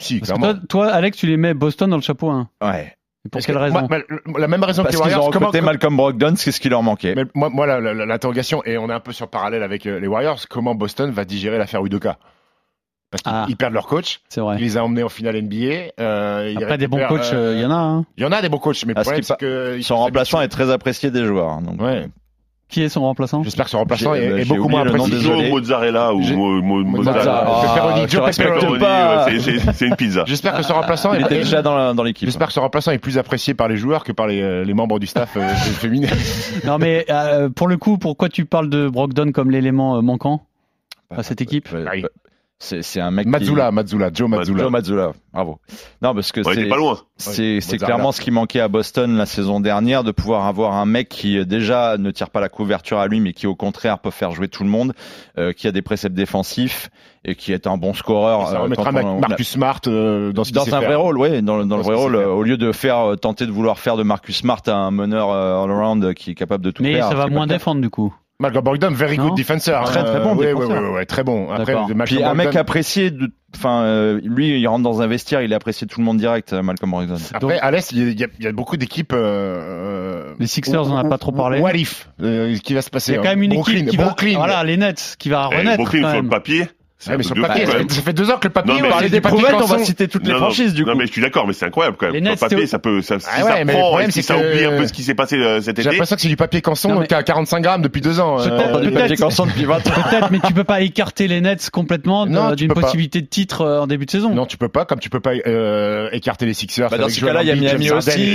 Si, 0.00 0.18
Parce 0.20 0.32
que 0.32 0.38
toi, 0.38 0.54
toi, 0.68 0.86
Alex, 0.88 1.16
tu 1.18 1.26
les 1.26 1.36
mets 1.36 1.54
Boston 1.54 1.88
dans 1.90 1.96
le 1.96 2.02
chapeau 2.02 2.28
1. 2.30 2.48
Ouais. 2.62 2.94
Et 3.26 3.28
pour 3.30 3.40
quelle 3.40 3.54
que- 3.54 3.60
raison 3.60 3.86
moi, 3.88 3.98
La 4.38 4.48
même 4.48 4.62
raison 4.64 4.82
Parce 4.82 4.96
que 4.96 5.00
les 5.02 5.08
qu'ils 5.08 5.14
ont 5.14 5.18
Warriors. 5.18 5.30
Comment, 5.32 5.46
recruté 5.46 5.64
Malcolm 5.64 5.96
Brogdon, 5.96 6.34
c'est 6.36 6.52
ce 6.52 6.60
qui 6.60 6.68
leur 6.68 6.82
manquait. 6.82 7.14
mais 7.14 7.24
moi, 7.34 7.48
moi 7.48 7.80
l'interrogation, 7.80 8.62
et 8.64 8.76
on 8.76 8.90
est 8.90 8.92
un 8.92 9.00
peu 9.00 9.12
sur 9.12 9.28
parallèle 9.28 9.62
avec 9.62 9.86
euh, 9.86 9.98
les 10.00 10.06
Warriors, 10.08 10.40
comment 10.50 10.74
Boston 10.74 11.10
va 11.10 11.24
digérer 11.24 11.56
l'affaire 11.58 11.84
Udoka? 11.84 12.18
Parce 13.10 13.22
qu'ils 13.22 13.32
Ah. 13.32 13.46
perdent 13.58 13.74
leur 13.74 13.86
coach, 13.86 14.20
C'est 14.28 14.40
il 14.40 14.44
vrai. 14.44 14.58
les 14.58 14.76
a 14.76 14.84
emmenés 14.84 15.04
en 15.04 15.08
finale 15.08 15.36
NBA. 15.36 15.92
euh, 16.00 16.54
Après, 16.56 16.76
des 16.78 16.88
bons 16.88 17.06
coachs, 17.06 17.28
il 17.30 17.36
euh, 17.38 17.60
y 17.60 17.64
en 17.64 17.70
a. 17.70 17.74
Hein. 17.76 18.04
Il 18.16 18.24
y 18.24 18.26
en 18.26 18.32
a 18.32 18.42
des 18.42 18.48
bons 18.48 18.58
coachs, 18.58 18.84
mais 18.84 18.92
le 18.94 19.00
problème 19.00 19.22
c'est 19.22 19.38
que... 19.38 19.78
Son 19.82 19.96
remplaçant 19.96 20.40
est 20.40 20.48
très 20.48 20.70
apprécié 20.72 21.10
des 21.12 21.24
joueurs. 21.24 21.48
hein, 21.50 21.62
Donc, 21.62 21.80
Ouais. 21.80 22.08
Qui 22.74 22.82
est 22.82 22.88
son 22.88 23.02
remplaçant 23.02 23.44
J'espère 23.44 23.66
que 23.66 23.70
son 23.70 23.78
remplaçant 23.78 24.14
est, 24.14 24.30
bah, 24.30 24.38
est 24.40 24.44
beaucoup 24.46 24.68
moins 24.68 24.80
apprécié. 24.84 25.20
Joe 25.20 25.48
Mozzarella 25.48 26.12
ou 26.12 26.18
Mo- 26.20 26.60
Mo- 26.60 26.82
Mozzarella. 26.84 27.44
Ah, 27.46 28.04
Joe 28.08 28.22
respectes 28.24 28.52
Pepperoni. 28.54 28.78
pas. 28.80 29.26
Ouais, 29.26 29.38
c'est- 29.38 29.86
une 29.86 29.94
pizza. 29.94 30.24
J'espère 30.26 30.56
que 30.56 30.64
son 30.64 30.74
remplaçant 30.74 31.14
il 31.14 31.20
est, 31.20 31.24
était 31.26 31.36
déjà 31.36 31.62
dans 31.62 32.02
l'équipe. 32.02 32.26
J'espère 32.26 32.48
que 32.48 32.52
ce 32.52 32.58
remplaçant 32.58 32.90
est 32.90 32.98
plus 32.98 33.16
apprécié 33.16 33.54
par 33.54 33.68
les 33.68 33.76
joueurs 33.76 34.02
que 34.02 34.10
par 34.10 34.26
les, 34.26 34.42
euh, 34.42 34.64
les 34.64 34.74
membres 34.74 34.98
du 34.98 35.06
staff 35.06 35.36
euh, 35.36 35.46
féminin. 35.54 36.08
Non, 36.66 36.78
mais 36.78 37.04
euh, 37.10 37.48
pour 37.48 37.68
le 37.68 37.76
coup, 37.76 37.96
pourquoi 37.96 38.28
tu 38.28 38.44
parles 38.44 38.68
de 38.70 38.88
Brogdon 38.88 39.30
comme 39.30 39.52
l'élément 39.52 39.96
euh, 39.96 40.00
manquant 40.00 40.42
à 41.16 41.22
cette 41.22 41.40
équipe? 41.42 41.68
C'est 42.82 43.00
un 43.00 43.10
mec. 43.10 43.26
qui- 43.26 43.30
Mazzula, 43.30 43.70
Mazzula, 43.70 44.10
Joe 44.12 44.28
Mazzula. 44.28 44.62
Joe 44.62 44.70
Mazzula, 44.72 45.12
bravo. 45.32 45.58
Non, 46.02 46.14
parce 46.14 46.32
que 46.32 46.40
Ouais, 46.40 46.54
c'est 46.54 46.66
pas 46.68 46.76
loin. 46.76 46.98
c'est 47.16 47.58
Ouais, 47.70 47.78
clairement 47.78 48.10
ce 48.12 48.20
qui 48.20 48.30
manquait 48.30 48.60
à 48.60 48.68
Boston 48.68 49.16
la 49.16 49.26
saison 49.26 49.60
dernière, 49.60 50.02
de 50.04 50.12
pouvoir 50.12 50.46
avoir 50.46 50.74
un 50.74 50.86
mec 50.86 51.08
qui 51.08 51.38
euh, 51.38 51.44
déjà 51.44 51.96
ne 51.98 52.10
tire 52.10 52.30
pas 52.30 52.40
la 52.40 52.48
couverture 52.48 52.98
à 52.98 53.06
lui, 53.06 53.20
mais 53.20 53.32
qui 53.34 53.46
au 53.46 53.54
contraire 53.54 53.98
peut 53.98 54.10
faire 54.10 54.30
jouer 54.32 54.48
tout 54.48 54.64
le 54.64 54.70
monde, 54.70 54.94
euh, 55.38 55.52
qui 55.52 55.66
a 55.68 55.72
des 55.72 55.82
préceptes 55.82 56.14
défensifs 56.16 56.88
et 57.24 57.34
qui 57.34 57.52
est 57.52 57.66
un 57.66 57.76
bon 57.76 57.92
scoreur. 57.94 58.48
Ça 58.48 58.56
euh, 58.56 58.62
remettra 58.62 58.92
Marcus 58.92 59.48
Smart 59.48 59.80
euh, 59.86 60.32
dans 60.32 60.44
ce 60.44 60.52
dans 60.52 60.62
un 60.62 60.64
faire. 60.66 60.82
vrai 60.82 60.94
rôle, 60.94 61.18
oui, 61.18 61.42
dans, 61.42 61.58
le- 61.58 61.64
dans 61.66 61.76
le 61.76 61.82
vrai 61.82 61.94
rôle, 61.96 62.16
euh, 62.16 62.28
au 62.28 62.42
lieu 62.42 62.56
de 62.56 62.72
faire 62.72 62.98
euh, 63.10 63.16
tenter 63.16 63.46
de 63.46 63.52
vouloir 63.52 63.78
faire 63.78 63.96
de 63.96 64.02
Marcus 64.02 64.36
Smart 64.38 64.62
un 64.66 64.90
meneur 64.90 65.30
euh, 65.30 65.62
all-around 65.64 66.04
euh, 66.04 66.12
qui 66.12 66.30
est 66.30 66.34
capable 66.34 66.64
de 66.64 66.70
tout 66.70 66.82
Mais 66.82 66.94
faire. 66.94 67.08
ça 67.08 67.14
va 67.14 67.26
moins 67.26 67.46
défendre 67.46 67.80
du 67.80 67.90
coup. 67.90 68.14
Malcolm 68.40 68.64
Brogdon, 68.64 68.90
very 68.90 69.16
Non 69.16 69.28
good 69.28 69.36
defenseur. 69.36 69.84
Très, 69.84 70.00
hein. 70.00 70.04
très 70.04 70.20
bon 70.20 70.34
Ouais, 70.34 70.46
défenseur. 70.46 70.70
ouais, 70.70 70.88
ouais, 70.88 70.94
ouais, 70.96 71.06
très 71.06 71.22
bon. 71.22 71.50
Après, 71.52 71.74
Puis 72.04 72.22
un 72.22 72.34
mec 72.34 72.56
apprécié, 72.56 73.10
de, 73.12 73.30
enfin, 73.54 73.82
euh, 73.82 74.20
lui, 74.24 74.58
il 74.60 74.66
rentre 74.66 74.82
dans 74.82 75.02
un 75.02 75.06
vestiaire, 75.06 75.40
il 75.42 75.52
est 75.52 75.54
apprécié 75.54 75.86
de 75.86 75.92
tout 75.92 76.00
le 76.00 76.04
monde 76.04 76.18
direct, 76.18 76.52
euh, 76.52 76.60
Malcolm 76.62 76.90
Brogdon. 76.90 77.14
Après, 77.32 77.58
à 77.60 77.70
l'Est, 77.70 77.92
il 77.92 77.98
y 77.98 78.02
a- 78.24 78.26
il 78.36 78.40
y, 78.40 78.44
y 78.44 78.46
a 78.48 78.52
beaucoup 78.52 78.76
d'équipes. 78.76 79.12
euh, 79.12 80.34
Les 80.40 80.46
Sixers, 80.48 80.90
on 80.90 80.94
n'a 81.00 81.08
pas 81.08 81.18
trop 81.18 81.32
parlé. 81.32 81.60
What 81.60 81.74
if 81.74 82.08
euh, 82.20 82.56
Qui 82.58 82.74
va 82.74 82.82
se 82.82 82.90
passer 82.90 83.12
Il 83.12 83.14
y 83.16 83.18
a 83.18 83.22
quand 83.22 83.28
même 83.28 83.42
une 83.42 83.54
Brooklyn, 83.54 83.74
équipe 83.76 83.88
qui 83.90 83.96
va, 83.96 84.04
Brooklyn. 84.06 84.34
voilà, 84.36 84.64
les 84.64 84.76
Nets, 84.76 85.16
qui 85.18 85.28
va 85.28 85.48
Eh, 85.52 85.56
renaître. 85.56 85.76
Brooklyn, 85.76 86.02
quand 86.02 86.10
sur 86.12 86.22
le 86.22 86.28
papier. 86.28 86.66
C'est 86.98 87.10
Ouais, 87.10 87.16
mais 87.18 87.22
sur 87.24 87.34
le 87.34 87.42
papier, 87.42 87.66
ça 87.66 87.72
fait- 87.72 87.92
ça 87.92 88.02
fait 88.02 88.12
deux 88.12 88.30
ans 88.30 88.38
que 88.38 88.46
le 88.48 88.52
papier, 88.52 88.72
Non, 88.74 88.80
mais 88.80 88.86
on 88.86 88.90
parlait 88.90 89.08
c'est 89.08 89.20
des 89.20 89.28
on 89.28 89.66
va 89.66 89.78
citer 89.84 90.08
toutes 90.08 90.22
les 90.24 90.28
Non, 90.32 90.38
non, 90.38 90.44
franchises, 90.46 90.72
du 90.74 90.84
non, 90.84 90.92
coup. 90.92 90.98
mais 90.98 91.06
je 91.06 91.12
suis 91.12 91.20
d'accord, 91.20 91.46
mais 91.46 91.52
c'est 91.52 91.66
incroyable 91.66 91.96
quand 91.98 92.06
même. 92.06 92.14
Les 92.14 92.36
Sur 92.36 92.46
le 92.46 92.50
papier, 92.50 92.66
ça 92.66 92.78
peut, 92.78 93.02
ça, 93.02 93.18
si 93.18 93.26
Ah 93.30 93.40
ça 93.40 93.44
ouais, 93.46 93.64
mais 93.64 93.72
le 93.72 93.78
prend 93.78 93.88
problème, 93.88 94.10
si 94.10 94.22
ça 94.22 94.34
que- 94.36 94.40
oublie 94.54 94.64
un 94.64 94.78
peu 94.78 94.86
ce 94.86 94.92
qui 94.92 95.02
s'est 95.02 95.14
passé 95.14 95.36
euh, 95.36 95.60
cet 95.60 95.76
J'ai 95.76 95.82
été. 95.82 95.90
l'impression 95.90 96.16
que 96.16 96.22
c'est 96.22 96.28
du 96.28 96.36
papier 96.36 96.62
Canson 96.62 96.88
Non, 96.94 97.00
mais- 97.00 97.06
qui 97.06 97.14
a 97.14 97.22
45 97.22 97.60
grammes 97.60 97.82
depuis 97.82 98.00
deux 98.00 98.20
ans. 98.20 98.38
Euh, 98.40 98.44
Du 98.44 98.50
peut-être. 98.50 98.94
papier 98.94 99.16
Canson 99.16 99.46
depuis 99.46 99.64
20 99.64 99.86
ans. 99.86 99.90
Peut-être, 100.08 100.30
mais 100.30 100.38
tu 100.46 100.54
peux 100.54 100.64
pas 100.64 100.80
écarter 100.80 101.28
les 101.28 101.40
Nets 101.40 101.68
complètement 101.70 102.26
Non, 102.26 102.54
d'une 102.54 102.72
pas. 102.72 102.80
possibilité 102.80 103.20
de 103.20 103.26
titre 103.26 103.62
euh, 103.62 103.80
en 103.80 103.86
début 103.86 104.06
de 104.06 104.10
saison. 104.10 104.30
Non, 104.34 104.46
tu 104.46 104.56
peux 104.56 104.68
pas, 104.68 104.84
comme 104.84 105.00
tu 105.00 105.10
peux 105.10 105.20
pas 105.20 105.32
euh, 105.46 106.08
écarter 106.12 106.46
les 106.46 106.54
Sixers. 106.54 106.88
Bah, 106.90 106.98
dans 106.98 107.08
ce 107.08 107.20
cas-là, 107.24 107.42
il 107.42 107.48
y 107.48 107.50
a 107.50 107.56
Miami 107.56 107.90
aussi. 107.90 108.34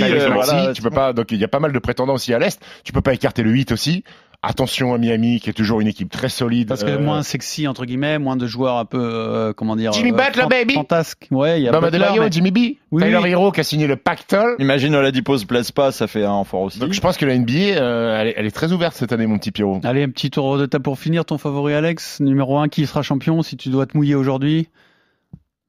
Tu 0.74 0.82
peux 0.82 0.90
pas. 0.90 1.12
Donc 1.12 1.32
il 1.32 1.38
y 1.38 1.44
a 1.44 1.48
pas 1.48 1.60
mal 1.60 1.72
de 1.72 1.78
prétendants 1.78 2.14
aussi 2.14 2.32
à 2.34 2.38
l'est. 2.38 2.60
Tu 2.84 2.92
peux 2.92 3.00
pas 3.00 3.14
écarter 3.14 3.42
le 3.42 3.50
8 3.50 3.72
aussi. 3.72 4.04
Attention 4.42 4.94
à 4.94 4.98
Miami, 4.98 5.38
qui 5.38 5.50
est 5.50 5.52
toujours 5.52 5.82
une 5.82 5.86
équipe 5.86 6.10
très 6.10 6.30
solide. 6.30 6.66
Parce 6.66 6.82
que 6.82 6.88
euh, 6.88 6.98
moins 6.98 7.22
sexy 7.22 7.68
entre 7.68 7.84
guillemets, 7.84 8.18
moins 8.18 8.36
de 8.36 8.46
joueurs 8.46 8.78
un 8.78 8.86
peu 8.86 8.98
euh, 8.98 9.52
comment 9.52 9.76
dire. 9.76 9.92
Jimmy 9.92 10.12
euh, 10.12 10.16
Butler, 10.16 10.46
baby. 10.48 10.74
Fantasque. 10.74 11.26
Ouais, 11.30 11.60
il 11.60 11.64
y 11.64 11.68
a 11.68 11.72
Bam 11.72 11.84
Butler, 11.84 12.06
mais- 12.18 12.30
Jimmy 12.32 12.50
B, 12.50 12.58
Oui, 12.90 13.02
Tyler 13.02 13.18
oui. 13.22 13.30
Hero 13.30 13.52
qui 13.52 13.60
a 13.60 13.64
signé 13.64 13.86
le 13.86 13.96
pactole. 13.96 14.56
Imagine 14.58 14.94
Oladipo 14.94 15.36
se 15.36 15.44
plaise 15.44 15.72
pas, 15.72 15.92
ça 15.92 16.06
fait 16.06 16.24
un 16.24 16.42
fort 16.44 16.62
aussi. 16.62 16.78
Donc 16.78 16.92
je 16.94 17.00
pense 17.02 17.18
que 17.18 17.26
la 17.26 17.36
NBA, 17.36 17.52
euh, 17.52 18.18
elle, 18.18 18.28
est, 18.28 18.34
elle 18.38 18.46
est 18.46 18.50
très 18.50 18.72
ouverte 18.72 18.96
cette 18.96 19.12
année, 19.12 19.26
mon 19.26 19.36
petit 19.36 19.50
Pierrot. 19.50 19.80
Allez, 19.84 20.04
un 20.04 20.08
petit 20.08 20.30
tour 20.30 20.56
de 20.56 20.64
table 20.64 20.84
pour 20.84 20.98
finir. 20.98 21.26
Ton 21.26 21.36
favori, 21.36 21.74
Alex. 21.74 22.20
Numéro 22.20 22.56
1, 22.58 22.68
qui 22.68 22.86
sera 22.86 23.02
champion 23.02 23.42
si 23.42 23.58
tu 23.58 23.68
dois 23.68 23.84
te 23.84 23.94
mouiller 23.94 24.14
aujourd'hui? 24.14 24.68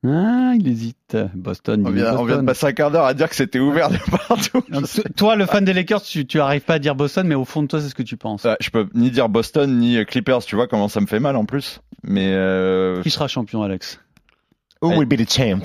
Ah, 0.04 0.54
il 0.58 0.68
hésite. 0.68 1.16
Boston. 1.36 1.84
On 1.86 1.92
vient, 1.92 2.18
on 2.18 2.26
vient 2.26 2.38
de 2.42 2.46
passer 2.46 2.66
un 2.66 2.72
quart 2.74 2.90
d'heure 2.90 3.06
à 3.06 3.14
dire 3.14 3.30
que 3.30 3.36
c'était 3.36 3.60
ouvert 3.60 3.90
de 3.90 3.98
partout. 4.28 4.64
Toi, 5.16 5.36
le 5.36 5.46
fan 5.46 5.64
des 5.64 5.74
Lakers, 5.74 6.02
tu, 6.02 6.26
tu 6.26 6.40
arrives 6.40 6.62
pas 6.64 6.76
à 6.76 6.80
dire 6.80 6.96
Boston, 6.96 7.28
mais 7.28 7.36
au 7.36 7.46
fond 7.46 7.62
de 7.62 7.68
toi, 7.68 7.80
c'est 7.80 7.90
ce 7.90 7.94
que 7.96 8.02
tu 8.02 8.18
penses. 8.18 8.42
Ça, 8.42 8.58
je 8.60 8.70
peux 8.72 8.88
ni 8.96 9.12
dire 9.12 9.30
Boston 9.30 9.78
ni 9.78 9.98
euh, 9.98 10.04
Clippers, 10.04 10.40
tu 10.40 10.56
vois 10.56 10.68
comment 10.68 10.88
ça 10.88 11.02
me 11.02 11.06
fait 11.06 11.20
mal 11.20 11.36
en 11.36 11.46
plus. 11.46 11.82
Mais 12.04 12.34
euh, 12.34 13.04
Qui 13.04 13.12
sera 13.12 13.28
champion, 13.28 13.62
Alex? 13.62 14.00
Who 14.82 14.90
will 14.98 15.06
be 15.08 15.16
the 15.18 15.32
champ? 15.32 15.62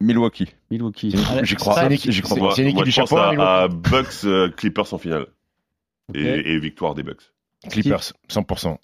Milwaukee. 0.00 0.54
Milwaukee. 0.70 1.14
J'y- 1.42 1.54
crois. 1.56 1.74
C'est 1.80 1.86
une 1.86 1.92
équipe- 1.92 2.12
J'y 2.12 2.22
crois 2.22 2.54
c'est 2.54 2.62
une 2.62 2.68
équipe 2.68 2.76
Moi, 2.76 2.84
du 2.84 2.90
je 2.90 3.00
pense 3.00 3.10
chapeau, 3.10 3.42
à, 3.42 3.68
Bucks 3.68 4.24
euh, 4.24 4.48
Clippers 4.48 4.94
en 4.94 4.98
finale. 4.98 5.26
Et, 6.14 6.20
et 6.54 6.58
victoire 6.58 6.94
des 6.94 7.02
Bucks. 7.02 7.32
Clippers, 7.68 8.12
100%. 8.30 8.78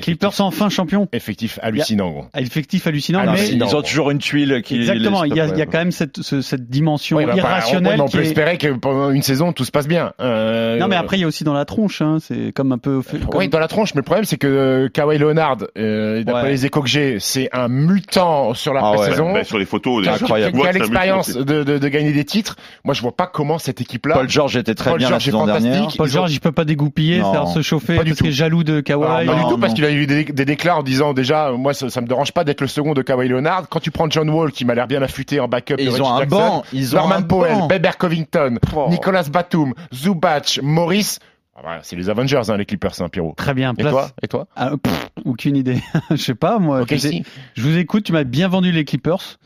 Clippers 0.00 0.40
enfin 0.40 0.70
champion. 0.70 1.06
Effectif 1.12 1.58
hallucinant, 1.62 2.10
gros. 2.10 2.24
Effectif 2.34 2.86
hallucinant, 2.86 3.20
Ah, 3.26 3.32
mais 3.32 3.36
c'est- 3.36 3.52
Ils 3.52 3.76
ont 3.76 3.82
toujours 3.82 4.10
une 4.10 4.18
tuile 4.20 4.62
qui. 4.64 4.76
exactement. 4.76 5.24
Il 5.24 5.34
y 5.34 5.40
a, 5.40 5.44
il 5.44 5.50
y 5.50 5.52
a 5.52 5.56
ouais. 5.56 5.66
quand 5.66 5.76
même 5.78 5.92
cette, 5.92 6.22
ce- 6.22 6.40
cette 6.40 6.70
dimension 6.70 7.18
Ouais, 7.18 7.26
bah, 7.26 7.32
bah, 7.32 7.38
irrationnelle. 7.40 7.96
ouais, 8.00 8.00
on 8.00 8.08
peut 8.08 8.20
est- 8.20 8.26
espérer 8.28 8.56
que 8.56 8.68
pendant 8.68 9.10
une 9.10 9.20
saison, 9.20 9.52
tout 9.52 9.66
se 9.66 9.70
passe 9.70 9.86
bien. 9.86 10.12
Euh, 10.20 10.78
Non, 10.78 10.88
mais 10.88 10.96
après, 10.96 11.18
il 11.18 11.20
y 11.20 11.24
a 11.24 11.26
aussi 11.26 11.44
dans 11.44 11.52
la 11.52 11.66
tronche. 11.66 12.00
Hein. 12.00 12.16
C'est 12.22 12.52
comme 12.54 12.72
un 12.72 12.78
peu. 12.78 13.02
Oui, 13.12 13.20
comme- 13.30 13.46
dans 13.48 13.58
la 13.58 13.68
tronche, 13.68 13.94
mais 13.94 13.98
le 13.98 14.04
problème 14.04 14.24
c'est 14.24 14.38
que 14.38 14.46
euh, 14.46 14.88
Kawhi 14.88 15.18
Leonard, 15.18 15.58
euh, 15.76 16.24
d'après 16.24 16.42
Ouais. 16.44 16.50
les 16.52 16.64
échos 16.64 16.80
que 16.80 16.88
j'ai, 16.88 17.18
c'est 17.20 17.50
un 17.52 17.68
mutant 17.68 18.54
sur 18.54 18.72
la 18.72 18.80
Ah 18.82 18.90
ouais. 18.92 18.96
pré-saison. 18.96 19.32
Bah, 19.34 19.44
sur 19.44 19.58
les 19.58 19.66
photos, 19.66 19.98
déjà, 19.98 20.14
incroyable. 20.14 20.58
qui 20.58 20.66
a 20.66 20.72
c'est 20.72 20.78
l'expérience 20.78 21.36
de, 21.36 21.64
de, 21.64 21.76
de 21.76 21.88
gagner 21.88 22.12
des 22.12 22.24
titres. 22.24 22.56
Moi, 22.84 22.94
je 22.94 23.02
vois 23.02 23.14
pas 23.14 23.26
comment 23.26 23.58
cette 23.58 23.82
équipe-là. 23.82 24.14
Paul 24.14 24.30
George 24.30 24.56
était 24.56 24.74
très 24.74 24.88
Paul 24.88 24.98
bien 25.00 25.08
George 25.08 25.20
la 25.22 25.24
saison 25.26 25.44
dernière. 25.44 25.88
Paul 25.98 26.08
George, 26.08 26.32
il 26.32 26.40
peut 26.40 26.50
pas 26.52 26.64
dégoupiller, 26.64 27.20
se 27.54 27.60
chauffer 27.60 27.96
Pas 27.96 28.04
du 28.04 28.12
parce 28.12 28.20
qu'il 28.20 28.28
est 28.28 28.30
tout. 28.30 28.36
jaloux 28.36 28.64
de 28.64 28.80
Kawhi. 28.80 29.26
Pas 29.26 29.34
du 29.34 29.42
tout, 29.50 29.58
parce. 29.58 29.81
Qu'il 29.86 29.96
a 29.96 30.00
eu 30.00 30.06
des, 30.06 30.24
des 30.24 30.44
déclars 30.44 30.78
en 30.78 30.82
disant 30.82 31.12
déjà, 31.12 31.50
moi, 31.52 31.74
ça, 31.74 31.90
ça 31.90 32.00
me 32.00 32.06
dérange 32.06 32.32
pas 32.32 32.44
d'être 32.44 32.60
le 32.60 32.66
second 32.66 32.94
de 32.94 33.02
Kawhi 33.02 33.28
Leonard. 33.28 33.68
Quand 33.68 33.80
tu 33.80 33.90
prends 33.90 34.08
John 34.08 34.28
Wall, 34.30 34.52
qui 34.52 34.64
m'a 34.64 34.74
l'air 34.74 34.86
bien 34.86 35.02
affûté 35.02 35.40
en 35.40 35.48
backup, 35.48 35.74
Et 35.74 35.76
de 35.76 35.82
ils 35.82 35.88
Reggie 35.90 36.02
ont 36.02 36.14
un 36.14 36.18
Jackson, 36.20 36.36
banc, 36.36 36.64
ils 36.72 36.94
ont 36.94 36.98
Norman 36.98 37.14
un 37.16 37.22
Powell, 37.22 37.52
banc. 37.58 37.66
Beber 37.68 37.96
Covington, 37.98 38.58
Oh. 38.74 38.86
Nicolas 38.90 39.24
Batum, 39.30 39.74
Zubac, 39.92 40.60
Morris. 40.62 41.18
Ah, 41.54 41.60
voilà, 41.62 41.80
c'est 41.82 41.96
les 41.96 42.08
Avengers, 42.08 42.40
hein, 42.48 42.56
les 42.56 42.64
Clippers, 42.64 43.00
hein, 43.00 43.08
Pierrot. 43.08 43.34
Très 43.36 43.52
bien. 43.54 43.72
Et 43.72 43.82
Place... 43.82 43.92
toi? 43.92 44.10
Et 44.22 44.28
toi? 44.28 44.46
Ah, 44.56 44.70
pff, 44.82 45.10
aucune 45.24 45.56
idée. 45.56 45.80
Je 46.10 46.16
sais 46.16 46.34
pas, 46.34 46.58
moi. 46.58 46.80
Ok, 46.82 46.88
je, 46.92 46.96
si. 46.96 47.24
je 47.54 47.62
vous 47.62 47.76
écoute. 47.76 48.04
Tu 48.04 48.12
m'as 48.12 48.24
bien 48.24 48.48
vendu 48.48 48.72
les 48.72 48.84
Clippers. 48.84 49.38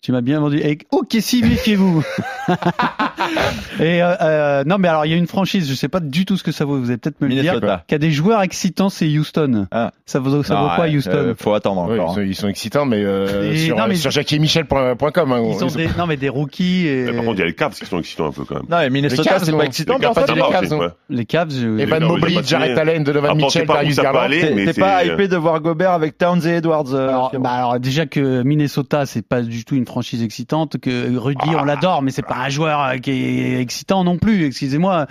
Tu 0.00 0.12
m'as 0.12 0.20
bien 0.20 0.38
vendu. 0.38 0.58
Et, 0.58 0.78
ok, 0.92 1.16
si, 1.18 1.42
méfiez-vous. 1.42 2.04
Et 3.80 4.00
euh, 4.02 4.14
euh, 4.20 4.64
non, 4.64 4.78
mais 4.78 4.88
alors 4.88 5.04
il 5.06 5.10
y 5.10 5.14
a 5.14 5.16
une 5.16 5.26
franchise. 5.26 5.68
Je 5.68 5.74
sais 5.74 5.88
pas 5.88 5.98
du 6.00 6.24
tout 6.24 6.36
ce 6.36 6.44
que 6.44 6.52
ça 6.52 6.64
vaut. 6.64 6.78
Vous 6.78 6.88
allez 6.90 6.98
peut-être 6.98 7.20
me 7.20 7.26
le 7.28 7.34
dire. 7.40 7.60
Qui 7.86 7.94
a 7.94 7.98
des 7.98 8.10
joueurs 8.12 8.40
excitants, 8.42 8.90
c'est 8.90 9.06
Houston. 9.06 9.66
Ah. 9.72 9.92
Ça 10.06 10.20
vaut, 10.20 10.42
ça 10.44 10.54
vaut 10.54 10.68
quoi, 10.76 10.84
ouais, 10.84 10.96
Houston 10.96 11.10
euh, 11.14 11.34
Faut 11.36 11.52
attendre 11.52 11.86
Oui, 11.90 11.98
encore. 11.98 12.12
ils, 12.12 12.14
sont, 12.14 12.20
ils 12.22 12.34
sont 12.34 12.48
excitants, 12.48 12.86
mais, 12.86 13.02
euh, 13.04 13.52
Et- 13.52 13.56
sur, 13.56 13.76
non, 13.76 13.84
mais- 13.88 13.96
sur 13.96 14.10
jacquiemichel.com. 14.10 15.32
Hein, 15.32 15.42
Ils 15.44 15.54
sont 15.58 15.66
ils 15.66 15.70
sont- 15.70 15.76
des, 15.78 15.88
non, 15.98 16.06
mais 16.06 16.16
des 16.16 16.28
rookies. 16.28 16.86
Et... 16.86 17.06
Par 17.12 17.24
contre, 17.24 17.34
il 17.36 17.38
y 17.40 17.42
a 17.42 17.46
les 17.46 17.54
Cavs 17.54 17.74
qui 17.74 17.84
sont 17.86 17.98
excitants 17.98 18.28
un 18.28 18.32
peu 18.32 18.44
quand 18.44 18.54
même. 18.54 18.64
Non, 18.70 18.78
et 18.80 18.84
Les 18.84 18.90
Minnesota, 18.90 19.30
Cavs, 19.30 19.44
c'est 19.44 19.52
pas 19.52 19.64
excitant 19.64 19.94
Les 19.98 20.00
Cavs, 20.00 20.24
les 20.34 20.40
Cavs. 20.42 20.92
Les 21.10 21.24
Cavs. 21.26 21.80
Evan 21.80 22.04
Mobley, 22.04 22.42
signé. 22.42 22.72
Allen, 22.78 23.02
Donovan 23.04 23.36
Mitchell, 23.36 23.66
Darius 23.66 23.96
Garland. 23.96 24.28
T'es 24.30 24.54
mais 24.54 24.72
pas 24.72 25.04
hypé 25.04 25.26
de 25.28 25.36
voir 25.36 25.60
Gobert 25.60 25.90
avec 25.90 26.16
Towns 26.18 26.46
et 26.46 26.56
Edwards 26.56 26.84
euh, 26.92 27.08
bah 27.38 27.50
alors 27.50 27.80
déjà 27.80 28.06
que 28.06 28.42
Minnesota 28.42 29.06
c'est 29.06 29.22
pas 29.26 29.42
du 29.42 29.64
tout 29.64 29.74
une 29.74 29.84
franchise 29.88 30.22
excitante, 30.22 30.78
que 30.78 31.16
Rudy 31.16 31.50
on 31.58 31.64
l'adore, 31.64 32.02
mais 32.02 32.10
c'est 32.12 32.22
pas 32.22 32.36
un 32.36 32.48
joueur 32.48 32.80
euh, 32.84 32.96
qui 32.98 33.10
est 33.10 33.60
excitant 33.60 34.04
non 34.04 34.16
plus. 34.18 34.44
Excusez-moi. 34.44 35.06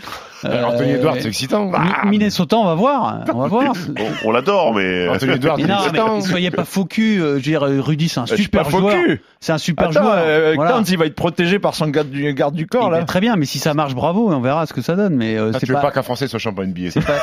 Euh, 0.45 0.63
Anthony 0.63 0.91
Euh, 0.91 0.95
Edwards, 0.97 1.15
c'est 1.19 1.27
excitant. 1.27 1.69
Ah, 1.73 2.05
Minnesota, 2.05 2.57
on 2.57 2.65
va 2.65 2.75
voir, 2.75 3.25
on 3.33 3.39
va 3.39 3.47
voir. 3.47 3.73
On, 4.23 4.29
on 4.29 4.31
l'adore, 4.31 4.73
mais. 4.75 5.09
Anthony 5.09 5.33
Edwards, 5.33 5.57
c'est 5.59 5.67
non, 5.67 5.77
excitant. 5.79 6.15
mais 6.15 6.21
soyez 6.21 6.51
pas 6.51 6.63
faux 6.65 6.85
cul. 6.85 7.19
euh, 7.19 7.29
Je 7.31 7.33
veux 7.35 7.39
dire, 7.41 7.61
Rudy 7.63 8.07
c'est 8.09 8.19
un 8.19 8.25
super 8.25 8.63
pas 8.63 8.69
joueur. 8.69 8.95
C'est 9.39 9.51
un 9.51 9.57
super 9.57 9.89
Attends, 9.89 10.01
joueur. 10.03 10.13
euh, 10.17 10.53
Voilà. 10.55 10.71
Towns, 10.71 10.85
il 10.89 10.97
va 10.97 11.05
être 11.05 11.15
protégé 11.15 11.59
par 11.59 11.75
son 11.75 11.87
garde 11.87 12.09
du, 12.09 12.33
garde 12.33 12.55
du 12.55 12.67
corps, 12.67 12.89
Il 12.91 12.95
est 12.95 12.99
là. 12.99 13.05
très 13.05 13.19
bien, 13.19 13.35
mais 13.35 13.45
si 13.45 13.59
ça 13.59 13.73
marche, 13.73 13.93
bravo, 13.95 14.31
on 14.31 14.39
verra 14.41 14.65
ce 14.65 14.73
que 14.73 14.81
ça 14.81 14.95
donne. 14.95 15.15
Mais 15.15 15.35
euh, 15.37 15.51
Ah, 15.53 15.59
c'est 15.59 15.65
tu 15.65 15.71
veux 15.71 15.75
pas, 15.75 15.81
pas 15.81 15.91
qu'un 15.91 16.01
Français 16.03 16.27
soit 16.27 16.39
champion 16.39 16.63
NBA. 16.65 16.89
c'est 16.91 17.01
pas, 17.01 17.17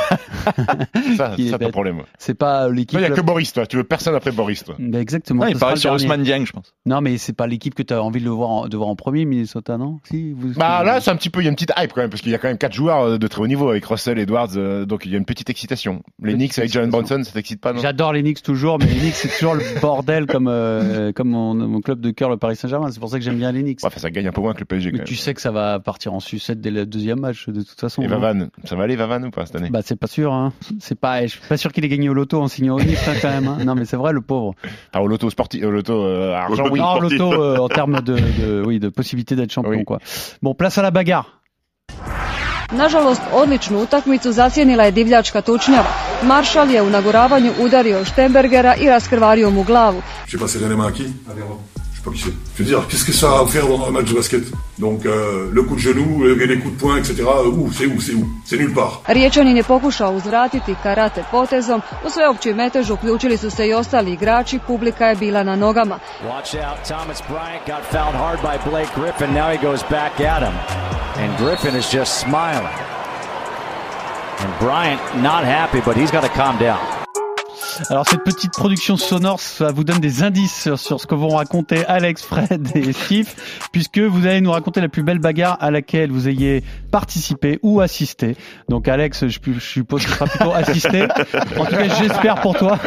Ça, 1.17 1.59
bête. 1.59 1.71
problème. 1.71 2.03
c'est 2.19 2.35
pas 2.35 2.69
l'équipe. 2.69 2.99
Il 2.99 3.03
y 3.03 3.07
a 3.07 3.11
que 3.11 3.21
Boris, 3.21 3.53
toi. 3.53 3.67
Tu 3.67 3.77
veux 3.77 3.85
personne 3.85 4.14
après 4.14 4.31
Boris, 4.33 4.64
toi. 4.64 4.75
Bah, 4.79 5.01
exactement. 5.01 5.47
Il 5.47 5.57
paraît 5.59 5.77
sur. 5.77 5.93
Ousmane 5.93 6.23
Dieng, 6.23 6.45
je 6.45 6.53
pense. 6.53 6.75
Non, 6.87 7.01
mais 7.01 7.19
c'est 7.19 7.33
pas 7.33 7.43
l'équipe 7.46 7.74
que 7.74 7.83
tu 7.83 7.92
as 7.94 8.02
envie 8.02 8.20
de 8.20 8.24
le 8.24 8.30
voir 8.30 8.50
en, 8.50 8.68
de 8.68 8.76
voir 8.76 8.88
en 8.88 8.96
premier, 8.96 9.24
Minnesota, 9.24 9.76
non? 9.78 10.00
Si, 10.04 10.33
vous, 10.33 10.52
Bah 10.57 10.83
là, 10.85 11.00
c'est 11.00 11.11
un 11.11 11.16
petit 11.16 11.30
peu, 11.30 11.40
il 11.40 11.44
y 11.44 11.46
a 11.46 11.50
une 11.50 11.57
petite 11.57 11.72
hype 11.76 11.92
quand 11.92 12.00
même, 12.00 12.11
parce 12.11 12.22
qu'il 12.22 12.33
y 12.33 12.35
a 12.35 12.38
quand 12.38 12.48
même 12.48 12.59
quatre 12.59 12.72
joueurs 12.74 13.02
euh, 13.02 13.18
de 13.18 13.26
très 13.26 13.40
haut 13.42 13.46
niveau 13.46 13.68
avec 13.68 13.85
Russell, 13.85 14.18
Edwards, 14.18 14.48
euh, 14.57 14.85
donc 14.85 15.07
il 15.07 15.12
y 15.12 15.14
a 15.14 15.18
une 15.18 15.24
petite 15.24 15.50
excitation. 15.50 16.02
Les 16.20 16.33
Petite 16.35 16.38
Knicks 16.38 16.59
avec 16.59 16.72
Jalen. 16.72 16.90
Brunson, 16.90 17.22
ça 17.24 17.33
t'excite 17.33 17.61
pas, 17.61 17.72
non? 17.72 17.80
J'adore 17.80 18.12
les 18.12 18.22
Knicks 18.22 18.42
toujours, 18.42 18.78
mais 18.78 18.87
les 18.87 19.00
Knicks 19.00 19.14
c'est 19.14 19.28
toujours 19.28 19.54
le 19.54 19.62
bordel 19.80 20.26
comme 20.26 20.48
euh, 20.48 21.12
comme 21.12 21.28
mon, 21.28 21.54
mon 21.54 21.80
club 21.80 22.00
de 22.00 22.11
cœur, 22.11 22.30
le 22.30 22.37
Paris 22.37 22.57
Saint-Germain. 22.57 22.90
C'est 22.90 23.00
pour 23.00 23.09
ça 23.11 23.18
que 23.18 23.24
j'aime 23.24 23.37
bien 23.38 23.52
les 23.52 23.62
Knicks. 23.62 23.80
Ouais, 23.83 23.88
enfin, 23.88 24.00
ça 24.00 24.11
gagne 24.11 24.26
un 24.28 24.33
peu 24.33 24.40
moins 24.40 24.54
que 24.54 24.61
le 24.61 24.64
PSG 24.64 24.90
quand 24.90 24.94
mais 24.94 24.98
même. 24.98 25.07
tu 25.07 25.16
sais 25.16 25.35
que 25.35 25.40
ça 25.40 25.50
va 25.50 25.80
partir 25.80 26.12
en 26.14 26.20
sucette 26.20 26.61
dès 26.61 26.70
le 26.70 26.87
deuxième 26.87 27.20
match 27.20 27.48
de 27.48 27.62
toute 27.62 27.80
façon. 27.80 28.02
Et 28.02 28.07
hein. 28.07 28.18
Vavan, 28.18 28.46
ça 28.64 28.76
va 28.76 28.85
aller 28.85 28.96
Vavan 28.96 29.22
ou 29.24 29.30
pas 29.30 29.46
cette 29.46 29.57
année? 29.57 29.70
Bah 29.70 29.80
c'est 29.83 29.96
pas 29.98 30.07
sûr. 30.07 30.33
Hein. 30.33 30.52
C'est 30.80 30.98
pas. 30.98 31.22
Je 31.22 31.33
suis 31.33 31.40
pas 31.48 31.57
sûr 31.57 31.72
qu'il 31.72 31.85
ait 31.85 31.88
gagné 31.88 32.09
au 32.09 32.14
loto 32.14 32.40
en 32.40 32.48
signant 32.48 32.76
au 32.76 32.80
Knicks 32.80 32.98
hein, 33.09 33.12
quand 33.20 33.28
même. 33.30 33.48
hein. 33.48 33.59
Non 33.64 33.74
mais 33.74 33.85
c'est 33.85 33.96
vrai 33.96 34.12
le 34.12 34.20
pauvre. 34.20 34.54
Ah, 34.92 35.02
au 35.02 35.07
loto 35.07 35.28
sportif, 35.30 35.64
au 35.64 35.70
loto 35.70 36.04
euh, 36.04 36.33
argent, 36.35 36.64
oui. 36.70 36.78
non, 36.80 37.00
loto 37.00 37.33
euh, 37.38 37.57
en 37.59 37.68
termes 37.68 38.01
de, 38.01 38.14
de 38.14 38.62
oui 38.66 38.79
de 38.79 38.88
possibilité 38.88 39.37
d'être 39.37 39.53
champion 39.53 39.70
Oui. 39.70 39.85
quoi. 39.85 39.99
Bon 40.42 40.55
place 40.55 40.79
à 40.79 40.83
la 40.83 40.90
bagarre. 40.90 41.40
Nažalost, 42.73 43.23
odličnu 43.33 43.83
utakmicu 43.83 44.33
zasjenila 44.33 44.85
je 44.85 44.90
divljačka 44.90 45.40
tučnjava. 45.42 45.88
Maršal 46.23 46.70
je 46.70 46.83
u 46.83 46.90
nagoravanju 46.90 47.53
udario 47.61 48.05
Štembergera 48.05 48.75
i 48.75 48.88
raskrvario 48.88 49.51
mu 49.51 49.62
glavu. 49.62 50.03
J'ai 50.27 50.38
passé 50.38 50.59
l'élément 50.59 50.88
à 50.88 50.92
qui 50.92 51.03
Je 51.03 51.09
sais 51.09 51.74
pas 52.05 52.11
qui 52.11 52.21
c'est. 52.25 52.35
Je 52.57 52.62
veux 52.62 52.69
dire, 52.69 52.83
qu'est-ce 52.88 53.05
que 53.05 53.12
ça 53.12 53.29
a 53.40 53.47
faire 53.47 53.67
dans 53.67 53.87
un 53.88 53.90
match 53.90 54.09
de 54.11 54.14
basket 54.14 54.43
Donc, 54.79 55.07
euh, 55.07 55.49
le 55.53 55.62
coup 55.62 55.75
de 55.77 55.81
genou, 55.81 56.25
les 56.25 56.59
coups 56.61 56.75
de 56.75 56.81
poing, 56.81 56.97
etc. 56.99 57.14
euh, 57.23 57.49
Où 57.59 57.73
C'est 57.73 57.87
où 57.87 58.01
C'est 58.01 58.14
où 58.14 58.25
C'est 58.45 58.59
nulle 58.59 58.75
part. 58.75 59.01
Riječanin 59.07 59.57
je 59.57 59.62
pokušao 59.62 60.12
uzvratiti 60.12 60.75
karate 60.83 61.25
potezom, 61.31 61.81
u 62.07 62.11
sveopćoj 62.11 62.55
metež 62.55 62.90
uključili 62.90 63.37
su 63.37 63.51
se 63.51 63.69
i 63.69 63.75
ostali 63.75 64.12
igrači, 64.12 64.59
publika 64.67 65.07
je 65.07 65.17
bila 65.17 65.43
na 65.43 65.57
nogama. 65.57 65.99
Watch 66.25 66.55
out, 66.55 66.79
Thomas 66.88 67.23
Bryant 67.29 67.62
got 67.67 67.83
fouled 67.93 68.17
hard 68.17 68.40
by 68.43 68.71
Blake 68.71 68.90
Griffin. 68.95 69.35
Now 69.35 69.49
he 69.57 69.59
goes 69.67 69.83
back 69.90 70.12
at 70.21 70.43
him. 70.43 70.55
And 71.23 71.31
Griffin 71.38 71.77
is 71.81 71.93
just 71.95 72.12
smiling. 72.21 72.77
And 74.43 74.53
Bryant 74.61 75.01
not 75.23 75.45
happy, 75.45 75.81
but 75.87 75.97
he's 75.97 76.11
got 76.11 76.23
to 76.23 76.29
calm 76.43 76.59
down. 76.59 76.79
Alors 77.91 78.07
cette 78.09 78.23
petite 78.23 78.53
production 78.53 78.97
sonore, 78.97 79.41
ça 79.41 79.73
vous 79.73 79.85
donne 79.85 79.99
des 79.99 80.23
indices 80.23 80.75
sur, 80.77 81.01
ce 81.01 81.07
que 81.07 81.15
vont 81.15 81.37
raconter 81.37 81.85
Alex, 81.87 82.23
Fred 82.23 82.71
et 82.75 82.93
Steve, 82.93 83.29
puisque 83.73 83.99
vous 83.99 84.27
allez 84.27 84.41
nous 84.41 84.53
raconter 84.53 84.81
la 84.81 84.89
plus 84.89 85.03
belle 85.03 85.19
bagarre 85.19 85.57
à 85.61 85.71
laquelle 85.71 86.11
vous 86.11 86.29
ayez 86.29 86.63
participé 86.91 87.59
ou 87.63 87.81
assisté. 87.81 88.37
Donc 88.69 88.89
Alex, 88.89 89.27
je, 89.27 89.39
je 89.45 89.61
suppose 89.61 90.05
que 90.05 90.11
tu 90.11 90.15
seras 90.15 90.27
plutôt 90.27 90.53
assisté. 90.53 91.05
En 91.59 91.65
tout 91.65 91.77
cas, 91.77 91.89
j'espère 91.89 92.41
pour 92.41 92.57
toi. 92.57 92.79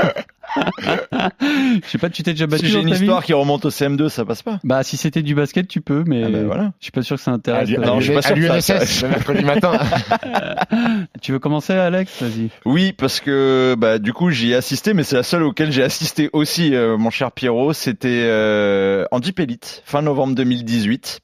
je 1.42 1.88
sais 1.88 1.98
pas, 1.98 2.10
tu 2.10 2.24
t'es 2.24 2.32
déjà 2.32 2.48
battu 2.48 2.66
Si 2.66 2.72
j'ai 2.72 2.80
une 2.80 2.90
histoire 2.90 3.24
qui 3.24 3.34
remonte 3.34 3.66
au 3.66 3.70
CM2, 3.70 4.10
ça 4.10 4.26
passe 4.26 4.42
pas. 4.42 4.60
Bah 4.64 4.84
si 4.84 4.98
c'était 4.98 5.22
du 5.22 5.36
basket, 5.36 5.68
tu 5.68 5.82
peux, 5.82 6.04
mais 6.06 6.24
Ah 6.24 6.30
bah 6.30 6.44
voilà. 6.46 6.74
je 6.80 6.86
suis 6.86 6.92
pas 6.92 7.02
sûr 7.02 7.16
que 7.18 7.22
ça 7.22 7.32
intéresse. 7.32 7.70
À, 7.70 7.80
non, 7.80 8.00
je 8.00 8.06
suis 8.06 8.14
pas 8.14 8.22
sûr 8.22 8.36
que 8.36 8.62
ça 8.62 8.76
l'UNSS, 8.80 9.04
le 9.04 9.10
mercredi 9.10 9.44
matin. 9.44 9.80
Tu 11.22 11.32
veux 11.32 11.40
commencer, 11.40 11.74
Alex? 11.74 12.22
Vas-y. 12.22 12.50
Oui, 12.66 12.94
parce 12.94 13.20
que 13.20 13.76
bah 13.78 14.00
du 14.00 14.14
coup 14.14 14.30
j'y 14.30 14.52
ai 14.52 14.56
assisté, 14.56 14.94
mais 14.94 15.04
c'est 15.04 15.16
la 15.16 15.24
seule 15.24 15.44
auquel 15.44 15.72
j'ai 15.72 15.84
assisté 15.84 16.30
aussi, 16.34 16.76
euh, 16.76 16.98
mon 16.98 17.10
cher 17.10 17.32
Pierrot. 17.32 17.74
C'était 17.74 18.24
euh, 18.26 19.06
en 19.12 19.22
Jeep 19.22 19.40
Elite, 19.40 19.82
fin 19.86 20.02
novembre 20.02 20.36
2018. 20.36 21.20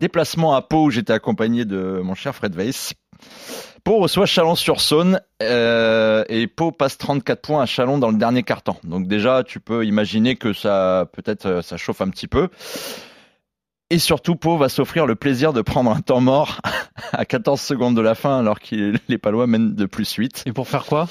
Déplacement 0.00 0.54
à 0.54 0.62
Pau 0.62 0.84
où 0.84 0.90
j'étais 0.90 1.12
accompagné 1.12 1.64
de 1.64 2.00
mon 2.04 2.14
cher 2.14 2.34
Fred 2.34 2.54
Weiss. 2.54 2.94
Pau 3.84 3.98
reçoit 3.98 4.26
Chalon-sur-Saône 4.26 5.20
euh, 5.42 6.24
et 6.28 6.46
Pau 6.46 6.72
passe 6.72 6.98
34 6.98 7.40
points 7.40 7.62
à 7.62 7.66
Chalon 7.66 7.98
dans 7.98 8.10
le 8.10 8.18
dernier 8.18 8.42
quart-temps. 8.42 8.78
Donc 8.84 9.06
déjà, 9.06 9.42
tu 9.44 9.60
peux 9.60 9.84
imaginer 9.84 10.36
que 10.36 10.52
ça 10.52 11.08
peut-être 11.12 11.46
euh, 11.46 11.62
ça 11.62 11.76
chauffe 11.76 12.00
un 12.00 12.10
petit 12.10 12.28
peu. 12.28 12.48
Et 13.90 13.98
surtout, 13.98 14.36
Pau 14.36 14.58
va 14.58 14.68
s'offrir 14.68 15.06
le 15.06 15.14
plaisir 15.14 15.52
de 15.52 15.62
prendre 15.62 15.90
un 15.90 16.00
temps 16.00 16.20
mort 16.20 16.60
à 17.12 17.24
14 17.24 17.60
secondes 17.60 17.96
de 17.96 18.02
la 18.02 18.14
fin 18.14 18.38
alors 18.38 18.60
que 18.60 18.94
les 19.08 19.18
Palois 19.18 19.46
mènent 19.46 19.74
de 19.74 19.86
plus 19.86 20.12
8. 20.12 20.44
Et 20.46 20.52
pour 20.52 20.68
faire 20.68 20.84
quoi? 20.84 21.08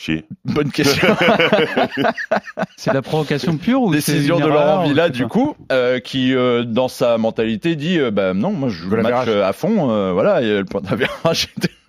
Chier. 0.00 0.26
Bonne 0.44 0.70
question. 0.70 1.08
C'est 2.76 2.92
la 2.92 3.02
provocation 3.02 3.56
pure 3.56 3.82
ou 3.82 3.92
c'est 3.92 4.12
Décision 4.12 4.38
de 4.38 4.46
Laurent 4.46 4.84
Villa, 4.84 5.08
du 5.08 5.26
coup, 5.26 5.56
euh, 5.72 5.98
qui, 5.98 6.34
euh, 6.34 6.62
dans 6.62 6.86
sa 6.86 7.18
mentalité, 7.18 7.74
dit 7.74 7.98
euh, 7.98 8.12
bah, 8.12 8.32
non, 8.32 8.52
moi 8.52 8.68
je 8.68 8.76
joue 8.76 8.90
le 8.90 9.02
match 9.02 9.26
euh, 9.26 9.44
à 9.44 9.52
fond, 9.52 9.90
euh, 9.90 10.12
voilà, 10.12 10.40
et 10.40 10.58
le 10.58 10.64
point 10.64 10.80
d'average. 10.82 11.48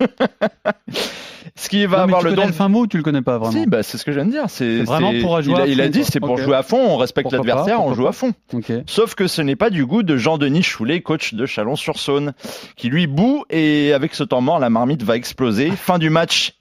Ce 1.56 1.68
qui 1.68 1.84
va 1.86 1.98
Non, 1.98 2.02
avoir 2.04 2.20
tu 2.20 2.26
le 2.26 2.30
connais 2.30 2.42
don. 2.42 2.48
le 2.48 2.52
fin 2.54 2.68
mot 2.68 2.80
ou 2.82 2.86
tu 2.86 2.96
le 2.96 3.02
connais 3.02 3.22
pas 3.22 3.38
vraiment 3.38 3.52
Si, 3.52 3.66
bah, 3.66 3.82
c'est 3.82 3.98
ce 3.98 4.04
que 4.04 4.12
je 4.12 4.16
viens 4.18 4.26
de 4.26 4.30
dire. 4.32 4.44
C'est 4.48 4.82
vraiment 4.82 5.12
pour 5.20 5.40
jouer 5.42 5.54
il 5.54 5.60
a, 5.60 5.62
à 5.62 5.66
il 5.66 5.80
a 5.80 5.84
fond, 5.84 5.90
dit, 5.90 6.04
c'est 6.04 6.20
pour 6.20 6.36
jouer 6.36 6.56
à 6.56 6.62
fond, 6.62 6.78
on 6.78 6.96
respecte 6.96 7.30
l'adversaire, 7.32 7.82
on 7.84 7.94
joue 7.94 8.06
à 8.06 8.12
fond. 8.12 8.32
Ok. 8.52 8.72
Sauf 8.86 9.14
que 9.14 9.26
ce 9.26 9.42
n'est 9.42 9.56
pas 9.56 9.70
du 9.70 9.84
goût 9.86 10.02
de 10.02 10.16
Jean-Denis 10.16 10.62
Choulet, 10.62 11.00
coach 11.00 11.34
de 11.34 11.46
Chalon-sur-Saône, 11.46 12.32
qui 12.76 12.88
lui 12.88 13.06
boue 13.06 13.44
et 13.50 13.92
avec 13.92 14.14
ce 14.14 14.24
temps 14.24 14.40
mort, 14.40 14.58
la 14.58 14.70
marmite 14.70 15.02
va 15.02 15.16
exploser. 15.16 15.70
Fin 15.70 15.98
du 15.98 16.08
match, 16.10 16.54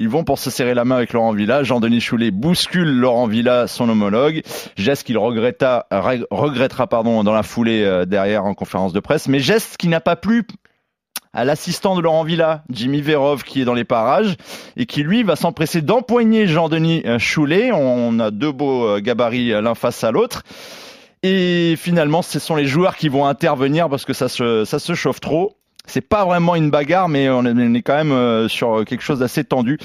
ils 0.00 0.08
vont 0.08 0.24
pour 0.24 0.38
se 0.38 0.48
serrer 0.50 0.72
la 0.72 0.84
main 0.86 0.96
avec 0.96 1.12
Laurent 1.12 1.32
Villa. 1.32 1.62
Jean-Denis 1.62 2.00
Choulet 2.00 2.30
bouscule 2.30 2.88
Laurent 2.88 3.26
Villa, 3.26 3.66
son 3.66 3.86
homologue. 3.88 4.40
Geste 4.76 5.04
qu'il 5.06 5.18
regretta, 5.18 5.86
reg- 5.92 6.24
regrettera 6.30 6.86
pardon, 6.86 7.22
dans 7.22 7.34
la 7.34 7.42
foulée 7.42 7.84
euh, 7.84 8.06
derrière 8.06 8.46
en 8.46 8.54
conférence 8.54 8.94
de 8.94 9.00
presse. 9.00 9.28
Mais 9.28 9.40
geste 9.40 9.76
qui 9.76 9.88
n'a 9.88 10.00
pas 10.00 10.16
plu 10.16 10.46
à 11.34 11.44
l'assistant 11.44 11.94
de 11.94 12.00
Laurent 12.00 12.24
Villa, 12.24 12.64
Jimmy 12.70 13.02
Verov, 13.02 13.44
qui 13.44 13.60
est 13.60 13.64
dans 13.64 13.74
les 13.74 13.84
parages, 13.84 14.36
et 14.76 14.86
qui 14.86 15.02
lui 15.02 15.22
va 15.22 15.36
s'empresser 15.36 15.82
d'empoigner 15.82 16.46
Jean-Denis 16.48 17.02
euh, 17.04 17.18
Choulet. 17.18 17.70
On 17.70 18.18
a 18.20 18.30
deux 18.30 18.52
beaux 18.52 18.86
euh, 18.86 19.00
gabarits 19.00 19.50
l'un 19.50 19.74
face 19.74 20.02
à 20.02 20.10
l'autre. 20.10 20.42
Et 21.22 21.74
finalement, 21.76 22.22
ce 22.22 22.38
sont 22.38 22.56
les 22.56 22.64
joueurs 22.64 22.96
qui 22.96 23.10
vont 23.10 23.26
intervenir 23.26 23.90
parce 23.90 24.06
que 24.06 24.14
ça 24.14 24.28
se 24.30 24.94
chauffe 24.94 25.20
trop. 25.20 25.59
C'est 25.90 26.00
pas 26.00 26.24
vraiment 26.24 26.54
une 26.54 26.70
bagarre, 26.70 27.08
mais 27.08 27.28
on 27.28 27.44
est, 27.44 27.82
quand 27.82 27.96
même 27.96 28.12
euh, 28.12 28.46
sur 28.46 28.84
quelque 28.84 29.02
chose 29.02 29.18
d'assez 29.18 29.42
tendu. 29.42 29.76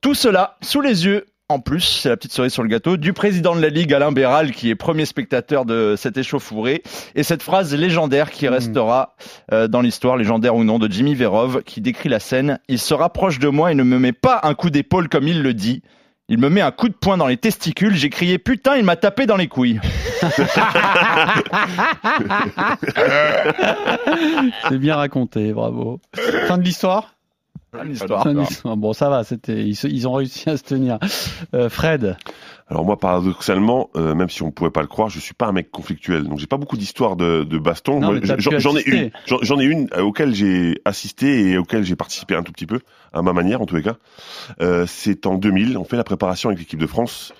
Tout 0.00 0.14
cela 0.14 0.56
sous 0.62 0.80
les 0.80 1.04
yeux, 1.04 1.26
en 1.50 1.58
plus, 1.58 1.80
c'est 1.82 2.08
la 2.08 2.16
petite 2.16 2.32
cerise 2.32 2.54
sur 2.54 2.62
le 2.62 2.70
gâteau, 2.70 2.96
du 2.96 3.12
président 3.12 3.54
de 3.54 3.60
la 3.60 3.68
Ligue, 3.68 3.92
Alain 3.92 4.12
Béral, 4.12 4.52
qui 4.52 4.70
est 4.70 4.74
premier 4.74 5.04
spectateur 5.04 5.66
de 5.66 5.94
cette 5.98 6.16
échauffourée. 6.16 6.82
Et 7.14 7.22
cette 7.22 7.42
phrase 7.42 7.74
légendaire 7.74 8.30
qui 8.30 8.48
restera 8.48 9.14
euh, 9.52 9.68
dans 9.68 9.82
l'histoire, 9.82 10.16
légendaire 10.16 10.56
ou 10.56 10.64
non, 10.64 10.78
de 10.78 10.90
Jimmy 10.90 11.14
Verov, 11.14 11.64
qui 11.64 11.82
décrit 11.82 12.08
la 12.08 12.20
scène. 12.20 12.58
Il 12.68 12.78
se 12.78 12.94
rapproche 12.94 13.38
de 13.38 13.48
moi 13.48 13.72
et 13.72 13.74
ne 13.74 13.82
me 13.82 13.98
met 13.98 14.12
pas 14.12 14.40
un 14.44 14.54
coup 14.54 14.70
d'épaule 14.70 15.10
comme 15.10 15.28
il 15.28 15.42
le 15.42 15.52
dit. 15.52 15.82
Il 16.32 16.38
me 16.38 16.48
met 16.48 16.60
un 16.60 16.70
coup 16.70 16.88
de 16.88 16.94
poing 16.94 17.16
dans 17.16 17.26
les 17.26 17.36
testicules. 17.36 17.96
J'ai 17.96 18.08
crié 18.08 18.38
putain, 18.38 18.76
il 18.76 18.84
m'a 18.84 18.94
tapé 18.94 19.26
dans 19.26 19.36
les 19.36 19.48
couilles. 19.48 19.80
C'est 24.68 24.78
bien 24.78 24.94
raconté, 24.94 25.52
bravo. 25.52 26.00
Fin 26.46 26.56
de 26.56 26.62
l'histoire? 26.62 27.16
Bon, 28.64 28.92
ça 28.92 29.08
va, 29.08 29.24
c'était, 29.24 29.64
ils, 29.64 30.08
ont 30.08 30.12
réussi 30.12 30.48
à 30.50 30.56
se 30.56 30.62
tenir. 30.62 30.98
Euh, 31.54 31.68
Fred, 31.68 32.16
Alors 32.68 32.84
moi, 32.84 32.98
paradoxalement, 32.98 33.90
euh, 33.96 34.14
même 34.14 34.28
si 34.28 34.42
on 34.42 34.50
pouvait 34.50 34.70
pas 34.70 34.82
le 34.82 34.86
croire, 34.86 35.08
je 35.08 35.18
suis 35.18 35.34
pas 35.34 35.46
un 35.46 35.52
mec 35.52 35.70
conflictuel. 35.70 36.24
Donc 36.24 36.38
j'ai 36.38 36.46
pas 36.46 36.56
beaucoup 36.56 36.76
d'histoires 36.76 37.16
de, 37.16 37.44
de 37.44 37.58
baston. 37.58 38.00
J'en 38.38 38.76
ai 38.76 38.82
une. 38.82 39.10
J'en 39.26 39.60
ai 39.60 39.64
une 39.64 39.88
euh, 39.96 40.02
auquel 40.02 40.34
j'ai 40.34 40.80
assisté 40.84 41.50
et 41.50 41.58
auquel 41.58 41.84
j'ai 41.84 41.96
participé 41.96 42.34
un 42.34 42.42
tout 42.42 42.52
petit 42.52 42.66
peu, 42.66 42.80
à 43.12 43.22
ma 43.22 43.32
manière 43.32 43.60
en 43.60 43.66
tous 43.66 43.76
les 43.76 43.82
cas. 43.82 43.96
Euh, 44.60 44.84
C'est 44.86 45.26
en 45.26 45.36
2000. 45.36 45.78
On 45.78 45.84
fait 45.84 45.96
la 45.96 46.04
préparation 46.04 46.48
avec 46.50 46.58
l'équipe 46.58 46.80
de 46.80 46.86
France. 46.86 47.32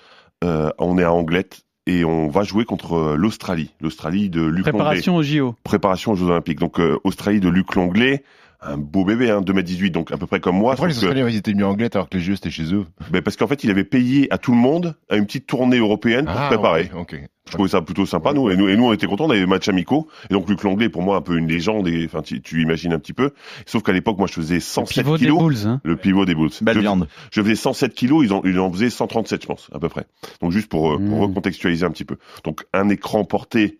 Euh, 0.43 0.71
on 0.79 0.97
est 0.97 1.03
à 1.03 1.11
Anglette 1.11 1.61
et 1.87 2.05
on 2.05 2.29
va 2.29 2.43
jouer 2.43 2.65
contre 2.65 3.15
l'Australie. 3.15 3.73
L'Australie 3.81 4.29
de 4.29 4.41
Luc 4.41 4.65
Longley. 4.65 4.71
préparation 4.71 5.15
au 5.15 5.23
JO. 5.23 5.55
Préparation 5.63 6.11
aux 6.11 6.15
Jeux 6.15 6.27
Olympiques. 6.27 6.59
Donc 6.59 6.79
euh, 6.79 6.99
Australie 7.03 7.39
de 7.39 7.49
Luc 7.49 7.75
Longley. 7.75 8.23
Un 8.63 8.77
beau 8.77 9.05
bébé, 9.05 9.31
hein, 9.31 9.41
2m18, 9.41 9.89
donc 9.91 10.11
à 10.11 10.17
peu 10.17 10.27
près 10.27 10.39
comme 10.39 10.55
moi. 10.55 10.73
Pourquoi 10.73 10.87
les 10.89 10.93
Australiens 10.97 11.27
ils 11.27 11.35
étaient 11.35 11.53
mis 11.55 11.63
en 11.63 11.73
alors 11.75 12.07
que 12.09 12.17
les 12.17 12.23
jeux 12.23 12.35
c'était 12.35 12.51
chez 12.51 12.73
eux? 12.75 12.85
Ben 13.09 13.21
parce 13.23 13.35
qu'en 13.35 13.47
fait, 13.47 13.63
il 13.63 13.71
avait 13.71 13.83
payé 13.83 14.31
à 14.31 14.37
tout 14.37 14.51
le 14.51 14.57
monde 14.57 14.95
à 15.09 15.15
une 15.17 15.25
petite 15.25 15.47
tournée 15.47 15.77
européenne 15.79 16.25
pour 16.25 16.35
Ah, 16.37 16.43
se 16.49 16.53
préparer. 16.55 16.91
ok, 16.93 17.13
ok. 17.13 17.29
Je 17.47 17.53
trouvais 17.53 17.69
ça 17.69 17.81
plutôt 17.81 18.05
sympa, 18.05 18.33
nous. 18.33 18.51
Et 18.51 18.55
nous, 18.55 18.69
et 18.69 18.77
nous, 18.77 18.85
on 18.85 18.93
était 18.93 19.07
contents, 19.07 19.25
on 19.25 19.29
avait 19.31 19.39
des 19.39 19.45
matchs 19.47 19.67
amicaux. 19.67 20.07
Et 20.29 20.33
donc, 20.33 20.47
Luc 20.47 20.63
Langlais, 20.63 20.89
pour 20.89 21.01
moi, 21.01 21.17
un 21.17 21.21
peu 21.21 21.35
une 21.37 21.47
légende. 21.47 21.87
Et, 21.87 22.05
enfin, 22.05 22.21
tu, 22.21 22.39
tu 22.39 22.61
imagines 22.61 22.93
un 22.93 22.99
petit 22.99 23.13
peu. 23.13 23.31
Sauf 23.65 23.81
qu'à 23.81 23.91
l'époque, 23.93 24.19
moi, 24.19 24.27
je 24.27 24.33
faisais 24.33 24.59
107 24.59 25.03
Pivot 25.03 25.17
des 25.17 25.25
kilos. 25.25 25.39
Bulls. 25.39 25.67
Hein. 25.67 25.81
Le 25.83 25.95
pivot 25.97 26.23
des 26.25 26.35
Bulls. 26.35 26.51
Belle 26.61 26.75
je, 26.75 26.79
viande. 26.81 27.07
je 27.31 27.41
faisais 27.41 27.55
107 27.55 27.93
kilos, 27.95 28.23
ils 28.23 28.31
en, 28.31 28.41
ils 28.45 28.59
en 28.59 28.71
faisaient 28.71 28.91
137, 28.91 29.41
je 29.41 29.47
pense, 29.47 29.69
à 29.73 29.79
peu 29.79 29.89
près. 29.89 30.05
Donc, 30.41 30.51
juste 30.51 30.69
pour, 30.69 30.93
euh, 30.93 30.97
pour 30.97 31.17
Mmh. 31.17 31.21
recontextualiser 31.23 31.85
un 31.85 31.89
petit 31.91 32.05
peu. 32.05 32.17
Donc, 32.45 32.63
un 32.73 32.87
écran 32.89 33.25
porté 33.25 33.79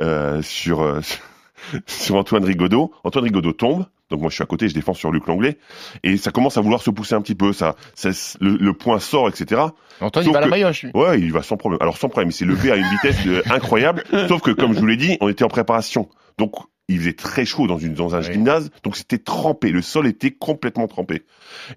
euh, 0.00 0.40
sur, 0.42 0.80
euh, 0.80 1.00
sur 1.86 2.16
Antoine 2.16 2.44
Rigaudot. 2.44 2.92
Antoine 3.04 3.24
Rigaudot 3.26 3.52
tombe. 3.52 3.84
Donc 4.12 4.20
moi 4.20 4.30
je 4.30 4.34
suis 4.34 4.42
à 4.42 4.46
côté, 4.46 4.68
je 4.68 4.74
défends 4.74 4.94
sur 4.94 5.10
Luc 5.10 5.26
Langlais 5.26 5.58
et 6.02 6.16
ça 6.16 6.30
commence 6.30 6.58
à 6.58 6.60
vouloir 6.60 6.82
se 6.82 6.90
pousser 6.90 7.14
un 7.14 7.22
petit 7.22 7.34
peu, 7.34 7.52
ça, 7.52 7.74
ça 7.94 8.10
le, 8.40 8.56
le 8.56 8.72
point 8.74 9.00
sort, 9.00 9.28
etc. 9.28 9.62
Antoine, 10.00 10.26
il 10.26 10.32
va 10.32 10.38
à 10.38 10.46
la 10.46 10.70
lui. 10.70 10.90
Ouais, 10.94 11.18
il 11.18 11.32
va 11.32 11.42
sans 11.42 11.56
problème. 11.56 11.78
Alors 11.80 11.96
sans 11.96 12.08
problème, 12.08 12.30
il 12.30 12.34
s'est 12.34 12.44
levé 12.44 12.70
à 12.70 12.76
une 12.76 12.88
vitesse 12.88 13.16
incroyable. 13.50 14.04
Sauf 14.28 14.42
que 14.42 14.50
comme 14.50 14.74
je 14.74 14.80
vous 14.80 14.86
l'ai 14.86 14.96
dit, 14.96 15.16
on 15.20 15.28
était 15.28 15.44
en 15.44 15.48
préparation. 15.48 16.08
Donc 16.38 16.54
il 16.88 16.98
faisait 16.98 17.12
très 17.12 17.44
chaud 17.44 17.66
dans, 17.66 17.78
une, 17.78 17.94
dans 17.94 18.14
un 18.14 18.20
gymnase, 18.20 18.70
donc 18.82 18.96
c'était 18.96 19.18
trempé. 19.18 19.70
Le 19.70 19.82
sol 19.82 20.06
était 20.06 20.30
complètement 20.30 20.88
trempé. 20.88 21.22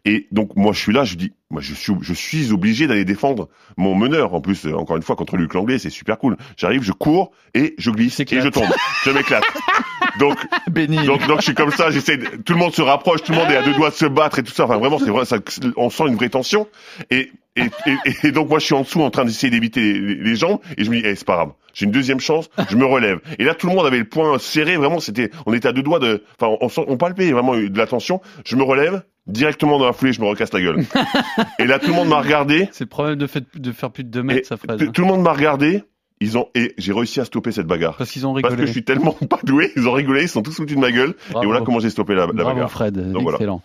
Et 0.04 0.28
donc 0.32 0.56
moi 0.56 0.74
je 0.74 0.80
suis 0.80 0.93
là, 0.93 1.04
je 1.04 1.15
dis, 1.15 1.32
moi 1.50 1.62
je 1.62 1.74
suis, 1.74 1.93
je 2.02 2.13
suis 2.13 2.52
obligé 2.52 2.88
d'aller 2.88 3.06
défendre 3.06 3.50
mon 3.78 3.95
meneur. 3.95 4.34
En 4.34 4.41
plus, 4.41 4.65
euh, 4.65 4.74
encore 4.76 4.98
une 4.98 5.04
fois 5.04 5.15
contre 5.15 5.38
Luc 5.38 5.54
Langlais, 5.54 5.80
c'est 5.80 5.89
super 5.89 6.17
cool. 6.17 6.38
J'arrive, 6.58 6.84
je 6.84 6.91
cours 6.91 7.32
et 7.54 7.76
je 7.78 7.91
glisse 7.91 8.19
et 8.19 8.26
je 8.28 8.50
tombe. 8.50 8.69
je 9.06 9.12
m'éclate. 9.12 9.43
Donc, 10.19 10.38
Béni. 10.71 11.04
donc, 11.06 11.25
donc 11.28 11.39
je 11.39 11.45
suis 11.45 11.54
comme 11.56 11.71
ça, 11.71 11.91
j'essaie, 11.91 12.17
de- 12.17 12.38
tout 12.43 12.54
le 12.54 12.60
monde 12.60 12.73
se 12.73 12.82
rapproche, 12.82 13.23
tout 13.23 13.32
le 13.32 13.38
monde 13.38 13.49
est 13.51 13.58
à 13.58 13.63
deux 13.63 13.73
doigts 13.73 13.89
de 13.89 13.95
se 13.95 14.06
battre 14.06 14.39
et 14.39 14.43
tout 14.43 14.51
ça. 14.54 14.65
Enfin, 14.65 14.78
vraiment, 14.78 14.99
c'est 14.99 15.10
vrai, 15.12 15.25
ça, 15.25 15.38
on 15.78 15.89
sent 15.89 16.04
une 16.08 16.15
vraie 16.15 16.30
tension. 16.30 16.67
Et, 17.12 17.32
et, 17.56 17.63
et, 17.86 18.28
et 18.28 18.32
donc, 18.32 18.49
moi, 18.49 18.60
je 18.60 18.65
suis 18.65 18.75
en 18.75 18.82
dessous 18.82 19.01
en 19.01 19.10
train 19.10 19.25
d'essayer 19.25 19.49
d'éviter 19.49 19.82
les, 19.93 20.15
les 20.15 20.36
gens 20.36 20.62
et 20.78 20.84
je 20.84 20.89
me 20.89 20.97
dis, 20.97 21.01
eh, 21.06 21.15
c'est 21.15 21.25
pas 21.25 21.36
grave. 21.36 21.51
J'ai 21.73 21.86
une 21.86 21.91
deuxième 21.91 22.19
chance, 22.21 22.49
je 22.69 22.78
me 22.78 22.86
relève. 22.86 23.19
Et 23.38 23.43
là, 23.43 23.54
tout 23.54 23.67
le 23.67 23.73
monde 23.75 23.86
avait 23.86 23.97
le 23.97 24.06
poing 24.06 24.38
serré, 24.39 24.78
vraiment, 24.78 24.99
c'était, 25.01 25.30
on 25.45 25.54
était 25.54 25.67
à 25.67 25.73
deux 25.73 25.84
doigts 25.84 25.99
de, 25.99 26.23
enfin, 26.39 26.56
on, 26.62 26.69
sent- 26.69 26.86
on 26.88 26.95
palpait 26.97 27.32
vraiment 27.32 27.54
de 27.56 27.78
la 27.78 27.86
tension. 27.86 28.21
Je 28.45 28.56
me 28.56 28.63
relève, 28.63 29.04
directement 29.28 29.78
dans 29.78 29.86
la 29.86 29.91
foulée, 29.93 30.13
je 30.13 30.21
me 30.21 30.25
recasse 30.28 30.54
la 30.54 30.62
gueule. 30.62 30.86
et 31.60 31.65
là, 31.65 31.80
tout 31.80 31.88
le 31.88 31.93
monde 31.93 32.08
m'a 32.08 32.21
regardé. 32.21 32.69
C'est 32.71 32.86
le 32.86 32.89
problème 32.89 33.15
de, 33.15 33.28
fait, 33.28 33.43
de 33.56 33.71
faire 33.73 33.91
plus 33.91 34.06
de 34.06 34.10
2 34.10 34.23
mètres, 34.23 34.47
ça, 34.47 34.56
Fred. 34.56 34.78
Tout 34.80 34.91
tout 34.91 35.01
le 35.01 35.08
monde 35.08 35.21
m'a 35.21 35.34
regardé. 35.34 35.84
Ils 36.21 36.38
ont 36.38 36.47
et 36.56 36.73
j'ai 36.78 36.93
réussi 36.93 37.19
à 37.19 37.25
stopper 37.25 37.51
cette 37.51 37.67
bagarre. 37.67 37.97
Parce 37.97 38.10
qu'ils 38.10 38.25
ont 38.25 38.34
Parce 38.34 38.43
rigolé. 38.45 38.62
que 38.62 38.67
je 38.67 38.71
suis 38.71 38.84
tellement 38.86 39.12
pas 39.30 39.39
doué, 39.43 39.71
ils 39.75 39.86
ont 39.88 39.91
rigolé, 39.91 40.21
ils 40.23 40.30
sont 40.30 40.41
tous 40.41 40.56
foutus 40.56 40.75
de 40.78 40.82
ma 40.82 40.89
gueule. 40.91 41.13
Bravo. 41.30 41.43
Et 41.43 41.45
voilà 41.47 41.65
comment 41.65 41.80
j'ai 41.82 41.89
stoppé 41.89 42.15
la, 42.15 42.21
la 42.25 42.32
Bravo 42.32 42.54
bagarre. 42.54 42.71
Fred, 42.71 43.12
Donc, 43.12 43.23
voilà. 43.23 43.36
excellent. 43.38 43.62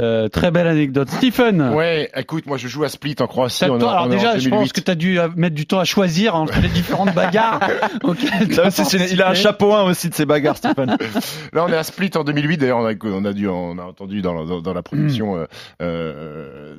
Euh, 0.00 0.28
très 0.28 0.50
belle 0.50 0.66
anecdote. 0.66 1.08
Stephen 1.10 1.70
Ouais, 1.74 2.10
écoute, 2.16 2.46
moi 2.46 2.56
je 2.56 2.66
joue 2.66 2.82
à 2.82 2.88
Split 2.88 3.14
en 3.20 3.28
Croatie. 3.28 3.64
On 3.70 3.78
temps- 3.78 3.88
alors 3.90 4.06
on 4.06 4.08
déjà, 4.08 4.36
je 4.38 4.48
pense 4.48 4.58
2008. 4.58 4.72
que 4.72 4.80
tu 4.80 4.90
as 4.90 4.94
dû 4.96 5.20
euh, 5.20 5.28
mettre 5.36 5.54
du 5.54 5.66
temps 5.66 5.78
à 5.78 5.84
choisir 5.84 6.34
entre 6.34 6.60
les 6.60 6.68
différentes 6.68 7.14
bagarres. 7.14 7.60
il 9.10 9.22
a 9.22 9.30
un 9.30 9.34
chapeau 9.34 9.72
1 9.72 9.84
aussi 9.84 10.08
de 10.08 10.14
ses 10.14 10.26
bagarres, 10.26 10.56
Stéphane. 10.56 10.96
Là, 11.52 11.64
on 11.64 11.68
est 11.68 11.76
à 11.76 11.84
Split 11.84 12.10
en 12.16 12.24
2008. 12.24 12.56
D'ailleurs, 12.58 12.78
on 12.78 12.86
a, 12.86 12.94
on 13.04 13.24
a 13.24 13.32
dû, 13.32 13.46
on 13.48 13.78
a 13.78 13.82
entendu 13.84 14.22
dans, 14.22 14.34
la- 14.34 14.44
dans, 14.44 14.60
dans 14.60 14.74
la 14.74 14.82
production 14.82 15.36
euh, 15.36 15.44
euh, 15.82 16.74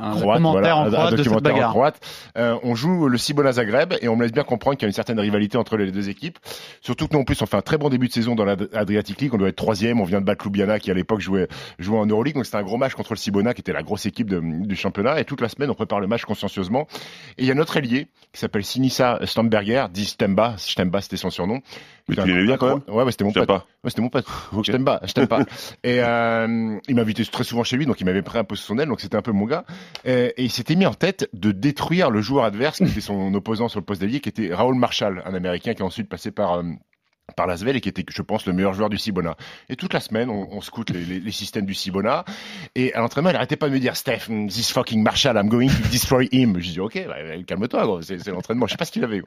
Un 0.00 0.10
croate, 0.12 0.36
commentaire 0.36 0.60
voilà, 0.60 0.76
en 0.76 0.82
un- 0.84 0.86
un 0.86 0.90
croate 0.92 1.10
de 1.12 1.16
cette 1.16 1.24
documentaire 1.26 1.52
en 1.52 1.54
bagarre. 1.56 1.70
croate. 1.70 2.00
Euh, 2.38 2.56
on 2.62 2.74
joue 2.74 3.08
le 3.08 3.18
Cibona 3.18 3.52
Zagreb 3.52 3.94
et 4.00 4.08
on 4.08 4.16
me 4.16 4.22
laisse 4.22 4.32
bien 4.32 4.43
comprendre 4.44 4.76
qu'il 4.76 4.84
y 4.84 4.86
a 4.86 4.90
une 4.90 4.94
certaine 4.94 5.18
rivalité 5.18 5.56
entre 5.58 5.76
les 5.76 5.90
deux 5.90 6.08
équipes. 6.08 6.38
Surtout 6.80 7.08
que 7.08 7.14
nous, 7.14 7.20
en 7.20 7.24
plus, 7.24 7.40
on 7.42 7.46
fait 7.46 7.56
un 7.56 7.62
très 7.62 7.78
bon 7.78 7.88
début 7.88 8.08
de 8.08 8.12
saison 8.12 8.34
dans 8.34 8.44
l'Adriatic 8.44 9.20
League. 9.20 9.34
On 9.34 9.38
doit 9.38 9.48
être 9.48 9.56
troisième. 9.56 10.00
On 10.00 10.04
vient 10.04 10.20
de 10.20 10.26
battre 10.26 10.44
Ljubljana 10.44 10.78
qui, 10.78 10.90
à 10.90 10.94
l'époque, 10.94 11.20
jouait, 11.20 11.48
jouait 11.78 11.98
en 11.98 12.06
Euroleague. 12.06 12.34
Donc, 12.34 12.44
c'était 12.44 12.58
un 12.58 12.62
gros 12.62 12.76
match 12.76 12.94
contre 12.94 13.12
le 13.12 13.18
Cibona, 13.18 13.54
qui 13.54 13.60
était 13.60 13.72
la 13.72 13.82
grosse 13.82 14.06
équipe 14.06 14.28
de- 14.30 14.40
du 14.66 14.76
championnat. 14.76 15.20
Et 15.20 15.24
toute 15.24 15.40
la 15.40 15.48
semaine, 15.48 15.70
on 15.70 15.74
prépare 15.74 16.00
le 16.00 16.06
match 16.06 16.24
consciencieusement. 16.24 16.86
Et 17.38 17.42
il 17.42 17.46
y 17.46 17.50
a 17.50 17.54
notre 17.54 17.76
ailier, 17.76 18.06
qui 18.32 18.40
s'appelle 18.40 18.64
Sinisa 18.64 19.18
Stamberger, 19.24 19.86
dit 19.92 20.04
Stemba. 20.04 20.54
Stemba, 20.58 21.00
c'était 21.00 21.16
son 21.16 21.30
surnom. 21.30 21.60
Mais 22.08 22.16
tu 22.16 22.26
l'aimais 22.26 22.44
bien 22.44 22.56
quand 22.58 22.66
même 22.68 22.80
Ouais, 22.88 23.02
ouais, 23.04 23.10
c'était 23.12 23.24
mon 23.24 23.30
Je 23.30 23.40
sais 23.40 23.46
pote. 23.46 23.56
Ouais, 23.82 23.88
c'était 23.90 24.02
mon 24.02 24.10
pote. 24.10 24.26
Je 24.62 24.72
t'aime 24.72 24.84
pas, 24.84 25.00
je 25.04 25.12
t'aime 25.14 25.26
pas. 25.26 25.40
Et 25.84 26.00
euh, 26.00 26.76
il 26.86 26.94
m'invitait 26.96 27.24
très 27.24 27.44
souvent 27.44 27.64
chez 27.64 27.76
lui, 27.78 27.86
donc 27.86 27.98
il 28.00 28.04
m'avait 28.04 28.20
pris 28.20 28.38
un 28.38 28.44
peu 28.44 28.56
sous 28.56 28.64
son 28.66 28.78
aile, 28.78 28.88
donc 28.88 29.00
c'était 29.00 29.16
un 29.16 29.22
peu 29.22 29.32
mon 29.32 29.46
gars. 29.46 29.64
Et, 30.04 30.34
et 30.36 30.42
il 30.44 30.50
s'était 30.50 30.74
mis 30.74 30.84
en 30.84 30.92
tête 30.92 31.30
de 31.32 31.50
détruire 31.50 32.10
le 32.10 32.20
joueur 32.20 32.44
adverse, 32.44 32.78
qui 32.78 32.84
était 32.84 33.00
son 33.00 33.32
opposant 33.32 33.68
sur 33.68 33.80
le 33.80 33.86
poste 33.86 34.02
d'ailier, 34.02 34.20
qui 34.20 34.28
était 34.42 34.54
Raoul 34.54 34.74
Marshall, 34.76 35.22
un 35.24 35.34
Américain 35.34 35.74
qui 35.74 35.82
est 35.82 35.84
ensuite 35.84 36.08
passé 36.08 36.30
par 36.30 36.54
euh, 36.54 36.62
par 37.36 37.46
Lasvel 37.46 37.76
et 37.76 37.80
qui 37.80 37.88
était, 37.88 38.04
je 38.08 38.22
pense, 38.22 38.46
le 38.46 38.52
meilleur 38.52 38.74
joueur 38.74 38.90
du 38.90 38.98
Cibona. 38.98 39.36
Et 39.68 39.76
toute 39.76 39.94
la 39.94 40.00
semaine, 40.00 40.28
on, 40.28 40.46
on 40.50 40.60
scoute 40.60 40.90
les, 40.90 41.32
systèmes 41.32 41.64
du 41.64 41.74
Cibona. 41.74 42.24
Et 42.74 42.92
à 42.94 43.00
l'entraînement, 43.00 43.30
il 43.30 43.36
arrêtait 43.36 43.56
pas 43.56 43.68
de 43.68 43.74
me 43.74 43.80
dire, 43.80 43.96
Steph, 43.96 44.28
this 44.48 44.70
fucking 44.70 45.02
Marshall, 45.02 45.36
I'm 45.36 45.48
going 45.48 45.68
to 45.68 45.88
destroy 45.90 46.28
him. 46.30 46.60
Je 46.60 46.72
dis, 46.72 46.80
ok, 46.80 47.06
bah, 47.08 47.16
calme-toi, 47.46 48.00
c'est 48.02 48.26
l'entraînement. 48.28 48.66
Je 48.66 48.72
sais 48.72 48.76
pas 48.76 48.84
ce 48.84 48.92
qu'il 48.92 49.04
avait. 49.04 49.22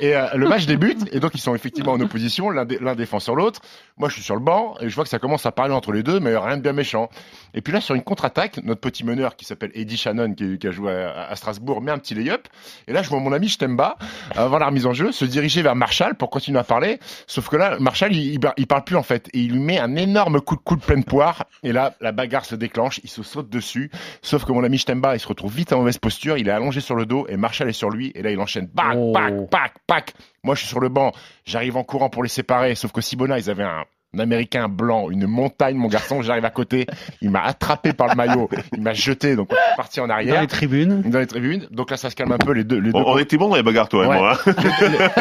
Et 0.00 0.16
euh, 0.16 0.26
le 0.34 0.48
match 0.48 0.66
débute, 0.66 1.08
et 1.12 1.20
donc 1.20 1.34
ils 1.34 1.40
sont 1.40 1.54
effectivement 1.54 1.92
en 1.92 2.00
opposition, 2.00 2.50
l'un 2.50 2.94
défend 2.94 3.20
sur 3.20 3.36
l'autre. 3.36 3.60
Moi, 3.96 4.08
je 4.08 4.14
suis 4.14 4.22
sur 4.22 4.34
le 4.34 4.42
banc, 4.42 4.74
et 4.80 4.88
je 4.88 4.94
vois 4.94 5.04
que 5.04 5.10
ça 5.10 5.18
commence 5.18 5.46
à 5.46 5.52
parler 5.52 5.72
entre 5.72 5.92
les 5.92 6.02
deux, 6.02 6.20
mais 6.20 6.36
rien 6.36 6.56
de 6.56 6.62
bien 6.62 6.72
méchant. 6.72 7.08
Et 7.56 7.62
puis 7.62 7.72
là, 7.72 7.80
sur 7.80 7.94
une 7.94 8.02
contre-attaque, 8.02 8.60
notre 8.62 8.80
petit 8.80 9.02
meneur 9.02 9.34
qui 9.34 9.44
s'appelle 9.44 9.70
Eddie 9.74 9.96
Shannon, 9.96 10.34
qui, 10.34 10.58
qui 10.58 10.68
a 10.68 10.70
joué 10.70 10.92
à, 10.92 11.28
à 11.28 11.34
Strasbourg, 11.36 11.80
met 11.80 11.90
un 11.90 11.98
petit 11.98 12.14
lay-up. 12.14 12.46
Et 12.86 12.92
là, 12.92 13.02
je 13.02 13.08
vois 13.08 13.18
mon 13.18 13.32
ami 13.32 13.48
Stemba, 13.48 13.96
avant 14.36 14.58
la 14.58 14.66
remise 14.66 14.86
en 14.86 14.92
jeu, 14.92 15.10
se 15.10 15.24
diriger 15.24 15.62
vers 15.62 15.74
Marshall 15.74 16.14
pour 16.14 16.30
continuer 16.30 16.58
à 16.58 16.64
parler. 16.64 17.00
Sauf 17.26 17.48
que 17.48 17.56
là, 17.56 17.78
Marshall, 17.80 18.14
il, 18.14 18.34
il, 18.34 18.40
il 18.58 18.66
parle 18.66 18.84
plus 18.84 18.96
en 18.96 19.02
fait. 19.02 19.28
Et 19.32 19.40
il 19.40 19.52
lui 19.52 19.60
met 19.60 19.78
un 19.78 19.96
énorme 19.96 20.40
coup 20.40 20.56
de 20.56 20.60
coude 20.60 20.80
pleine 20.80 21.02
poire. 21.02 21.46
Et 21.62 21.72
là, 21.72 21.94
la 22.00 22.12
bagarre 22.12 22.44
se 22.44 22.54
déclenche. 22.54 23.00
Il 23.02 23.10
se 23.10 23.22
saute 23.22 23.48
dessus. 23.48 23.90
Sauf 24.20 24.44
que 24.44 24.52
mon 24.52 24.62
ami 24.62 24.78
Stemba, 24.78 25.16
il 25.16 25.20
se 25.20 25.26
retrouve 25.26 25.54
vite 25.54 25.72
en 25.72 25.78
mauvaise 25.78 25.98
posture. 25.98 26.36
Il 26.36 26.48
est 26.48 26.52
allongé 26.52 26.80
sur 26.80 26.94
le 26.94 27.06
dos 27.06 27.26
et 27.28 27.36
Marshall 27.38 27.70
est 27.70 27.72
sur 27.72 27.88
lui. 27.88 28.12
Et 28.14 28.22
là, 28.22 28.30
il 28.30 28.38
enchaîne. 28.38 28.68
Pac, 28.68 28.96
pac, 29.14 29.50
pac, 29.50 29.72
pac. 29.86 30.14
Moi, 30.42 30.54
je 30.54 30.60
suis 30.60 30.68
sur 30.68 30.80
le 30.80 30.90
banc. 30.90 31.12
J'arrive 31.46 31.76
en 31.78 31.84
courant 31.84 32.10
pour 32.10 32.22
les 32.22 32.28
séparer. 32.28 32.74
Sauf 32.74 32.92
que 32.92 33.00
Sibona, 33.00 33.38
ils 33.38 33.48
avaient 33.48 33.64
un 33.64 33.84
un 34.16 34.18
américain 34.20 34.68
blanc, 34.68 35.10
une 35.10 35.26
montagne, 35.26 35.76
mon 35.76 35.88
garçon, 35.88 36.22
j'arrive 36.22 36.44
à 36.44 36.50
côté, 36.50 36.86
il 37.20 37.30
m'a 37.30 37.42
attrapé 37.42 37.92
par 37.92 38.08
le 38.08 38.14
maillot, 38.14 38.48
il 38.74 38.82
m'a 38.82 38.92
jeté, 38.94 39.36
donc 39.36 39.48
on 39.52 39.54
est 39.54 39.76
parti 39.76 40.00
en 40.00 40.08
arrière. 40.08 40.36
Dans 40.36 40.40
les 40.40 40.46
tribunes. 40.46 41.02
Dans 41.02 41.18
les 41.18 41.26
tribunes. 41.26 41.66
Donc 41.70 41.90
là, 41.90 41.96
ça 41.96 42.10
se 42.10 42.16
calme 42.16 42.32
un 42.32 42.38
peu, 42.38 42.52
les 42.52 42.64
deux, 42.64 42.78
les 42.78 42.90
On, 42.94 43.00
deux 43.00 43.04
on 43.06 43.18
était 43.18 43.36
bon 43.36 43.48
dans 43.48 43.56
les 43.56 43.62
bagarres, 43.62 43.88
toi 43.88 44.04
et 44.04 44.08
Ouais. 44.08 44.16
moi. 44.18 44.38
hein. 44.46 44.52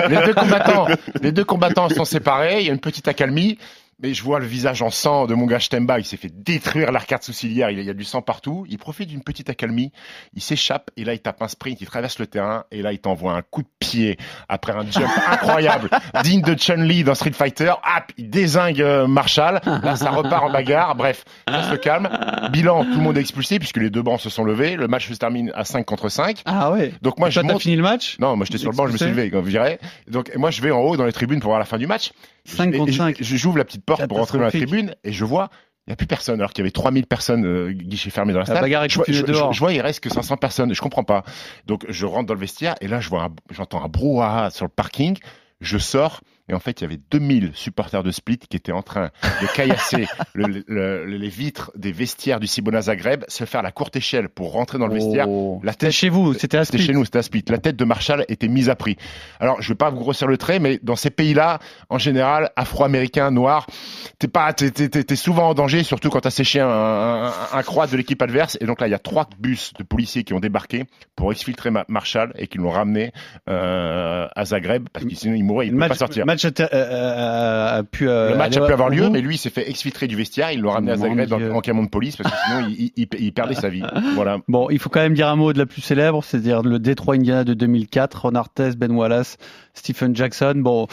les, 0.10 0.16
les 0.18 0.26
deux 0.26 0.34
combattants, 0.34 0.88
les 1.22 1.32
deux 1.32 1.44
combattants 1.46 1.90
sont 1.90 2.06
séparés. 2.06 2.62
Il 2.62 2.68
y 2.68 2.70
a 2.70 2.74
une 2.74 2.80
petite 2.80 3.08
accalmie. 3.08 3.58
Mais 4.02 4.14
je 4.14 4.24
vois 4.24 4.42
le 4.42 4.46
visage 4.46 4.82
en 4.82 4.90
sang 4.90 5.26
de 5.26 5.36
mon 5.36 5.46
gars 5.46 5.62
Stemba. 5.62 6.00
Il 6.00 6.06
s'est 6.06 6.18
fait 6.18 6.30
détruire 6.34 6.92
l'arcade 6.92 7.24
sourcilière. 7.24 7.70
Il 7.70 7.82
y 7.82 7.90
a 7.90 7.94
du 7.94 8.04
sang 8.04 8.22
partout. 8.22 8.66
Il 8.68 8.78
profite 8.78 9.08
d'une 9.08 9.24
petite 9.24 9.50
accalmie. 9.50 9.94
Il 10.34 10.42
s'échappe 10.42 10.92
et 10.98 11.06
là, 11.06 11.14
il 11.14 11.20
tape 11.20 11.42
un 11.42 11.48
sprint. 11.48 11.80
Il 11.80 11.88
traverse 11.88 12.20
le 12.20 12.28
terrain 12.28 12.66
et 12.72 12.82
là, 12.82 12.92
il 12.92 13.00
t'envoie 13.00 13.32
un 13.34 13.42
coup 13.42 13.62
de 13.62 13.70
pied 13.80 14.18
après 14.50 14.74
un 14.74 14.82
jump 14.92 15.10
incroyable, 15.32 15.90
digne 16.24 16.42
de 16.42 16.56
Chun-Li 16.56 17.06
dans 17.06 17.16
Street 17.16 17.32
Fighter. 17.32 17.70
Hop, 17.70 18.12
il 18.18 18.30
désingue 18.30 18.82
euh, 18.82 19.08
Marshall. 19.08 19.62
Là, 19.66 19.96
ça 19.96 20.12
repart 20.12 20.44
en 20.44 20.52
bagarre. 20.52 20.96
Bref, 20.96 21.24
ça 21.48 21.72
se 21.72 21.76
calme. 21.76 22.10
Bilan, 22.52 22.84
tout 22.84 22.98
le 22.98 23.02
monde 23.02 23.18
est 23.18 23.22
expulsé 23.22 23.60
puisque 23.60 23.78
les 23.78 23.90
deux 23.90 24.02
bancs 24.02 24.20
se 24.20 24.30
sont 24.30 24.44
levés. 24.44 24.76
Le 24.76 24.90
match 24.90 25.08
se 25.08 25.14
termine 25.14 25.54
à 25.56 25.64
5 25.64 25.86
contre 25.86 26.10
5. 26.10 26.42
Ah 26.44 26.70
ouais. 26.74 26.92
Donc 27.02 27.18
moi, 27.18 27.30
Et 27.30 27.32
je 27.32 27.40
toi, 27.40 27.54
monte- 27.54 27.62
fini 27.62 27.78
le 27.78 27.84
match? 27.84 28.18
Non, 28.20 28.36
moi 28.36 28.46
j'étais 28.46 28.58
sur 28.58 28.72
le 28.72 28.76
banc, 28.76 28.88
je 28.88 28.92
me 28.92 28.98
suis 28.98 29.06
levé, 29.08 29.30
comme 29.32 29.46
je 29.46 29.52
dirais. 29.52 29.80
Donc 30.10 30.36
moi 30.36 30.52
je 30.52 30.62
vais 30.62 30.72
en 30.72 30.82
haut 30.82 30.98
dans 30.98 31.06
les 31.06 31.14
tribunes 31.14 31.40
pour 31.40 31.52
voir 31.52 31.60
la 31.60 31.66
fin 31.66 31.78
du 31.78 31.88
match. 31.88 32.12
5 32.44 32.74
Et 32.74 32.78
contre 32.78 32.92
je- 32.92 32.98
5. 32.98 33.16
je- 33.20 33.36
J'ouvre 33.38 33.58
la 33.58 33.64
petite 33.66 33.85
porte 33.86 34.02
pour 34.08 34.18
rentrer 34.18 34.38
dans 34.40 34.44
la 34.46 34.52
tribune 34.66 34.96
et 35.04 35.12
je 35.12 35.26
vois 35.26 35.50
il 35.88 35.92
n'y 35.92 35.94
a 35.94 35.96
plus 35.98 36.08
personne 36.08 36.40
alors 36.40 36.52
qu'il 36.52 36.64
y 36.64 36.66
avait 36.66 36.72
3000 36.72 37.06
personnes 37.06 37.46
euh, 37.46 37.72
guichets 37.72 38.10
fermés 38.10 38.34
dans 38.34 38.40
la 38.40 38.46
La 38.46 38.48
salle. 38.56 38.64
je, 38.90 38.96
je- 39.14 39.26
je- 39.34 39.54
je 39.54 39.60
vois 39.60 39.72
il 39.74 39.82
reste 39.82 40.00
que 40.00 40.10
500 40.10 40.38
personnes, 40.38 40.74
je 40.74 40.82
comprends 40.82 41.04
pas. 41.04 41.24
Donc 41.68 41.86
je 41.88 42.06
rentre 42.08 42.26
dans 42.26 42.34
le 42.34 42.40
vestiaire 42.40 42.74
et 42.82 42.88
là 42.88 43.00
je 43.00 43.10
vois 43.10 43.30
j'entends 43.52 43.84
un 43.84 43.88
brouhaha 43.88 44.50
sur 44.50 44.66
le 44.66 44.72
parking. 44.76 45.16
Je 45.62 45.78
sors 45.78 46.22
et 46.50 46.54
en 46.54 46.60
fait 46.60 46.82
il 46.82 46.84
y 46.84 46.88
avait 46.88 47.00
2000 47.12 47.52
supporters 47.54 48.04
de 48.04 48.12
Split 48.12 48.38
qui 48.38 48.58
étaient 48.58 48.72
en 48.72 48.82
train 48.84 49.10
de 49.42 49.48
caillasser 49.56 50.06
le- 50.34 50.64
le- 50.68 51.06
les 51.06 51.30
vitres 51.30 51.72
des 51.76 51.92
vestiaires 51.92 52.40
du 52.40 52.48
Cibona 52.48 52.82
Zagreb, 52.82 53.24
se 53.28 53.46
faire 53.46 53.62
la 53.62 53.72
courte 53.72 53.96
échelle 53.96 54.30
pour 54.30 54.52
rentrer 54.52 54.78
dans 54.78 54.88
le 54.88 54.94
vestiaire. 54.94 55.28
Oh. 55.30 55.60
La 55.64 55.72
C'était 55.72 55.88
tête 55.88 55.96
chez 55.96 56.10
vous, 56.10 56.34
c'était 56.34 56.58
à 56.58 56.66
c'était 56.66 56.78
Split. 56.78 56.88
chez 56.88 56.94
nous, 56.94 57.06
c'était 57.06 57.20
à 57.20 57.24
Split. 57.24 57.44
La 57.50 57.58
tête 57.58 57.76
de 57.76 57.86
Marshall 57.86 58.26
était 58.28 58.48
mise 58.48 58.70
à 58.70 58.76
prix. 58.76 58.98
Alors, 59.40 59.62
je 59.62 59.70
vais 59.70 59.76
pas 59.76 59.90
vous 59.90 59.98
grossir 60.00 60.28
le 60.28 60.38
trait, 60.38 60.60
mais 60.60 60.80
dans 60.84 60.96
ces 60.96 61.10
pays-là, 61.10 61.60
en 61.90 61.98
général, 61.98 62.52
afro-américains, 62.56 63.32
noirs, 63.32 63.68
t'es 64.20 64.28
pas, 64.28 64.54
t'es, 64.54 64.72
t'es, 64.72 64.90
t'es- 64.90 65.04
t'es 65.04 65.16
souvent 65.16 65.50
en 65.50 65.54
danger, 65.54 65.84
surtout 65.84 66.10
quand 66.10 66.22
t'as 66.22 66.30
séché 66.30 66.60
un, 66.60 66.68
un, 66.70 67.32
un, 67.54 67.64
croate 67.64 67.92
de 67.92 67.98
l'équipe 67.98 68.22
adverse. 68.22 68.58
Et 68.62 68.66
donc 68.66 68.80
là, 68.82 68.88
il 68.88 68.92
y 68.92 68.96
a 68.96 69.00
trois 69.00 69.28
bus 69.40 69.74
de 69.78 69.84
policiers 69.84 70.24
qui 70.24 70.34
ont 70.34 70.40
débarqué 70.40 70.84
pour 71.16 71.32
exfiltrer 71.32 71.72
Ma- 71.72 71.86
Marshall 71.88 72.34
et 72.38 72.48
qui 72.48 72.58
l'ont 72.58 72.70
ramené 72.72 73.12
euh, 73.50 74.28
à 74.36 74.46
Zagreb 74.46 74.88
parce 74.92 75.06
que 75.06 75.16
sinon 75.16 75.36
il 75.36 75.44
mourrait, 75.44 75.68
il 75.68 75.72
ne 75.74 75.78
pouvait 75.78 75.88
pas 75.90 75.96
sortir. 75.96 76.26
Le 76.36 76.38
match 76.38 76.46
a, 76.46 76.52
ter- 76.52 76.70
euh, 76.74 76.86
euh, 76.92 77.80
a 77.80 77.84
pu. 77.84 78.10
euh, 78.10 78.32
Le 78.32 78.38
match 78.38 78.58
a 78.58 78.66
pu 78.66 78.74
avoir 78.74 78.90
lieu, 78.90 79.10
mais 79.10 79.22
lui 79.22 79.36
il 79.36 79.38
s'est 79.38 79.50
fait 79.50 79.70
exfiltrer 79.70 80.08
du 80.08 80.16
vestiaire. 80.16 80.52
Ils 80.52 80.60
l'ont 80.62 80.72
ramené 80.72 80.92
à 80.92 80.98
Zagreb 80.98 81.32
en, 81.34 81.56
en 81.56 81.62
camion 81.62 81.84
de 81.84 81.90
police 81.90 82.16
parce 82.18 82.32
que 82.32 82.38
sinon 82.48 82.68
il, 82.70 82.92
il, 82.96 83.08
il 83.20 83.34
perdait 83.34 83.56
sa 83.56 83.70
vie. 83.70 83.84
Voilà. 84.16 84.38
Bon, 84.48 84.70
il 84.70 84.80
faut 84.80 84.90
quand 84.90 85.02
même 85.02 85.14
dire 85.14 85.28
un 85.28 85.36
mot 85.36 85.52
de 85.54 85.58
la 85.60 85.66
plus 85.66 85.82
célèbre, 85.82 86.24
c'est-à-dire 86.24 86.62
le 86.62 86.80
Détroit 86.80 87.16
Indiana 87.16 87.44
de 87.44 87.54
2004, 87.54 88.22
Ron 88.24 88.36
Artest, 88.36 88.78
Ben 88.78 88.92
Wallace, 88.92 89.38
Stephen 89.74 90.16
Jackson. 90.16 90.54
Bon, 90.58 90.88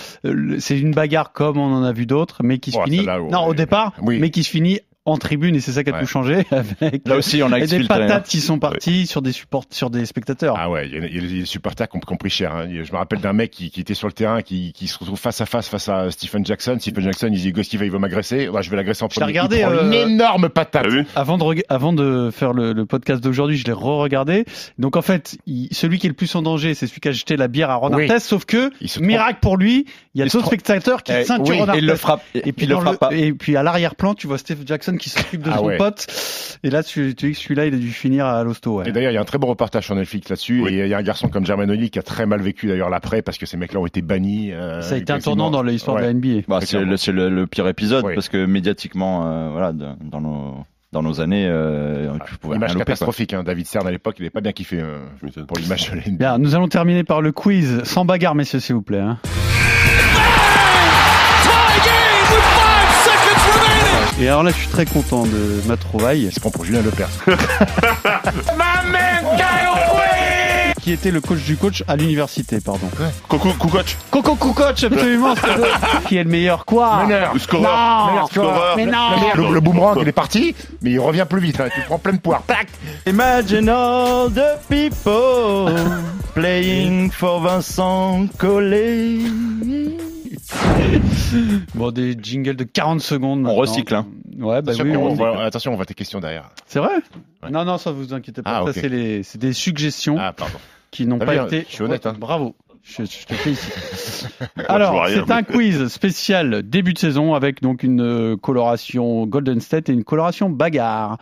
c'est 0.58 0.78
une 0.78 0.92
bagarre 0.92 1.32
comme 1.32 1.58
on 1.58 1.72
en 1.72 1.82
a 1.84 1.92
vu 1.92 2.06
d'autres, 2.06 2.38
mais 2.42 2.58
qui 2.58 2.72
se 2.72 2.78
Ouais, 2.78 2.84
finit. 2.84 3.00
ouais. 3.06 3.28
Non, 3.30 3.46
au 3.46 3.54
départ, 3.54 3.92
Oui. 4.02 4.18
mais 4.20 4.30
qui 4.30 4.42
se 4.44 4.50
finit 4.50 4.80
en 5.04 5.16
tribune 5.16 5.56
et 5.56 5.60
c'est 5.60 5.72
ça 5.72 5.82
qui 5.82 5.90
a 5.90 5.94
Ouais. 5.94 6.00
tout 6.00 6.06
changé 6.06 6.46
avec 6.80 7.06
Là 7.08 7.16
aussi, 7.16 7.42
on 7.42 7.50
a 7.50 7.56
des 7.58 7.64
exfiltré, 7.64 7.88
patates 7.88 8.10
hein. 8.24 8.24
qui 8.28 8.40
sont 8.40 8.58
parties 8.60 9.06
sur 9.06 9.20
des 9.20 9.32
supports, 9.32 9.64
sur 9.70 9.90
des 9.90 10.06
spectateurs. 10.06 10.54
Ah 10.56 10.70
ouais, 10.70 10.88
il 10.88 11.14
y, 11.14 11.18
a- 11.18 11.40
des 11.40 11.44
supporters 11.44 11.88
qui 11.88 11.96
ont, 11.96 12.00
qui 12.00 12.12
ont 12.12 12.16
pris 12.16 12.30
cher. 12.30 12.54
hein. 12.54 12.66
Je 12.70 12.92
me 12.92 12.96
rappelle 12.96 13.20
d'un 13.20 13.32
mec 13.32 13.50
qui, 13.50 13.70
qui 13.70 13.80
était 13.80 13.94
sur 13.94 14.06
le 14.06 14.12
terrain, 14.12 14.42
qui, 14.42 14.72
qui 14.72 14.86
se 14.86 14.98
retrouve 14.98 15.18
face 15.18 15.40
à 15.40 15.46
face 15.46 15.66
face 15.68 15.88
à 15.88 16.10
Stephen 16.12 16.46
Jackson. 16.46 16.76
Stephen 16.80 17.02
Jackson, 17.02 17.28
il 17.32 17.40
dit 17.40 17.50
Ghost, 17.52 17.72
il 17.72 17.90
va 17.90 17.98
m'agresser. 17.98 18.48
Ouais, 18.48 18.62
je 18.62 18.70
vais 18.70 18.76
l'agresser 18.76 19.02
en 19.04 19.08
Je 19.08 19.16
l'ai 19.16 19.20
premier. 19.20 19.32
regardé, 19.40 19.56
il 19.56 19.62
prend 19.62 19.72
euh, 19.72 19.86
une 19.86 19.92
énorme 20.12 20.48
patate. 20.48 20.86
Avant 21.16 21.36
de, 21.38 21.42
reg- 21.42 21.64
avant 21.68 21.92
de 21.92 22.30
faire 22.32 22.52
le, 22.52 22.72
le 22.72 22.86
podcast 22.86 23.22
d'aujourd'hui, 23.22 23.56
je 23.56 23.64
l'ai 23.64 23.72
re-regardé. 23.72 24.44
Donc 24.78 24.96
en 24.96 25.02
fait, 25.02 25.36
il- 25.46 25.68
celui 25.72 25.98
qui 25.98 26.06
est 26.06 26.10
le 26.10 26.14
plus 26.14 26.32
en 26.36 26.42
danger, 26.42 26.74
c'est 26.74 26.86
celui 26.86 27.00
qui 27.00 27.08
a 27.08 27.12
jeté 27.12 27.36
la 27.36 27.48
bière 27.48 27.70
à 27.70 27.74
Ron 27.74 27.92
Oui. 27.94 28.04
Artest, 28.04 28.26
sauf 28.28 28.44
que, 28.44 28.70
miracle 29.00 29.38
pour 29.42 29.56
lui, 29.56 29.86
il 30.14 30.20
y 30.20 30.22
a 30.22 30.26
d'autres 30.26 30.46
spectateurs 30.46 31.02
qui 31.02 31.12
Eh, 31.12 31.24
ceinturent 31.24 31.54
oui, 31.56 31.60
Ron 31.62 31.74
et 31.74 31.78
il 31.78 31.86
le 31.86 31.92
Artest. 31.92 32.02
frappe. 32.02 32.22
Et 32.34 32.52
puis, 32.52 32.66
il 32.66 32.68
le 32.68 32.76
frappe 32.76 33.12
et 33.12 33.32
puis 33.32 33.56
à 33.56 33.62
l'arrière-plan, 33.64 34.14
tu 34.14 34.26
vois 34.28 34.38
Steve 34.38 34.58
Jackson 34.66 34.91
qui 34.98 35.10
s'occupe 35.10 35.42
de 35.42 35.50
Ah 35.52 35.58
son 35.58 35.64
ouais. 35.66 35.76
pote. 35.78 36.06
Et 36.64 36.70
là, 36.70 36.82
tu, 36.82 37.14
tu 37.14 37.26
dis 37.26 37.32
que 37.32 37.38
celui-là, 37.38 37.66
il 37.66 37.74
a 37.74 37.78
dû 37.78 37.90
finir 37.90 38.26
à 38.26 38.42
l'hosto. 38.44 38.78
Ouais. 38.78 38.88
Et 38.88 38.92
d'ailleurs, 38.92 39.10
il 39.10 39.14
y 39.14 39.18
a 39.18 39.20
un 39.20 39.24
très 39.24 39.38
beau 39.38 39.46
reportage 39.48 39.84
sur 39.86 39.94
Netflix 39.94 40.28
là-dessus. 40.28 40.62
Oui. 40.62 40.74
Et 40.74 40.82
il 40.82 40.88
y 40.88 40.94
a 40.94 40.98
un 40.98 41.02
garçon 41.02 41.28
comme 41.28 41.44
Jermaine 41.44 41.70
Oli 41.70 41.90
qui 41.90 41.98
a 41.98 42.02
très 42.02 42.26
mal 42.26 42.40
vécu 42.40 42.66
d'ailleurs 42.68 42.90
l'après 42.90 43.22
parce 43.22 43.38
que 43.38 43.46
ces 43.46 43.56
mecs-là 43.56 43.80
ont 43.80 43.86
été 43.86 44.02
bannis. 44.02 44.52
euh, 44.52 44.80
Ça 44.82 44.94
a 44.94 44.98
été 44.98 45.12
un 45.12 45.18
tournant 45.18 45.50
dans 45.50 45.62
l'histoire 45.62 45.96
de 45.96 46.02
la 46.02 46.12
NBA. 46.12 46.42
Bah, 46.48 46.60
c'est 46.62 46.78
le, 46.80 46.96
c'est 46.96 47.12
le, 47.12 47.28
le 47.28 47.46
pire 47.46 47.66
épisode 47.68 48.04
Oui. 48.04 48.14
parce 48.14 48.28
que 48.28 48.44
médiatiquement, 48.46 49.26
euh, 49.26 49.48
voilà, 49.50 49.72
de- 49.72 49.88
dans 50.10 50.20
nos 50.20 50.56
dans 50.92 51.02
nos 51.02 51.22
années, 51.22 51.46
euh, 51.48 52.12
tu 52.28 52.36
pouvais 52.36 52.56
Image 52.56 52.72
louper, 52.74 52.80
catastrophique. 52.84 53.32
Hein. 53.32 53.42
David 53.42 53.66
Stern 53.66 53.86
à 53.86 53.90
l'époque, 53.90 54.16
il 54.18 54.22
n'avait 54.24 54.30
pas 54.30 54.42
bien 54.42 54.52
kiffé 54.52 54.78
euh, 54.78 54.98
pour 55.48 55.56
l'image 55.56 55.90
de 55.90 55.96
la 55.96 56.02
NBA. 56.02 56.18
Bien, 56.18 56.36
nous 56.38 56.54
allons 56.54 56.68
terminer 56.68 57.02
par 57.02 57.22
le 57.22 57.32
quiz. 57.32 57.82
Sans 57.84 58.04
bagarre, 58.04 58.34
messieurs, 58.34 58.60
s'il 58.60 58.74
vous 58.74 58.82
plaît. 58.82 58.98
hein. 59.00 59.18
Et 64.20 64.28
alors 64.28 64.42
là, 64.42 64.50
je 64.50 64.56
suis 64.56 64.68
très 64.68 64.86
content 64.86 65.24
de 65.24 65.62
ma 65.66 65.76
trouvaille. 65.76 66.22
Il 66.22 66.32
se 66.32 66.40
prend 66.40 66.50
pour 66.50 66.64
Julien 66.64 66.82
Lepers. 66.82 67.08
Qui 70.82 70.90
était 70.92 71.12
le 71.12 71.20
coach 71.20 71.44
du 71.44 71.56
coach 71.56 71.84
à 71.86 71.94
l'université, 71.96 72.60
pardon. 72.60 72.88
Coco, 73.28 73.50
Kukoc, 73.52 73.96
Coco 74.10 74.34
Coach, 74.34 74.82
absolument. 74.82 75.34
qui 76.08 76.16
est 76.16 76.24
le 76.24 76.30
meilleur 76.30 76.64
quoi 76.64 77.04
Meneur. 77.04 77.32
scoreur, 77.38 78.06
Non, 78.06 78.12
Meilleur 78.12 78.28
scoreur. 78.28 78.76
mais 78.76 78.86
non. 78.86 79.48
Le, 79.48 79.54
le 79.54 79.60
boomerang, 79.60 79.96
il 80.02 80.08
est 80.08 80.12
parti, 80.12 80.56
mais 80.82 80.90
il 80.90 80.98
revient 80.98 81.24
plus 81.30 81.40
vite. 81.40 81.60
Hein. 81.60 81.68
Tu 81.72 81.80
prends 81.86 81.98
plein 82.00 82.14
de 82.14 82.18
poire. 82.20 82.42
Tac 82.48 82.66
Imagine 83.06 83.68
all 83.68 84.30
the 84.32 84.58
people 84.68 85.72
playing 86.34 87.12
for 87.12 87.40
Vincent 87.40 88.26
Collet. 88.36 89.18
Bon, 91.74 91.90
des 91.90 92.16
jingles 92.20 92.56
de 92.56 92.64
40 92.64 93.00
secondes. 93.00 93.46
On 93.46 93.54
recycle, 93.54 93.94
hein. 93.94 94.06
Ouais, 94.38 94.62
bah 94.62 94.72
attention, 94.72 94.84
oui. 94.84 94.96
on 94.96 95.10
on 95.10 95.14
va- 95.14 95.44
attention, 95.44 95.72
on 95.72 95.76
voit 95.76 95.84
tes 95.86 95.94
questions 95.94 96.18
derrière. 96.20 96.48
C'est 96.66 96.78
vrai? 96.78 96.94
Non, 97.50 97.64
non, 97.64 97.78
ça 97.78 97.92
vous 97.92 98.12
inquiétez 98.14 98.42
pas. 98.42 98.50
Ah, 98.50 98.62
ça, 98.64 98.70
ok. 98.70 98.76
c'est 98.80 98.88
les, 98.88 99.22
c'est 99.22 99.38
des 99.38 99.52
suggestions 99.52 100.16
Ah, 100.18 100.32
pardon. 100.32 100.58
Qui 100.92 101.06
n'ont 101.06 101.18
T'as 101.18 101.26
pas 101.26 101.34
été. 101.46 101.66
je 101.68 101.74
suis 101.74 101.82
honnête, 101.82 102.06
hein. 102.06 102.14
Bravo. 102.16 102.54
Je, 102.84 103.04
je 103.04 103.26
te 103.26 103.34
félicite. 103.34 104.28
Alors, 104.68 105.06
c'est 105.08 105.30
un 105.30 105.42
quiz 105.44 105.86
spécial 105.88 106.62
début 106.64 106.92
de 106.92 106.98
saison 106.98 107.34
avec 107.34 107.62
donc 107.62 107.82
une 107.84 108.00
euh, 108.02 108.36
coloration 108.36 109.24
Golden 109.26 109.60
State 109.60 109.88
et 109.88 109.92
une 109.92 110.02
coloration 110.04 110.50
bagarre. 110.50 111.18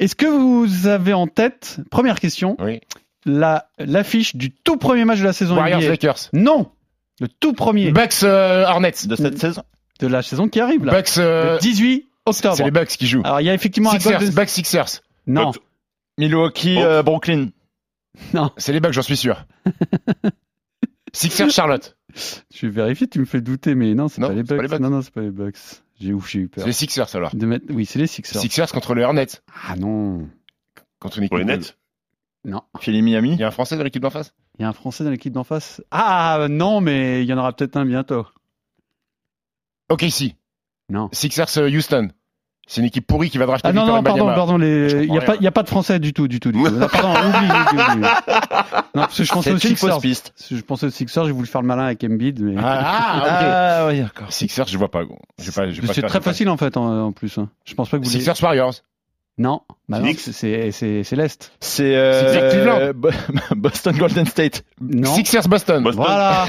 Est-ce 0.00 0.14
que 0.16 0.26
vous 0.26 0.86
avez 0.88 1.12
en 1.12 1.26
tête, 1.28 1.78
première 1.90 2.18
question, 2.18 2.56
Oui. 2.58 2.80
la 3.24 3.66
l'affiche 3.78 4.34
du 4.34 4.50
tout 4.50 4.76
premier 4.78 5.04
match 5.04 5.20
de 5.20 5.24
la 5.24 5.32
saison 5.32 5.56
Warriors 5.56 5.80
NBA. 5.80 5.88
Lakers. 5.90 6.16
Non, 6.32 6.70
le 7.20 7.28
tout 7.28 7.52
premier 7.52 7.92
Bucks 7.92 8.22
euh, 8.24 8.64
Hornets. 8.66 8.92
De 9.06 9.14
cette 9.16 9.38
saison 9.38 9.62
de 10.00 10.06
la 10.08 10.22
saison 10.22 10.48
qui 10.48 10.58
arrive 10.60 10.84
là. 10.86 10.92
Bucks. 10.92 11.18
euh, 11.18 11.54
Le 11.54 11.58
18 11.60 12.08
octobre. 12.26 12.56
c'est 12.56 12.64
les 12.64 12.70
Bucks 12.72 12.88
qui 12.88 13.06
jouent. 13.06 13.22
Alors 13.24 13.40
il 13.40 13.44
y 13.44 13.50
a 13.50 13.54
effectivement 13.54 13.90
un 13.90 13.98
Sixers. 14.00 14.18
Golden- 14.18 14.34
Bucks 14.34 14.48
Sixers. 14.48 15.02
Non, 15.26 15.52
Milwaukee, 16.18 16.76
Oh. 16.78 16.82
euh, 16.84 17.02
Brooklyn. 17.02 17.48
non. 18.34 18.50
C'est 18.56 18.72
les 18.72 18.80
Bucks, 18.80 18.92
j'en 18.92 19.02
suis 19.02 19.16
sûr. 19.16 19.46
Sixers 21.12 21.50
Charlotte. 21.50 21.96
Je 22.52 22.66
vais 22.66 22.72
vérifier. 22.72 23.08
Tu 23.08 23.20
me 23.20 23.24
fais 23.24 23.40
douter, 23.40 23.74
mais 23.74 23.94
non, 23.94 24.08
c'est 24.08 24.20
pas 24.20 24.32
les 24.32 24.44
pas 24.44 24.54
Bucks. 24.54 24.62
les 24.62 24.68
Bucks. 24.68 24.80
Non, 24.80 24.90
non, 24.90 25.02
c'est 25.02 25.12
pas 25.12 25.22
les 25.22 25.30
Bucks. 25.30 25.56
J'ai 26.00 26.12
ouf, 26.12 26.30
j'ai 26.30 26.40
eu 26.40 26.48
peur. 26.48 26.62
C'est 26.62 26.68
les 26.68 26.72
Sixers 26.72 27.14
alors. 27.14 27.34
De 27.34 27.46
mettre... 27.46 27.66
Oui, 27.70 27.86
c'est 27.86 27.98
les 27.98 28.06
Sixers. 28.06 28.40
Sixers 28.40 28.72
contre 28.72 28.94
les 28.94 29.04
Hornets. 29.04 29.26
Ah 29.68 29.76
non, 29.76 30.28
Contre 30.98 31.18
une 31.18 31.24
équipe. 31.24 31.30
Pour 31.30 31.38
les 31.38 31.44
Nets 31.44 31.76
non. 32.44 32.62
Philly 32.78 33.02
Miami. 33.02 33.34
Il 33.34 33.40
y 33.40 33.44
a 33.44 33.48
un 33.48 33.50
Français 33.50 33.76
dans 33.76 33.84
l'équipe 33.84 34.02
d'en 34.02 34.10
face? 34.10 34.32
Il 34.58 34.62
y 34.62 34.64
a 34.64 34.68
un 34.68 34.72
Français 34.72 35.04
dans 35.04 35.10
l'équipe 35.10 35.32
d'en 35.32 35.44
face. 35.44 35.82
Ah 35.90 36.46
non, 36.48 36.80
mais 36.80 37.22
il 37.22 37.28
y 37.28 37.32
en 37.34 37.38
aura 37.38 37.52
peut-être 37.52 37.76
un 37.76 37.84
bientôt. 37.84 38.26
Ok, 39.90 40.06
si. 40.08 40.36
Non. 40.88 41.08
Sixers 41.12 41.58
euh, 41.58 41.68
Houston. 41.68 42.08
C'est 42.72 42.80
une 42.82 42.86
équipe 42.86 43.04
pourrie 43.04 43.30
qui 43.30 43.38
va 43.38 43.46
drafter 43.46 43.66
Ah 43.68 43.72
non, 43.72 43.82
Victor 43.82 43.96
non, 43.96 44.02
pardon, 44.04 44.26
pardon, 44.26 44.56
les... 44.56 45.02
il 45.02 45.10
n'y 45.10 45.18
a, 45.18 45.22
pas- 45.22 45.34
y 45.40 45.46
a 45.48 45.50
pas 45.50 45.64
de 45.64 45.68
Français 45.68 45.98
du 45.98 46.12
tout, 46.12 46.28
du 46.28 46.38
tout, 46.38 46.52
du 46.52 46.62
tout. 46.62 46.70
Non, 46.78 46.86
pardon, 46.86 47.10
oublie, 47.18 47.48
oublie, 47.50 47.82
oublie. 47.82 48.08
Non, 48.94 49.02
parce 49.02 49.16
que 49.18 49.24
je 49.24 49.32
pensais 49.32 49.50
C'est 49.50 49.50
aux 49.50 49.54
une 49.54 49.60
Sixers. 49.76 49.94
fausse 49.94 50.02
piste. 50.02 50.32
Je 50.52 50.60
pensais 50.60 50.86
aux 50.86 50.90
Sixers, 50.90 51.24
j'ai 51.24 51.32
voulu 51.32 51.48
faire 51.48 51.62
le 51.62 51.66
malin 51.66 51.86
avec 51.86 52.04
Embiid, 52.04 52.40
mais... 52.40 52.54
Ah, 52.58 52.62
ah, 52.80 53.22
Ah, 53.82 53.86
oui, 53.88 54.02
d'accord. 54.02 54.28
ok. 54.28 54.32
Sixers, 54.32 54.68
je 54.68 54.78
vois 54.78 54.88
pas. 54.88 55.02
gros. 55.02 55.18
Je 55.40 55.46
vais 55.46 55.50
pas, 55.52 55.68
je 55.68 55.80
vais 55.80 55.86
pas 55.88 55.94
c'est 55.94 56.02
très 56.02 56.20
facile 56.20 56.48
en 56.48 56.56
fait, 56.56 56.76
en, 56.76 57.06
en 57.06 57.10
plus. 57.12 57.38
hein. 57.38 57.48
Je 57.64 57.74
pense 57.74 57.88
pas 57.88 57.98
que 57.98 58.04
vous... 58.04 58.10
Sixers 58.10 58.40
Warriors. 58.40 58.74
Non, 59.38 59.62
bah 59.88 60.00
non, 60.00 60.12
c'est- 60.18 60.32
c'est 60.32 60.70
c'est- 60.70 61.02
c'est 61.02 61.16
l'Est. 61.16 61.50
C'est 61.60 61.96
euh, 61.96 62.50
Cleveland. 62.50 63.10
Boston 63.56 63.96
Golden 63.96 64.26
State. 64.26 64.64
Non. 64.82 65.12
Sixers 65.14 65.48
Boston. 65.48 65.82
Boston. 65.82 66.04
Voilà 66.04 66.44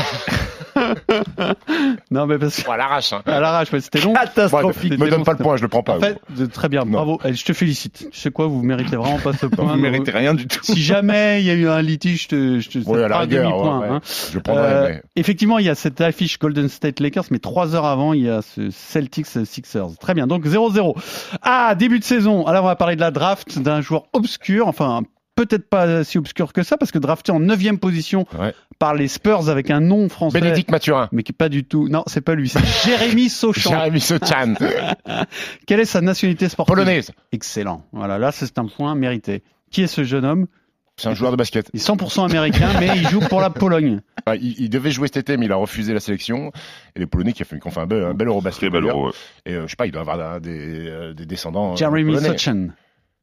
Non, 2.11 2.25
mais 2.27 2.37
parce 2.37 2.57
que... 2.57 2.65
Bon, 2.65 2.71
à 2.71 2.77
l'arrache. 2.77 3.13
Hein. 3.13 3.21
À 3.25 3.39
l'arrache, 3.39 3.71
ouais, 3.71 3.79
c'était 3.81 4.01
long. 4.01 4.13
Catastrophique. 4.13 4.97
me 4.99 5.09
donne 5.09 5.23
pas 5.23 5.31
le 5.33 5.37
point, 5.37 5.55
je 5.57 5.61
le 5.61 5.67
prends 5.67 5.83
pas. 5.83 5.97
En 5.97 5.99
fait, 5.99 6.19
de- 6.29 6.45
très 6.45 6.69
bien, 6.69 6.81
Non. 6.85 6.91
bravo. 6.91 7.19
Eh, 7.25 7.33
Je 7.33 7.45
te 7.45 7.53
félicite. 7.53 8.07
Je 8.11 8.19
sais 8.19 8.31
quoi, 8.31 8.47
vous 8.47 8.61
méritez 8.61 8.95
vraiment 8.95 9.19
pas 9.19 9.33
ce 9.33 9.45
point. 9.47 9.65
Vous 9.65 9.75
mais 9.75 9.89
méritez 9.91 10.11
rien 10.11 10.33
du 10.33 10.47
tout. 10.47 10.59
Si 10.63 10.81
jamais 10.81 11.41
il 11.41 11.45
y 11.45 11.49
a 11.49 11.53
eu 11.53 11.67
un 11.67 11.81
litige, 11.81 12.23
je 12.23 12.27
te, 12.27 12.59
je 12.59 12.69
te 12.69 12.77
Oui, 12.89 13.01
à 13.01 13.07
la 13.07 13.19
rigueur, 13.19 13.57
ouais, 13.57 13.79
ouais. 13.87 13.95
hein. 13.95 14.01
Je 14.29 14.35
le 14.35 14.41
prendrai. 14.41 14.63
Euh, 14.63 14.87
mais- 14.89 15.01
Effectivement, 15.15 15.59
il 15.59 15.65
y 15.65 15.69
a 15.69 15.75
cette 15.75 16.01
affiche 16.01 16.39
Golden 16.39 16.67
State 16.69 16.99
Lakers, 16.99 17.25
mais 17.31 17.39
trois 17.39 17.75
heures 17.75 17.85
avant, 17.85 18.13
il 18.13 18.23
y 18.23 18.29
a 18.29 18.41
ce 18.41 18.69
Celtics 18.71 19.27
Sixers. 19.45 19.97
Très 19.99 20.13
bien, 20.13 20.27
donc 20.27 20.45
0-0. 20.45 20.95
Ah, 21.41 21.75
début 21.75 21.99
de 21.99 22.03
saison. 22.03 22.45
Alors, 22.47 22.63
on 22.63 22.67
va 22.67 22.75
parler 22.75 22.95
de 22.95 23.01
la 23.01 23.11
draft 23.11 23.59
d'un 23.59 23.81
joueur 23.81 24.03
obscur, 24.13 24.67
enfin 24.67 25.01
peut-être 25.35 25.69
pas 25.69 26.03
si 26.03 26.17
obscur 26.17 26.53
que 26.53 26.63
ça, 26.63 26.77
parce 26.77 26.91
que 26.91 26.99
drafté 26.99 27.31
en 27.31 27.39
neuvième 27.39 27.79
position 27.79 28.25
Ouais. 28.37 28.53
par 28.79 28.93
les 28.93 29.07
Spurs 29.07 29.49
avec 29.49 29.69
un 29.71 29.79
nom 29.79 30.09
français. 30.09 30.39
Bénédicte 30.39 30.71
Mathurin. 30.71 31.09
Mais 31.11 31.23
qui 31.23 31.31
est 31.31 31.37
pas 31.37 31.49
du 31.49 31.63
tout. 31.63 31.87
Non, 31.89 32.03
c'est 32.07 32.21
pas 32.21 32.35
lui. 32.35 32.49
C'est 32.49 32.59
Jérémy 32.85 33.29
Sauchamp. 33.29 33.69
Jérémy 33.71 33.99
Sochan. 34.01 34.53
Quelle 35.67 35.79
est 35.79 35.85
sa 35.85 36.01
nationalité 36.01 36.49
sportive? 36.49 36.73
Polonaise. 36.75 37.11
Excellent. 37.31 37.85
Voilà, 37.91 38.17
là, 38.17 38.31
c'est 38.31 38.57
un 38.59 38.65
point 38.67 38.95
mérité. 38.95 39.43
Qui 39.71 39.83
est 39.83 39.87
ce 39.87 40.03
jeune 40.03 40.25
homme? 40.25 40.47
C'est 40.97 41.07
un 41.07 41.13
joueur 41.15 41.31
de 41.31 41.37
basket. 41.37 41.69
Il 41.73 41.79
est 41.79 41.83
100% 41.87 42.25
américain, 42.29 42.69
mais 42.79 42.89
il 42.97 43.07
joue 43.07 43.21
pour 43.21 43.41
la 43.41 43.49
Pologne. 43.49 44.01
Ah, 44.27 44.35
il, 44.35 44.53
il 44.59 44.69
devait 44.69 44.91
jouer 44.91 45.07
cet 45.07 45.17
été, 45.17 45.35
mais 45.35 45.47
il 45.47 45.51
a 45.51 45.55
refusé 45.55 45.95
la 45.95 45.99
sélection. 45.99 46.51
Et 46.95 46.99
les 46.99 47.07
Polonais 47.07 47.33
qui 47.33 47.41
ont 47.41 47.45
fait, 47.45 47.59
qui 47.59 47.67
ont 47.67 47.71
fait 47.71 47.79
un 47.79 47.87
bel, 47.87 48.03
un 48.03 48.13
bel 48.13 48.27
Eurobasket. 48.27 48.59
Très 48.59 48.69
bel 48.69 48.81
d'ailleurs. 48.83 48.97
euro. 48.97 49.07
ouais. 49.07 49.13
Et 49.47 49.53
euh, 49.55 49.63
je 49.65 49.69
sais 49.71 49.75
pas, 49.75 49.87
il 49.87 49.91
doit 49.91 50.01
avoir 50.01 50.33
un- 50.35 50.39
des, 50.39 50.87
euh, 50.87 51.13
des 51.15 51.25
descendants. 51.25 51.71
euh, 51.73 51.75
Jeremy 51.75 52.03
polonais. 52.03 52.37
Sochan. 52.37 52.67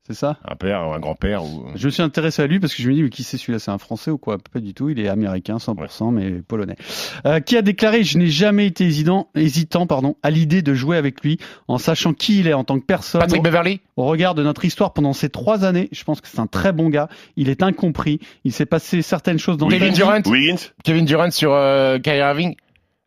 C'est 0.08 0.14
ça? 0.14 0.38
Un 0.42 0.56
père 0.56 0.88
ou 0.88 0.92
un 0.92 0.98
grand-père. 0.98 1.44
Ou... 1.44 1.66
Je 1.74 1.86
me 1.86 1.90
suis 1.90 2.02
intéressé 2.02 2.40
à 2.40 2.46
lui 2.46 2.60
parce 2.60 2.74
que 2.74 2.82
je 2.82 2.88
me 2.88 2.94
dis, 2.94 3.02
mais 3.02 3.10
qui 3.10 3.22
c'est 3.22 3.36
celui-là? 3.36 3.58
C'est 3.58 3.70
un 3.70 3.76
Français 3.76 4.10
ou 4.10 4.16
quoi? 4.16 4.38
Pas 4.38 4.58
du 4.58 4.72
tout, 4.72 4.88
il 4.88 4.98
est 5.00 5.08
américain 5.08 5.58
100%, 5.58 6.12
mais 6.12 6.30
polonais. 6.40 6.76
Euh, 7.26 7.40
qui 7.40 7.58
a 7.58 7.62
déclaré, 7.62 8.04
je 8.04 8.16
n'ai 8.16 8.28
jamais 8.28 8.66
été 8.66 8.86
hésitant, 8.86 9.28
hésitant 9.34 9.86
pardon, 9.86 10.16
à 10.22 10.30
l'idée 10.30 10.62
de 10.62 10.72
jouer 10.72 10.96
avec 10.96 11.22
lui, 11.22 11.38
en 11.68 11.76
sachant 11.76 12.14
qui 12.14 12.40
il 12.40 12.46
est 12.46 12.54
en 12.54 12.64
tant 12.64 12.80
que 12.80 12.86
personne. 12.86 13.20
Patrick 13.20 13.42
Beverly? 13.42 13.80
Au 13.96 14.06
regard 14.06 14.34
de 14.34 14.42
notre 14.42 14.64
histoire 14.64 14.94
pendant 14.94 15.12
ces 15.12 15.28
trois 15.28 15.66
années, 15.66 15.90
je 15.92 16.02
pense 16.04 16.22
que 16.22 16.28
c'est 16.28 16.40
un 16.40 16.46
très 16.46 16.72
bon 16.72 16.88
gars. 16.88 17.08
Il 17.36 17.50
est 17.50 17.62
incompris. 17.62 18.18
Il 18.44 18.52
s'est 18.54 18.66
passé 18.66 19.02
certaines 19.02 19.38
choses 19.38 19.58
dans 19.58 19.68
Kevin. 19.68 19.92
Durant? 19.92 20.22
Wiggins? 20.24 20.70
Kevin 20.84 21.04
Durant 21.04 21.30
sur 21.30 21.52
euh, 21.52 21.98
Kyrie 21.98 22.20
Irving? 22.20 22.56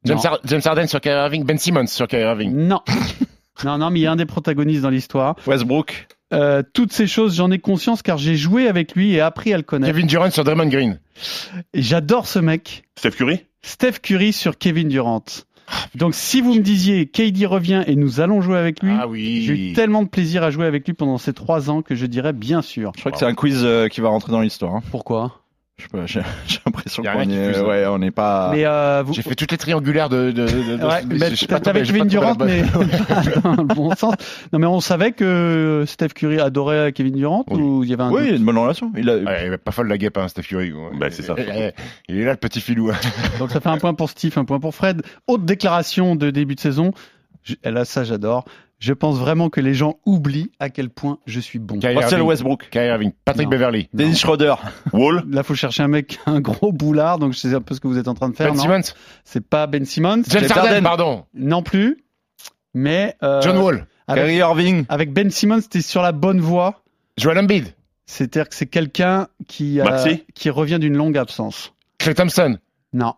James, 0.04 0.20
James 0.46 0.62
Harden 0.64 0.88
sur 0.88 1.02
Kyrie 1.02 1.18
Irving? 1.18 1.46
Ben 1.46 1.58
Simmons 1.58 1.88
sur 1.88 2.08
Kyrie 2.08 2.24
Irving? 2.24 2.54
Non. 2.54 2.82
non, 3.64 3.80
non, 3.80 3.90
mais 3.90 4.00
il 4.00 4.04
y 4.04 4.08
a 4.08 4.12
un 4.12 4.16
des 4.16 4.28
protagonistes 4.28 4.82
dans 4.84 4.90
l'histoire. 4.90 5.36
Westbrook? 5.48 6.08
Euh, 6.34 6.64
toutes 6.74 6.94
ces 6.94 7.08
choses, 7.08 7.36
j'en 7.36 7.52
ai 7.52 7.60
conscience 7.60 8.02
car 8.02 8.18
j'ai 8.18 8.36
joué 8.36 8.68
avec 8.68 8.96
lui 8.96 9.14
et 9.14 9.20
appris 9.22 9.54
à 9.54 9.58
le 9.58 9.64
connaître. 9.64 9.92
Kevin 9.94 10.08
Durant 10.08 10.30
sur 10.32 10.44
Draymond 10.44 10.68
Green 10.68 11.00
j'adore 11.74 12.28
ce 12.28 12.40
mec. 12.40 12.84
Steph 12.98 13.12
Curry? 13.12 13.42
Steph 13.62 14.00
Curry 14.02 14.34
sur 14.34 14.58
Kevin 14.58 14.88
Durant. 14.88 15.24
Donc 15.96 16.16
si 16.16 16.42
vous 16.42 16.54
me 16.56 16.62
disiez 16.62 17.06
KD 17.08 17.46
revient 17.46 17.84
et 17.88 17.96
nous 17.96 18.20
allons 18.20 18.42
jouer 18.42 18.58
avec 18.58 18.82
lui, 18.84 18.92
Ah 18.98 19.08
oui 19.08 19.44
j'ai 19.46 19.54
eu 19.70 19.74
tellement 19.74 20.04
de 20.04 20.10
plaisir 20.10 20.44
à 20.44 20.52
jouer 20.52 20.66
avec 20.66 20.86
lui 20.86 20.94
pendant 20.94 21.18
ces 21.18 21.32
trois 21.34 21.70
ans 21.70 21.82
que 21.82 21.96
je 21.96 22.06
dirais 22.06 22.34
bien 22.34 22.62
sûr. 22.62 22.92
Je 22.96 23.00
crois 23.02 23.12
que 23.12 23.18
c'est 23.18 23.26
un 23.26 23.36
quiz 23.36 23.62
euh, 23.64 23.88
qui 23.88 24.02
va 24.02 24.10
rentrer 24.10 24.32
dans 24.32 24.42
l'histoire. 24.42 24.76
hein. 24.76 24.82
Pourquoi? 24.92 25.41
J'ai 26.06 26.22
j'ai 26.48 26.60
l'impression 26.66 27.04
a 27.04 27.14
qu'on 27.14 27.30
est, 27.30 27.58
hein. 27.58 27.64
ouais, 27.66 27.86
on 27.88 27.98
n'est 28.00 28.12
pas. 28.12 28.52
Mais 28.54 28.66
euh, 28.66 29.04
vous, 29.06 29.14
J'ai 29.14 29.22
fait 29.22 29.36
toutes 29.36 29.52
les 29.52 29.58
triangulaires 29.58 30.10
de... 30.10 30.32
de, 30.32 30.46
de, 30.46 30.78
de- 30.78 30.86
Ouais, 30.86 31.02
mais 31.08 31.20
pas 31.20 31.30
j'ai 31.30 31.48
Kevin 31.48 32.04
pas 32.04 32.06
Durant, 32.10 32.36
mais 32.40 32.62
dans 33.44 33.56
le 33.56 33.64
bon 33.74 33.96
sens. 33.96 34.16
Non, 34.54 34.60
mais 34.60 34.66
on 34.68 34.80
savait 34.82 35.12
que 35.12 35.84
Steph 35.88 36.10
Curry 36.10 36.40
adorait 36.40 36.92
Kevin 36.94 37.16
Durant 37.16 37.46
Oui. 37.50 37.62
ou 37.62 37.84
il 37.84 37.90
y 37.90 37.94
avait 37.94 38.04
un 38.04 38.12
Oui, 38.12 38.22
il 38.22 38.26
y 38.26 38.28
a 38.28 38.32
doute 38.32 38.40
une 38.40 38.46
bonne 38.46 38.58
relation. 38.58 38.92
Il 38.98 39.10
a... 39.10 39.18
Ouais, 39.18 39.58
pas 39.58 39.72
folle 39.72 39.88
la 39.88 39.98
guêpe, 39.98 40.18
hein, 40.18 40.28
Steph 40.28 40.44
Curry. 40.44 40.74
Bah, 41.00 41.08
c'est 41.12 41.22
ça. 41.24 41.36
Il 41.38 42.18
est- 42.18 42.24
là, 42.26 42.32
le 42.32 42.38
petit 42.38 42.62
filou. 42.62 42.92
Donc 43.40 43.52
ça 43.52 43.60
fait 43.60 43.70
un 43.70 43.78
point 43.78 43.94
pour 43.94 44.10
Steve, 44.10 44.34
un 44.38 44.46
point 44.46 44.60
pour 44.60 44.76
Fred. 44.76 45.02
Autre 45.28 45.44
déclaration 45.44 46.16
de 46.16 46.30
début 46.30 46.56
de 46.56 46.60
saison. 46.60 46.92
Je- 47.44 47.56
Là, 47.64 47.86
ça 47.86 48.04
j'adore. 48.04 48.46
Je 48.82 48.94
pense 48.94 49.18
vraiment 49.20 49.50
que 49.52 49.62
les 49.62 49.76
gens 49.76 50.00
oublient 50.08 50.50
à 50.60 50.70
quel 50.72 50.90
point 50.90 51.20
je 51.28 51.40
suis 51.40 51.60
bon. 51.60 51.78
Kyrie 51.78 51.96
Russell 51.96 52.14
Irving. 52.14 52.28
Westbrook. 52.28 52.68
Kyrie 52.72 52.88
Irving. 52.88 53.12
Patrick 53.24 53.46
Non. 53.46 53.52
Beverly. 53.52 53.88
Dennis 53.94 54.16
Schroeder. 54.18 54.56
Wall 54.92 55.24
Là, 55.30 55.44
faut 55.44 55.54
chercher 55.54 55.84
un 55.84 55.88
mec, 55.88 56.20
un 56.26 56.42
gros 56.42 56.72
boulard, 56.72 57.20
donc 57.20 57.34
je 57.34 57.38
sais 57.38 57.54
un 57.54 57.62
peu 57.62 57.76
ce 57.76 57.80
que 57.80 57.88
vous 57.88 58.00
êtes 58.00 58.08
en 58.08 58.16
train 58.16 58.30
de 58.30 58.36
faire. 58.36 58.48
Ben 58.52 58.56
non 58.58 58.62
Simmons. 58.64 58.96
C'est 59.24 59.48
pas 59.48 59.68
Ben 59.68 59.86
Simmons. 59.86 60.24
James 60.28 60.46
Harden, 60.50 60.64
Harden. 60.68 60.84
pardon. 60.84 61.26
Non 61.36 61.62
plus. 61.62 62.04
Mais 62.74 63.16
euh, 63.22 63.40
John 63.42 63.58
Wall. 63.60 63.86
avec, 64.08 64.24
Kyrie 64.24 64.38
Irving. 64.38 64.86
avec 64.90 65.14
Ben 65.14 65.30
Simmons, 65.30 65.62
t'es 65.70 65.82
sur 65.82 66.02
la 66.02 66.12
bonne 66.12 66.42
voie. 66.42 66.82
Joel 67.18 67.38
Embiid. 67.38 67.68
C'est-à-dire 68.08 68.50
que 68.50 68.56
c'est 68.56 68.66
quelqu'un 68.66 69.28
qui, 69.48 69.80
euh, 69.80 70.16
qui 70.34 70.50
revient 70.50 70.80
d'une 70.80 70.98
longue 70.98 71.18
absence. 71.20 71.74
Clay 72.00 72.16
Thompson. 72.16 72.58
Non. 72.94 73.14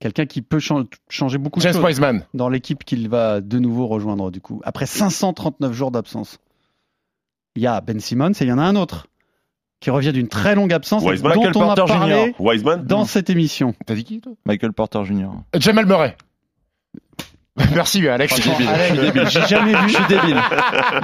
Quelqu'un 0.00 0.26
qui 0.26 0.42
peut 0.42 0.58
chan- 0.60 0.84
changer 1.08 1.38
beaucoup 1.38 1.58
de 1.58 1.64
James 1.64 1.72
choses 1.74 1.84
Wiseman. 1.84 2.24
dans 2.34 2.48
l'équipe 2.48 2.84
qu'il 2.84 3.08
va 3.08 3.40
de 3.40 3.58
nouveau 3.58 3.86
rejoindre 3.88 4.30
du 4.30 4.40
coup. 4.40 4.60
Après 4.64 4.86
539 4.86 5.72
jours 5.72 5.90
d'absence. 5.90 6.38
Il 7.56 7.62
y 7.62 7.66
a 7.66 7.80
Ben 7.80 7.98
Simmons 7.98 8.30
et 8.32 8.44
il 8.44 8.48
y 8.48 8.52
en 8.52 8.58
a 8.58 8.62
un 8.62 8.76
autre 8.76 9.08
qui 9.80 9.90
revient 9.90 10.12
d'une 10.12 10.28
très 10.28 10.54
longue 10.54 10.72
absence 10.72 11.02
Wiseman. 11.02 11.32
dont 11.34 11.40
Michael 11.44 11.56
on 11.62 11.70
a 11.70 11.74
Porter 11.74 11.92
parlé 11.92 12.26
Jr. 12.26 12.34
Wiseman 12.40 12.84
dans 12.84 13.04
cette 13.04 13.30
émission. 13.30 13.74
T'as 13.86 13.94
dit 13.94 14.04
qui, 14.04 14.20
toi? 14.20 14.32
Michael 14.46 14.72
Porter 14.72 15.04
Jr. 15.04 15.28
Jamal 15.58 15.86
Murray. 15.86 16.16
Merci, 17.74 18.06
Alex. 18.08 18.36
Je 18.36 18.42
suis 18.42 18.50
débile. 18.52 18.68
Alex, 18.68 18.88
Je 18.88 18.94
suis 18.94 19.06
débile. 19.06 19.28
J'ai 19.28 19.46
jamais 19.46 19.74
vu. 19.74 19.88
Je 19.88 19.94
suis 19.94 20.06
débile. 20.08 20.40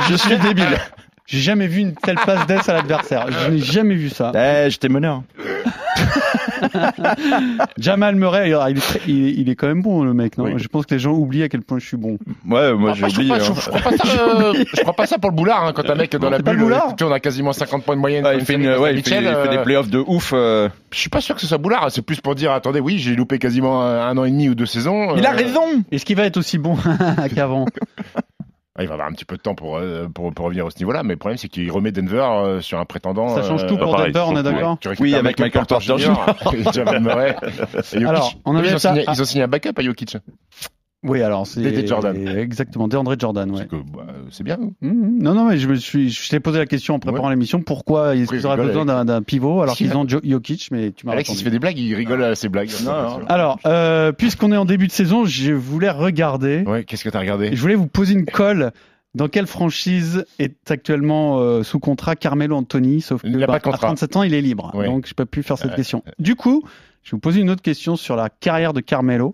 Je 0.08 0.14
suis 0.14 0.38
débile. 0.38 0.78
J'ai 1.26 1.40
jamais 1.40 1.66
vu 1.66 1.80
une 1.80 1.94
telle 1.94 2.16
passe 2.18 2.46
d'ess 2.46 2.68
à 2.68 2.74
l'adversaire. 2.74 3.26
Je 3.32 3.50
n'ai 3.50 3.58
jamais 3.58 3.94
vu 3.94 4.10
ça. 4.10 4.30
Eh, 4.34 4.70
j'étais 4.70 4.88
meneur. 4.88 5.22
Jamal 7.78 8.16
Murray, 8.16 8.50
il 8.70 8.76
est, 8.76 8.80
très- 8.80 9.00
il, 9.06 9.26
est- 9.26 9.32
il 9.32 9.48
est 9.48 9.54
quand 9.54 9.66
même 9.66 9.82
bon 9.82 10.04
le 10.04 10.14
mec, 10.14 10.38
non? 10.38 10.44
Oui. 10.44 10.52
Je 10.56 10.68
pense 10.68 10.86
que 10.86 10.94
les 10.94 11.00
gens 11.00 11.12
oublient 11.12 11.42
à 11.44 11.48
quel 11.48 11.62
point 11.62 11.78
je 11.78 11.86
suis 11.86 11.96
bon. 11.96 12.18
Ouais, 12.48 12.72
moi 12.74 12.90
Ah, 12.92 12.94
j'ai 12.94 13.08
je, 13.08 13.14
oublié. 13.16 13.38
crois 13.38 13.38
pas, 13.38 13.50
hein. 13.50 13.54
je, 13.56 13.60
je 13.60 13.68
crois 13.70 13.80
pas 13.82 13.96
ça, 13.96 14.04
euh, 14.42 14.64
je 14.74 14.80
crois 14.82 14.92
pas 14.94 15.06
ça 15.06 15.18
pour 15.18 15.30
le 15.30 15.36
boulard, 15.36 15.64
hein, 15.66 15.72
quand 15.74 15.88
un 15.90 15.94
mec 15.94 16.14
dans 16.16 16.30
la 16.30 16.38
bulle, 16.38 16.54
le 16.56 16.62
boulard. 16.64 16.94
tu 16.96 17.04
sais, 17.04 17.10
on 17.10 17.12
a 17.12 17.20
quasiment 17.20 17.52
50 17.52 17.84
points 17.84 17.96
de 17.96 18.00
moyenne. 18.00 18.24
Comme 18.24 18.34
il, 18.34 18.40
fait 18.40 18.44
fait 18.46 18.54
une- 18.54 18.60
Nicolas 18.60 18.80
ouais, 18.80 18.90
il, 18.94 19.02
fait, 19.02 19.20
Mitchell, 19.20 19.24
il 19.38 19.42
fait 19.44 19.48
des 19.50 19.56
euh, 19.58 19.62
playoffs 19.64 19.90
de 19.90 19.98
ouf. 20.06 20.32
euh. 20.34 20.68
Je 20.90 20.98
suis 20.98 21.10
pas 21.10 21.20
sûr 21.20 21.34
que 21.34 21.40
ce 21.40 21.46
soit 21.46 21.58
boulard, 21.58 21.90
c'est 21.90 22.02
plus 22.02 22.20
pour 22.20 22.34
dire, 22.34 22.52
attendez, 22.52 22.80
oui, 22.80 22.98
j'ai 22.98 23.14
loupé 23.14 23.38
quasiment 23.38 23.82
un, 23.82 24.16
an 24.16 24.24
et 24.24 24.30
demi 24.30 24.48
ou 24.48 24.54
deux 24.54 24.66
saisons. 24.66 25.16
Il 25.16 25.26
a 25.26 25.32
euh, 25.32 25.36
raison 25.36 25.62
Est-ce 25.90 26.04
qu'il 26.04 26.16
va 26.16 26.24
être 26.24 26.36
aussi 26.36 26.58
bon 26.58 26.76
qu'avant? 27.34 27.66
ah, 28.16 28.20
Il 28.80 28.88
va 28.88 28.94
avoir 28.94 29.08
un 29.08 29.12
petit 29.12 29.24
peu 29.24 29.36
de 29.36 29.40
temps 29.40 29.54
pour, 29.54 29.76
euh, 29.76 30.08
pour, 30.08 30.34
pour 30.34 30.46
revenir 30.46 30.66
au 30.66 30.70
ce 30.70 30.78
niveau-là, 30.78 31.04
mais 31.04 31.14
le 31.14 31.18
problème 31.18 31.38
c'est 31.38 31.48
qu'il 31.48 31.70
remet 31.70 31.92
Denver 31.92 32.24
euh, 32.24 32.60
sur 32.60 32.80
un 32.80 32.84
prétendant. 32.84 33.28
Ça 33.28 33.44
change 33.44 33.64
tout 33.68 33.74
euh, 33.74 33.78
pour 33.78 33.92
pareil, 33.92 34.12
Denver, 34.12 34.26
on 34.28 34.36
est 34.36 34.42
d'accord 34.42 34.78
Oui, 34.98 35.14
avec 35.14 35.38
Michael 35.38 35.64
Porter 35.64 35.94
Jokic. 35.96 36.76
Alors, 38.04 38.34
on 38.44 38.56
avait 38.56 38.76
ça- 38.78 38.90
signé, 38.90 39.04
ah. 39.06 39.12
ils 39.14 39.22
ont 39.22 39.24
signé 39.24 39.44
un 39.44 39.48
backup 39.48 39.74
à 39.76 39.82
Jokic. 39.82 40.16
Oui, 41.04 41.22
alors 41.22 41.46
c'est 41.46 41.60
DeAndre 41.60 41.86
Jordan. 41.86 42.28
Exactement, 42.38 42.88
DeAndre 42.88 43.14
Jordan, 43.18 43.50
ouais. 43.50 43.58
C'est 43.58 43.68
que, 43.68 43.76
bah, 43.76 44.06
c'est 44.30 44.42
bien. 44.42 44.56
Mmh, 44.56 44.88
mmh. 44.88 45.18
Non, 45.22 45.34
non, 45.34 45.48
mais 45.48 45.58
je 45.58 45.68
me 45.68 45.74
suis, 45.76 46.10
je 46.10 46.28
t'ai 46.30 46.40
posé 46.40 46.58
la 46.58 46.66
question 46.66 46.94
en 46.94 46.98
préparant 46.98 47.28
l'émission. 47.30 47.60
Pourquoi 47.62 48.14
qu'ils 48.14 48.46
auraient 48.46 48.56
besoin 48.56 48.84
d'un, 48.86 49.04
d'un 49.04 49.22
pivot 49.22 49.60
alors 49.62 49.76
Si, 49.76 49.84
qu'ils 49.84 49.96
ont 49.96 50.08
Jo- 50.08 50.20
Jokic, 50.24 50.70
mais 50.72 50.92
tu 50.92 51.06
m'as 51.06 51.12
Alex, 51.12 51.30
il 51.30 51.36
se 51.36 51.44
fait 51.44 51.50
des 51.50 51.58
blagues, 51.58 51.78
il 51.78 51.94
rigole 51.94 52.22
à 52.24 52.34
ses 52.34 52.48
blagues. 52.48 52.70
Non, 52.84 52.92
non. 52.92 53.20
Alors, 53.28 53.58
euh, 53.66 54.12
puisqu'on 54.12 54.50
est 54.52 54.56
en 54.56 54.64
début 54.64 54.86
de 54.86 54.92
saison, 54.92 55.24
je 55.24 55.52
voulais 55.52 55.90
regarder. 55.90 56.62
Ouais, 56.66 56.84
qu'est-ce 56.84 57.04
que 57.04 57.10
t'as 57.10 57.20
regardé? 57.20 57.54
Je 57.54 57.60
voulais 57.60 57.74
vous 57.74 57.86
poser 57.86 58.14
une 58.14 58.24
colle 58.26 58.72
Dans 59.14 59.28
quelle 59.28 59.46
franchise 59.46 60.24
est 60.40 60.70
actuellement 60.72 61.38
euh, 61.38 61.62
sous 61.62 61.78
contrat 61.78 62.16
Carmelo 62.16 62.56
Anthony? 62.56 63.00
Sauf 63.00 63.22
que 63.22 63.46
bah, 63.46 63.54
à 63.54 63.60
37 63.60 64.16
ans, 64.16 64.22
il 64.24 64.34
est 64.34 64.40
libre. 64.40 64.72
Donc, 64.84 65.06
je 65.06 65.14
peux 65.14 65.24
plus 65.26 65.42
faire 65.42 65.56
cette 65.58 65.70
Ouais. 65.70 65.76
question. 65.76 66.02
Du 66.18 66.34
coup, 66.34 66.64
je 67.04 67.10
vais 67.10 67.16
vous 67.16 67.20
poser 67.20 67.40
une 67.40 67.50
autre 67.50 67.62
question 67.62 67.94
sur 67.94 68.16
la 68.16 68.28
carrière 68.30 68.72
de 68.72 68.80
Carmelo. 68.80 69.32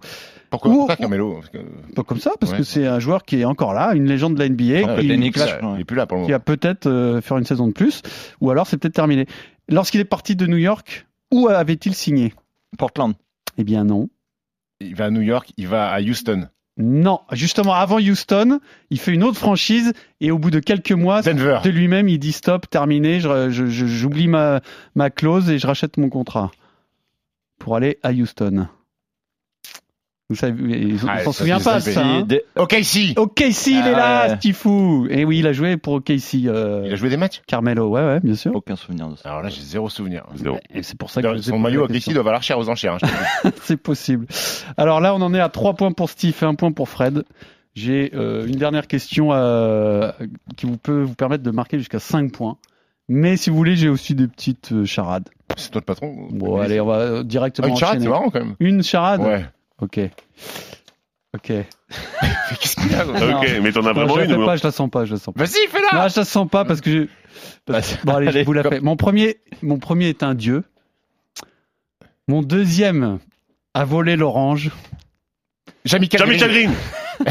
Pourquoi, 0.50 0.70
Ou- 0.70 0.74
pourquoi 0.78 0.96
Carmelo 0.96 1.34
Parce 1.34 1.48
que- 1.50 1.94
Pas 1.94 2.02
comme 2.02 2.18
ça, 2.18 2.32
parce 2.40 2.52
Ouais. 2.52 2.58
que 2.58 2.64
c'est 2.64 2.86
un 2.86 2.98
joueur 2.98 3.22
qui 3.24 3.40
est 3.40 3.44
encore 3.44 3.72
là, 3.72 3.94
une 3.94 4.06
légende 4.06 4.34
de 4.34 4.40
la 4.40 4.46
NBA, 4.46 4.64
Ouais, 4.64 5.00
qui, 5.00 5.06
il 5.06 5.12
est 5.24 5.30
plus 5.30 5.38
là, 5.38 5.46
ouais. 5.62 5.74
il 5.76 5.80
est 5.80 5.84
plus 5.84 5.96
là 5.96 6.06
pour 6.06 6.18
le 6.18 6.24
qui 6.24 6.30
moment. 6.32 6.38
va 6.38 6.40
peut-être 6.44 6.86
euh, 6.88 7.20
faire 7.20 7.38
une 7.38 7.44
saison 7.44 7.68
de 7.68 7.72
plus, 7.72 8.02
ou 8.40 8.50
alors 8.50 8.66
c'est 8.66 8.76
peut-être 8.76 8.94
terminé. 8.94 9.26
Lorsqu'il 9.68 10.00
est 10.00 10.04
parti 10.04 10.34
de 10.34 10.46
New 10.46 10.56
York, 10.56 11.06
où 11.32 11.46
avait-il 11.48 11.94
signé? 11.94 12.34
Portland. 12.78 13.14
Eh 13.58 13.64
bien 13.64 13.84
non. 13.84 14.08
Il 14.80 14.94
va 14.96 15.04
à 15.06 15.10
New 15.10 15.20
York, 15.20 15.52
il 15.56 15.68
va 15.68 15.88
à 15.90 16.00
Houston. 16.00 16.48
Non, 16.78 17.20
justement, 17.32 17.74
avant 17.74 17.98
Houston, 18.00 18.58
il 18.90 18.98
fait 18.98 19.12
une 19.12 19.22
autre 19.22 19.36
franchise 19.36 19.92
et 20.20 20.30
au 20.30 20.38
bout 20.38 20.50
de 20.50 20.60
quelques 20.60 20.92
mois, 20.92 21.20
Denver. 21.20 21.58
de 21.62 21.68
lui-même, 21.70 22.08
il 22.08 22.18
dit 22.18 22.32
stop, 22.32 22.68
terminé, 22.70 23.20
je- 23.20 23.50
je- 23.50 23.66
je- 23.66 23.86
j'oublie 23.86 24.28
ma, 24.28 24.60
ma 24.94 25.10
clause 25.10 25.50
et 25.50 25.58
je 25.58 25.66
rachète 25.66 25.96
mon 25.98 26.08
contrat 26.08 26.50
pour 27.58 27.76
aller 27.76 27.98
à 28.02 28.12
Houston. 28.12 28.66
Vous 30.30 30.36
savez, 30.36 30.94
on 31.02 31.08
Ah, 31.08 31.24
s'en 31.24 31.32
ça, 31.32 31.38
souvient 31.40 31.58
pas 31.58 31.80
ça, 31.80 32.02
hein 32.06 32.24
Ok, 32.56 32.76
si 32.82 33.14
Ok, 33.18 33.42
si, 33.50 33.72
il 33.72 33.78
est 33.78 33.80
Ah 33.94 33.98
là, 34.24 34.28
ouais. 34.28 34.36
Stifou. 34.36 35.08
Et 35.10 35.24
oui, 35.24 35.40
il 35.40 35.46
a 35.48 35.52
joué 35.52 35.76
pour 35.76 35.94
OKC. 35.94 36.46
euh, 36.46 36.84
Il 36.86 36.92
a 36.92 36.96
joué 36.96 37.08
des 37.10 37.16
matchs 37.16 37.42
Carmelo, 37.48 37.88
ouais, 37.88 38.00
ouais, 38.00 38.20
bien 38.20 38.36
sûr. 38.36 38.54
Aucun 38.54 38.76
souvenir 38.76 39.08
de 39.08 39.16
ça. 39.16 39.28
Alors 39.28 39.42
là, 39.42 39.48
j'ai 39.48 39.60
zéro 39.60 39.88
souvenir. 39.88 40.24
Zéro. 40.36 40.58
Et 40.72 40.82
c'est 40.84 40.96
pour 40.96 41.10
ça 41.10 41.20
que 41.20 41.36
Son 41.38 41.58
maillot 41.58 41.80
Grecy 41.88 41.94
question. 41.94 42.12
doit 42.14 42.22
valoir 42.22 42.42
cher 42.44 42.58
aux 42.58 42.68
enchères. 42.68 42.96
hein. 43.02 43.50
C'est 43.62 43.76
possible. 43.76 44.26
Alors 44.76 45.00
là, 45.00 45.14
on 45.16 45.20
en 45.20 45.34
est 45.34 45.40
à 45.40 45.48
3 45.48 45.74
points 45.74 45.92
pour 45.92 46.08
Steve 46.08 46.36
et 46.40 46.44
1 46.44 46.54
point 46.54 46.70
pour 46.72 46.88
Fred. 46.88 47.24
J'ai 47.74 48.12
euh, 48.14 48.46
une 48.46 48.56
dernière 48.56 48.86
question 48.86 49.32
euh, 49.32 50.12
qui 50.56 50.66
vous 50.66 50.76
peut 50.76 51.02
vous 51.02 51.14
permettre 51.14 51.42
de 51.42 51.50
marquer 51.50 51.78
jusqu'à 51.78 51.98
5 51.98 52.30
points. 52.32 52.56
Mais 53.08 53.36
si 53.36 53.50
vous 53.50 53.56
voulez, 53.56 53.74
j'ai 53.74 53.88
aussi 53.88 54.14
des 54.14 54.28
petites 54.28 54.70
euh, 54.72 54.84
charades. 54.84 55.28
C'est 55.56 55.70
toi 55.72 55.80
le 55.80 55.84
patron 55.84 56.28
Bon, 56.30 56.60
allez, 56.60 56.80
on 56.80 56.86
va 56.86 56.94
euh, 56.98 57.18
Ah, 57.20 57.24
directement 57.24 57.66
Une 57.68 57.76
charade, 57.76 57.96
enchaîner. 57.96 58.04
c'est 58.04 58.10
marrant 58.10 58.30
quand 58.30 58.38
même. 58.38 58.54
Une 58.60 58.82
charade 58.84 59.20
Ouais. 59.20 59.44
Ok. 59.80 59.98
Ok. 61.34 61.46
Qu'est-ce 62.60 62.74
qu'il 62.76 62.90
y 62.90 62.94
a 62.94 63.04
Non. 63.04 63.38
Ok, 63.40 63.48
mais 63.62 63.72
t'en 63.72 63.84
as 63.86 63.92
vraiment 63.92 64.14
je 64.14 64.18
la 64.18 64.24
une 64.24 64.30
fais 64.32 64.36
ou 64.36 64.44
pas, 64.46 64.56
je 64.56 64.64
la 64.64 64.72
sens 64.72 64.90
pas, 64.90 65.04
je 65.04 65.12
la 65.14 65.18
sens 65.20 65.32
pas. 65.34 65.44
Vas-y, 65.44 65.68
fais-la 65.68 66.02
Non, 66.02 66.08
je 66.08 66.18
la 66.18 66.24
sens 66.24 66.48
pas 66.48 66.64
parce 66.64 66.80
que 66.80 66.90
je... 66.90 67.06
parce- 67.64 67.96
Bon, 68.04 68.14
allez, 68.16 68.28
allez, 68.28 68.40
je 68.40 68.44
vous 68.46 68.52
la 68.52 68.62
fais. 68.64 68.80
Mon 68.80 68.96
premier, 68.96 69.36
mon 69.62 69.78
premier 69.78 70.08
est 70.08 70.22
un 70.22 70.34
dieu. 70.34 70.64
Mon 72.28 72.42
deuxième 72.42 73.18
a 73.74 73.84
volé 73.84 74.16
l'orange. 74.16 74.70
Jamie 75.84 76.08
Jamie 76.12 76.36
Green. 76.36 76.72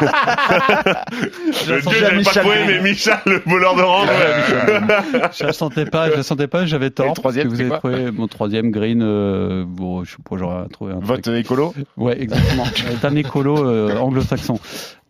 Le 0.00 1.80
dieu, 1.80 1.90
j'avais 1.98 2.22
pas 2.22 2.30
trouvé, 2.30 2.56
mais 2.66 2.80
Michel, 2.80 3.14
le 3.26 3.42
voleur 3.46 3.74
d'orange. 3.76 4.08
ouais. 4.08 5.28
Je 5.38 5.44
la 5.44 5.52
sentais 5.52 5.84
pas, 5.84 6.10
je 6.10 6.16
la 6.16 6.22
sentais 6.22 6.46
pas, 6.48 6.66
j'avais 6.66 6.90
tort. 6.90 7.06
Et 7.06 7.08
le 7.10 7.14
troisième, 7.14 7.48
vous 7.48 7.60
avez 7.60 7.70
trouvé 7.70 8.10
mon 8.10 8.26
troisième 8.28 8.70
green. 8.70 9.02
euh, 9.02 9.64
bon, 9.66 10.04
je 10.04 10.12
sais 10.12 10.16
pas, 10.28 10.36
j'aurais 10.36 10.68
trouvé 10.68 10.92
un. 10.92 10.96
truc. 11.00 11.06
Vote 11.08 11.26
écolo 11.28 11.74
Ouais, 11.96 12.20
exactement. 12.20 12.64
C'est 12.74 13.04
un 13.04 13.16
écolo 13.16 13.64
euh, 13.66 13.96
anglo-saxon. 13.98 14.58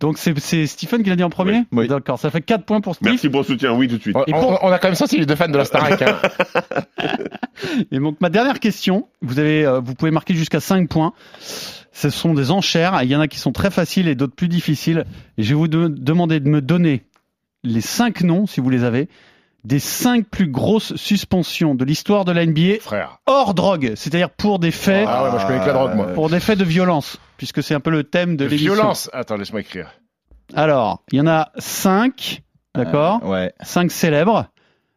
Donc 0.01 0.17
c'est 0.17 0.39
c'est 0.41 0.67
Stephen 0.67 1.03
qui 1.03 1.11
l'a 1.11 1.17
dit 1.17 1.23
en 1.25 1.29
premier. 1.31 1.65
Oui. 1.73 1.87
D'accord, 1.87 2.19
ça 2.19 2.31
fait 2.31 2.41
4 2.41 2.65
points 2.65 2.81
pour 2.81 2.95
Steve. 2.95 3.09
Merci 3.11 3.29
pour 3.29 3.41
le 3.41 3.47
soutien, 3.47 3.73
oui, 3.75 3.87
tout 3.87 3.97
de 3.99 4.01
suite. 4.03 4.17
on, 4.17 4.25
Et 4.27 4.33
pour- 4.33 4.63
on- 4.63 4.69
on 4.69 4.73
a 4.73 4.79
quand 4.79 4.89
même 4.89 4.95
senti 4.95 5.19
les 5.19 5.27
deux 5.27 5.35
fans 5.37 5.49
de 5.49 5.59
la 5.59 5.67
Starac. 5.67 6.01
Hein. 6.01 6.17
Et 7.93 7.99
donc 7.99 8.17
ma 8.21 8.31
dernière 8.31 8.61
question, 8.61 9.09
vous 9.21 9.39
avez, 9.39 9.67
euh, 9.67 9.81
vous 9.81 9.95
pouvez 9.95 10.11
marquer 10.11 10.33
jusqu'à 10.35 10.61
5 10.61 10.89
points. 10.89 11.13
Ce 11.93 12.09
sont 12.11 12.35
des 12.35 12.51
enchères. 12.51 13.01
Il 13.03 13.09
y 13.11 13.17
en 13.17 13.21
a 13.21 13.29
qui 13.29 13.39
sont 13.39 13.53
très 13.53 13.71
faciles 13.71 14.09
et 14.09 14.15
d'autres 14.15 14.35
plus 14.35 14.49
difficiles. 14.49 15.05
Et 15.39 15.43
je 15.43 15.49
vais 15.51 15.55
vous 15.55 15.69
de- 15.69 15.89
demander 15.89 16.41
de 16.41 16.49
me 16.49 16.61
donner 16.61 17.05
les 17.65 17.81
5 17.81 18.23
noms, 18.23 18.47
si 18.47 18.61
vous 18.61 18.71
les 18.71 18.85
avez, 18.85 19.09
des 19.65 19.79
5 19.79 20.27
plus 20.27 20.47
grosses 20.47 20.95
suspensions 20.97 21.75
de 21.75 21.85
l'histoire 21.85 22.25
de 22.25 22.33
la 22.33 22.47
NBA 22.47 22.81
Frère. 22.81 23.19
hors 23.27 23.53
drogue, 23.53 23.93
c'est-à-dire 23.97 24.31
pour 24.31 24.59
des 24.59 24.71
faits, 24.71 25.05
Ah 25.07 25.25
ouais, 25.25 25.31
moi 25.31 25.39
je 25.41 25.47
connais 25.47 25.61
que 25.61 25.67
la 25.67 25.73
drogue, 25.75 25.95
moi. 25.97 26.07
pour 26.15 26.31
des 26.31 26.41
faits 26.41 26.59
de 26.59 26.65
violence, 26.65 27.19
puisque 27.37 27.63
c'est 27.63 27.75
un 27.75 27.81
peu 27.81 27.91
le 27.91 28.05
thème 28.05 28.37
de 28.37 28.45
De 28.45 28.51
l'émission. 28.51 28.73
violence. 28.75 29.11
Attends, 29.13 29.37
laisse-moi 29.37 29.61
écrire. 29.61 29.91
Alors, 30.55 31.03
il 31.13 31.19
y 31.19 31.21
en 31.21 31.27
a 31.27 31.51
5, 31.59 32.41
d'accord, 32.75 33.21
Euh, 33.25 33.29
ouais. 33.29 33.53
5 33.63 33.91
célèbres. 33.91 34.47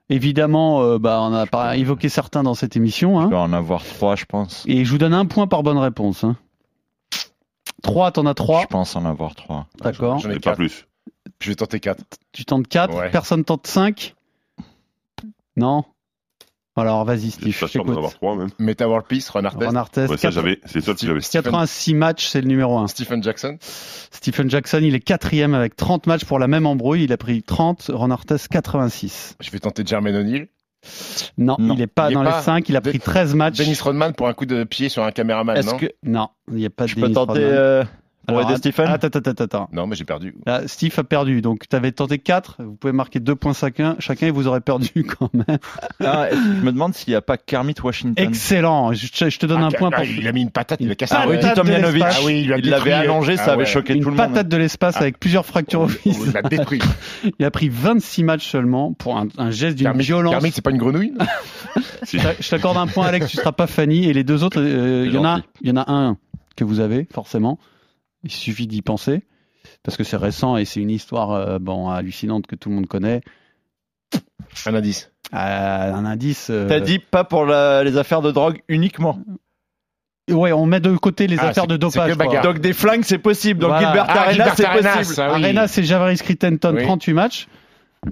Évidemment, 0.10 0.82
euh, 0.84 0.98
bah, 1.00 1.20
on 1.22 1.34
a 1.34 1.46
pas 1.46 1.76
évoqué 1.78 2.08
certains 2.10 2.44
dans 2.44 2.54
cette 2.54 2.76
émission. 2.78 3.20
Hein. 3.20 3.28
Je 3.32 3.36
en 3.36 3.52
avoir 3.54 3.84
trois, 3.84 4.16
je 4.16 4.26
pense. 4.26 4.64
Et 4.68 4.86
je 4.86 4.92
vous 4.92 4.98
donne 4.98 5.14
un 5.14 5.26
point 5.26 5.48
par 5.48 5.64
bonne 5.64 5.78
réponse. 5.78 6.24
Hein. 6.24 6.36
3, 7.84 8.12
t'en 8.12 8.26
as 8.26 8.34
3, 8.34 8.62
Je 8.64 8.68
pense 8.68 8.96
en 8.96 9.06
avoir 9.06 9.36
trois. 9.36 9.68
d'accord. 9.82 10.18
J'en 10.20 10.32
ai 10.32 10.40
pas 10.40 10.56
plus. 10.56 10.88
Je 11.40 11.50
vais 11.50 11.56
tenter 11.56 11.80
4. 11.80 12.04
Tu 12.32 12.46
tentes 12.46 12.68
4, 12.68 12.96
Ouais. 12.96 13.12
personne 13.12 13.44
tente 13.44 13.68
5 13.68 14.16
Non 15.58 15.84
Alors, 16.76 17.06
vas-y, 17.06 17.30
Steve, 17.32 17.54
je 17.56 17.78
d'en 17.78 17.82
avoir 17.84 17.96
t'écoute. 17.96 18.14
trois, 18.16 18.36
même. 18.36 18.50
Meta 18.58 18.88
World 18.88 19.06
Peace, 19.08 19.30
Ron 19.32 19.44
Artest, 19.46 19.70
Ron 19.70 19.76
Artest, 19.76 20.10
Ouais, 20.12 20.18
ça, 20.18 20.30
4 20.30 20.34
j'avais. 20.34 20.60
C'est 20.66 20.82
ça 20.82 20.94
que 20.94 21.00
j'avais. 21.06 21.20
86 21.20 21.94
matchs, 21.94 22.28
c'est 22.28 22.42
le 22.42 22.48
numéro 22.48 22.78
1. 22.80 22.88
Stephen 22.88 23.22
Jackson. 23.22 23.58
Stephen 23.60 24.50
Jackson, 24.50 24.80
il 24.82 24.96
est 24.96 25.00
quatrième 25.00 25.54
avec 25.54 25.76
30 25.76 26.08
matchs 26.08 26.26
pour 26.26 26.40
la 26.40 26.48
même 26.48 26.66
embrouille. 26.66 27.04
Il 27.04 27.14
a 27.14 27.18
pris 27.18 27.44
30, 27.44 27.92
Ron 27.94 28.10
Artest 28.12 28.48
86. 28.48 29.36
Je 29.40 29.52
vais 29.52 29.60
tenter 29.60 29.84
Jermaine 29.86 30.16
O'Neal. 30.16 30.48
Non, 31.38 31.56
Non. 31.60 31.76
il 31.76 31.82
est 31.82 31.88
pas 31.88 32.10
Il 32.10 32.12
est 32.12 32.16
dans 32.16 32.24
pas- 32.24 32.38
les 32.38 32.44
5, 32.44 32.68
il 32.70 32.76
a 32.76 32.82
pris 32.82 33.00
13 33.00 33.36
matchs. 33.36 33.58
Dennis 33.58 33.80
Rodman 33.82 34.14
pour 34.14 34.28
un 34.28 34.34
coup 34.34 34.46
de 34.46 34.64
pied 34.64 34.90
sur 34.90 35.04
un 35.04 35.12
caméraman, 35.12 35.56
Est-ce 35.58 35.70
non 35.72 35.78
que 35.78 35.88
Non, 36.04 36.28
il 36.50 36.56
n'y 36.56 36.66
a 36.66 36.70
pas 36.70 36.84
de 36.84 36.90
je 36.90 36.96
peux 36.96 37.02
Dennis 37.02 37.14
tenter 37.14 37.32
Rodman. 37.46 37.50
euh, 37.54 37.84
Alors, 38.28 38.42
aider 38.50 38.58
Stephen 38.58 38.88
Attends, 38.88 39.08
attends, 39.08 39.20
attends, 39.32 39.44
attends. 39.44 39.70
Non, 39.74 39.86
mais 39.88 39.96
j'ai 39.96 40.06
perdu. 40.06 40.34
Là, 40.46 40.68
Steve 40.68 40.94
a 40.98 41.04
perdu, 41.04 41.42
donc 41.42 41.68
tu 41.70 41.76
avais 41.76 41.92
tenté 41.92 42.20
4, 42.20 42.56
vous 42.64 42.76
pouvez 42.76 42.94
marquer 42.94 43.20
2 43.20 43.36
points 43.36 43.54
chacun, 43.54 43.96
chacun 44.00 44.28
et 44.28 44.32
vous 44.32 44.48
aurez 44.48 44.62
perdu 44.62 44.90
quand 45.20 45.30
même. 45.34 45.58
Ah, 46.04 46.28
Je 46.32 46.62
me 46.66 46.72
demande 46.72 46.94
s'il 46.94 47.12
n'y 47.12 47.16
a 47.16 47.22
pas 47.22 47.36
Kermit 47.38 47.76
Washington. 47.84 48.16
Excellent, 48.26 48.94
je, 48.94 49.08
je 49.30 49.38
te 49.40 49.46
donne 49.46 49.62
Ah, 49.64 49.68
un 49.68 49.72
point 49.72 49.90
ah, 49.92 49.98
pour 49.98 50.06
Il 50.06 50.26
a 50.28 50.32
mis 50.32 50.42
une 50.42 50.52
patate, 50.52 50.80
il 50.82 50.90
a 50.92 50.96
cassé 50.96 51.16
Ah, 51.18 51.26
oui, 51.28 51.36
œil. 51.36 51.42
patate 51.42 51.58
de 51.58 51.62
Tomjanovic. 51.64 51.94
l'espace. 51.96 52.18
Ah 52.22 52.26
oui, 52.26 52.42
il 52.64 52.70
l'avait 52.70 52.92
allongé, 52.94 53.36
ça 53.38 53.44
Ah 53.48 53.52
avait 53.52 53.58
ouais. 53.64 53.66
choqué 53.66 53.94
tout 53.94 54.00
une 54.00 54.04
le 54.06 54.10
monde. 54.12 54.18
patate 54.18 54.48
de 54.48 54.58
l'espace 54.58 54.96
Ah. 54.98 55.02
avec 55.02 55.20
plusieurs 55.20 55.46
fractures 55.46 55.82
au 55.82 55.86
Oh, 55.86 55.88
vis. 55.88 56.18
Il 56.26 56.32
l'a 56.32 56.42
détruit. 56.44 56.82
Il 57.40 57.46
a 57.46 57.52
pris 57.52 57.68
26 57.70 58.24
matchs 58.24 58.48
seulement 58.48 58.94
pour 58.94 59.18
un, 59.18 59.28
un 59.38 59.52
geste 59.52 59.78
d'une 59.78 59.88
Kermit, 59.88 60.04
violence. 60.04 60.34
Kermit, 60.34 60.52
c'est 60.52 60.62
pas 60.64 60.72
une 60.72 60.78
grenouille 60.78 61.14
Si. 62.04 62.18
Je 62.20 62.24
t'a- 62.24 62.36
Je 62.40 62.50
t'accorde 62.50 62.78
un 62.78 62.88
point, 62.88 63.06
Alex, 63.08 63.28
tu 63.30 63.38
seras 63.38 63.52
pas 63.52 63.68
Fanny. 63.68 64.06
Et 64.06 64.14
les 64.14 64.24
deux 64.24 64.44
autres, 64.44 64.62
euh, 64.62 65.06
il 65.08 65.14
y 65.14 65.18
en 65.72 65.78
a 65.78 65.92
un 65.92 66.18
que 66.56 66.64
vous 66.64 66.80
avez 66.80 67.08
forcément. 67.14 67.60
Il 68.24 68.32
suffit 68.32 68.68
d'y 68.68 68.82
penser 68.82 69.24
parce 69.84 69.98
que 69.98 70.04
c'est 70.04 70.18
récent 70.18 70.58
et 70.58 70.66
c'est 70.66 70.80
une 70.82 70.90
histoire 70.90 71.32
euh, 71.32 71.60
bon 71.60 71.90
hallucinante 71.90 72.48
que 72.48 72.56
tout 72.56 72.70
le 72.70 72.76
monde 72.76 72.88
connaît. 72.88 73.22
Un 74.66 74.76
indice. 74.76 75.12
Euh, 75.34 75.38
un 75.94 76.06
indice. 76.06 76.50
euh, 76.50 76.68
T'as 76.68 76.80
dit 76.80 77.00
pas 77.00 77.24
pour 77.24 77.46
la- 77.46 77.84
les 77.84 77.98
affaires 77.98 78.22
de 78.22 78.32
drogue 78.32 78.62
uniquement. 78.68 79.20
Ouais, 80.32 80.52
on 80.54 80.66
met 80.66 80.80
de 80.80 80.96
côté 80.96 81.28
les 81.28 81.38
Ah, 81.40 81.48
affaires 81.48 81.64
c'est- 81.64 81.68
de 81.78 81.90
c'est 81.90 82.00
dopage. 82.16 82.42
Donc 82.44 82.60
des 82.60 82.72
flingues, 82.74 83.04
c'est 83.04 83.18
possible. 83.18 83.60
Donc 83.60 83.72
Voilà. 83.72 83.88
Gilbert 83.88 84.06
Ah, 84.08 84.20
Arenas, 84.22 84.32
Gilbert 84.34 84.56
c'est 84.56 84.66
Arenas, 84.66 84.98
possible. 84.98 85.22
ah 85.22 85.34
oui. 85.36 85.44
Arena, 85.44 85.68
c'est 85.68 85.84
Javaris 85.84 86.18
Crittenton, 86.18 86.76
Oui. 86.76 86.84
38 86.84 87.14
matchs. 87.14 87.48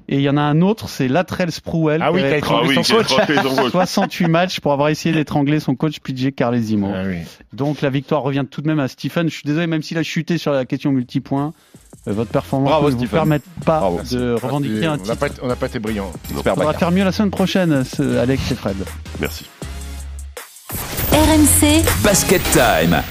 Et 0.08 0.16
il 0.18 0.22
y 0.22 0.30
en 0.30 0.38
a 0.38 0.42
un 0.42 0.62
autre, 0.62 0.88
c'est 0.90 1.08
Latrell 1.08 1.52
Sprouel. 1.52 2.02
Ah 2.02 2.12
oui, 2.12 2.22
qui 2.22 2.26
a 2.28 2.38
étranglé 2.38 2.76
Ah 2.76 2.80
oui, 2.80 2.84
son 2.86 2.96
coach. 2.96 3.08
trompé 3.08 3.36
son 3.36 3.56
coach. 3.56 3.72
68 3.72 4.28
matchs 4.28 4.60
pour 4.60 4.72
avoir 4.74 4.90
essayé 4.90 5.14
d'étrangler 5.14 5.60
son 5.60 5.76
coach 5.76 6.00
PJ 6.00 6.32
Carlesimo. 6.36 6.90
Ah 6.94 7.04
oui. 7.06 7.18
Donc 7.54 7.82
la 7.82 7.90
victoire 7.90 8.22
revient 8.22 8.46
tout 8.50 8.62
de 8.62 8.68
même 8.68 8.80
à 8.80 8.88
Stephen. 8.88 9.30
Je 9.30 9.34
suis 9.34 9.44
désolé, 9.46 9.68
même 9.68 9.82
s'il 9.84 9.98
a 9.98 10.04
chuté 10.04 10.38
sur 10.38 10.52
la 10.54 10.66
question 10.66 10.92
multipoint, 10.92 11.54
euh, 12.08 12.14
votre 12.14 12.32
performance 12.32 12.70
Bravo, 12.70 12.88
ne 12.88 12.92
vous 12.94 12.98
Stephen. 13.00 13.12
permet 13.12 13.40
pas 13.66 13.80
Bravo. 13.80 14.00
de 14.10 14.36
Ah, 14.42 14.46
revendiquer 14.46 14.80
c'est- 14.80 14.86
un 14.86 14.94
on 14.94 14.98
n'a 14.98 15.04
titre. 15.04 15.16
pas, 15.18 15.28
été- 15.28 15.42
on 15.44 15.48
n'a 15.48 15.56
pas 15.56 15.66
été 15.68 15.80
brillants. 15.80 16.12
Super 16.36 16.58
On 16.58 16.64
va 16.64 16.74
faire 16.74 16.92
mieux 16.92 17.04
la 17.04 17.12
semaine 17.12 17.32
prochaine, 17.32 17.84
ce- 17.84 18.18
Alex 18.18 18.52
et 18.52 18.56
Fred. 18.56 18.78
Merci. 19.20 19.46
RMC 21.12 21.84
Basket 22.04 22.42
Time. 22.54 23.02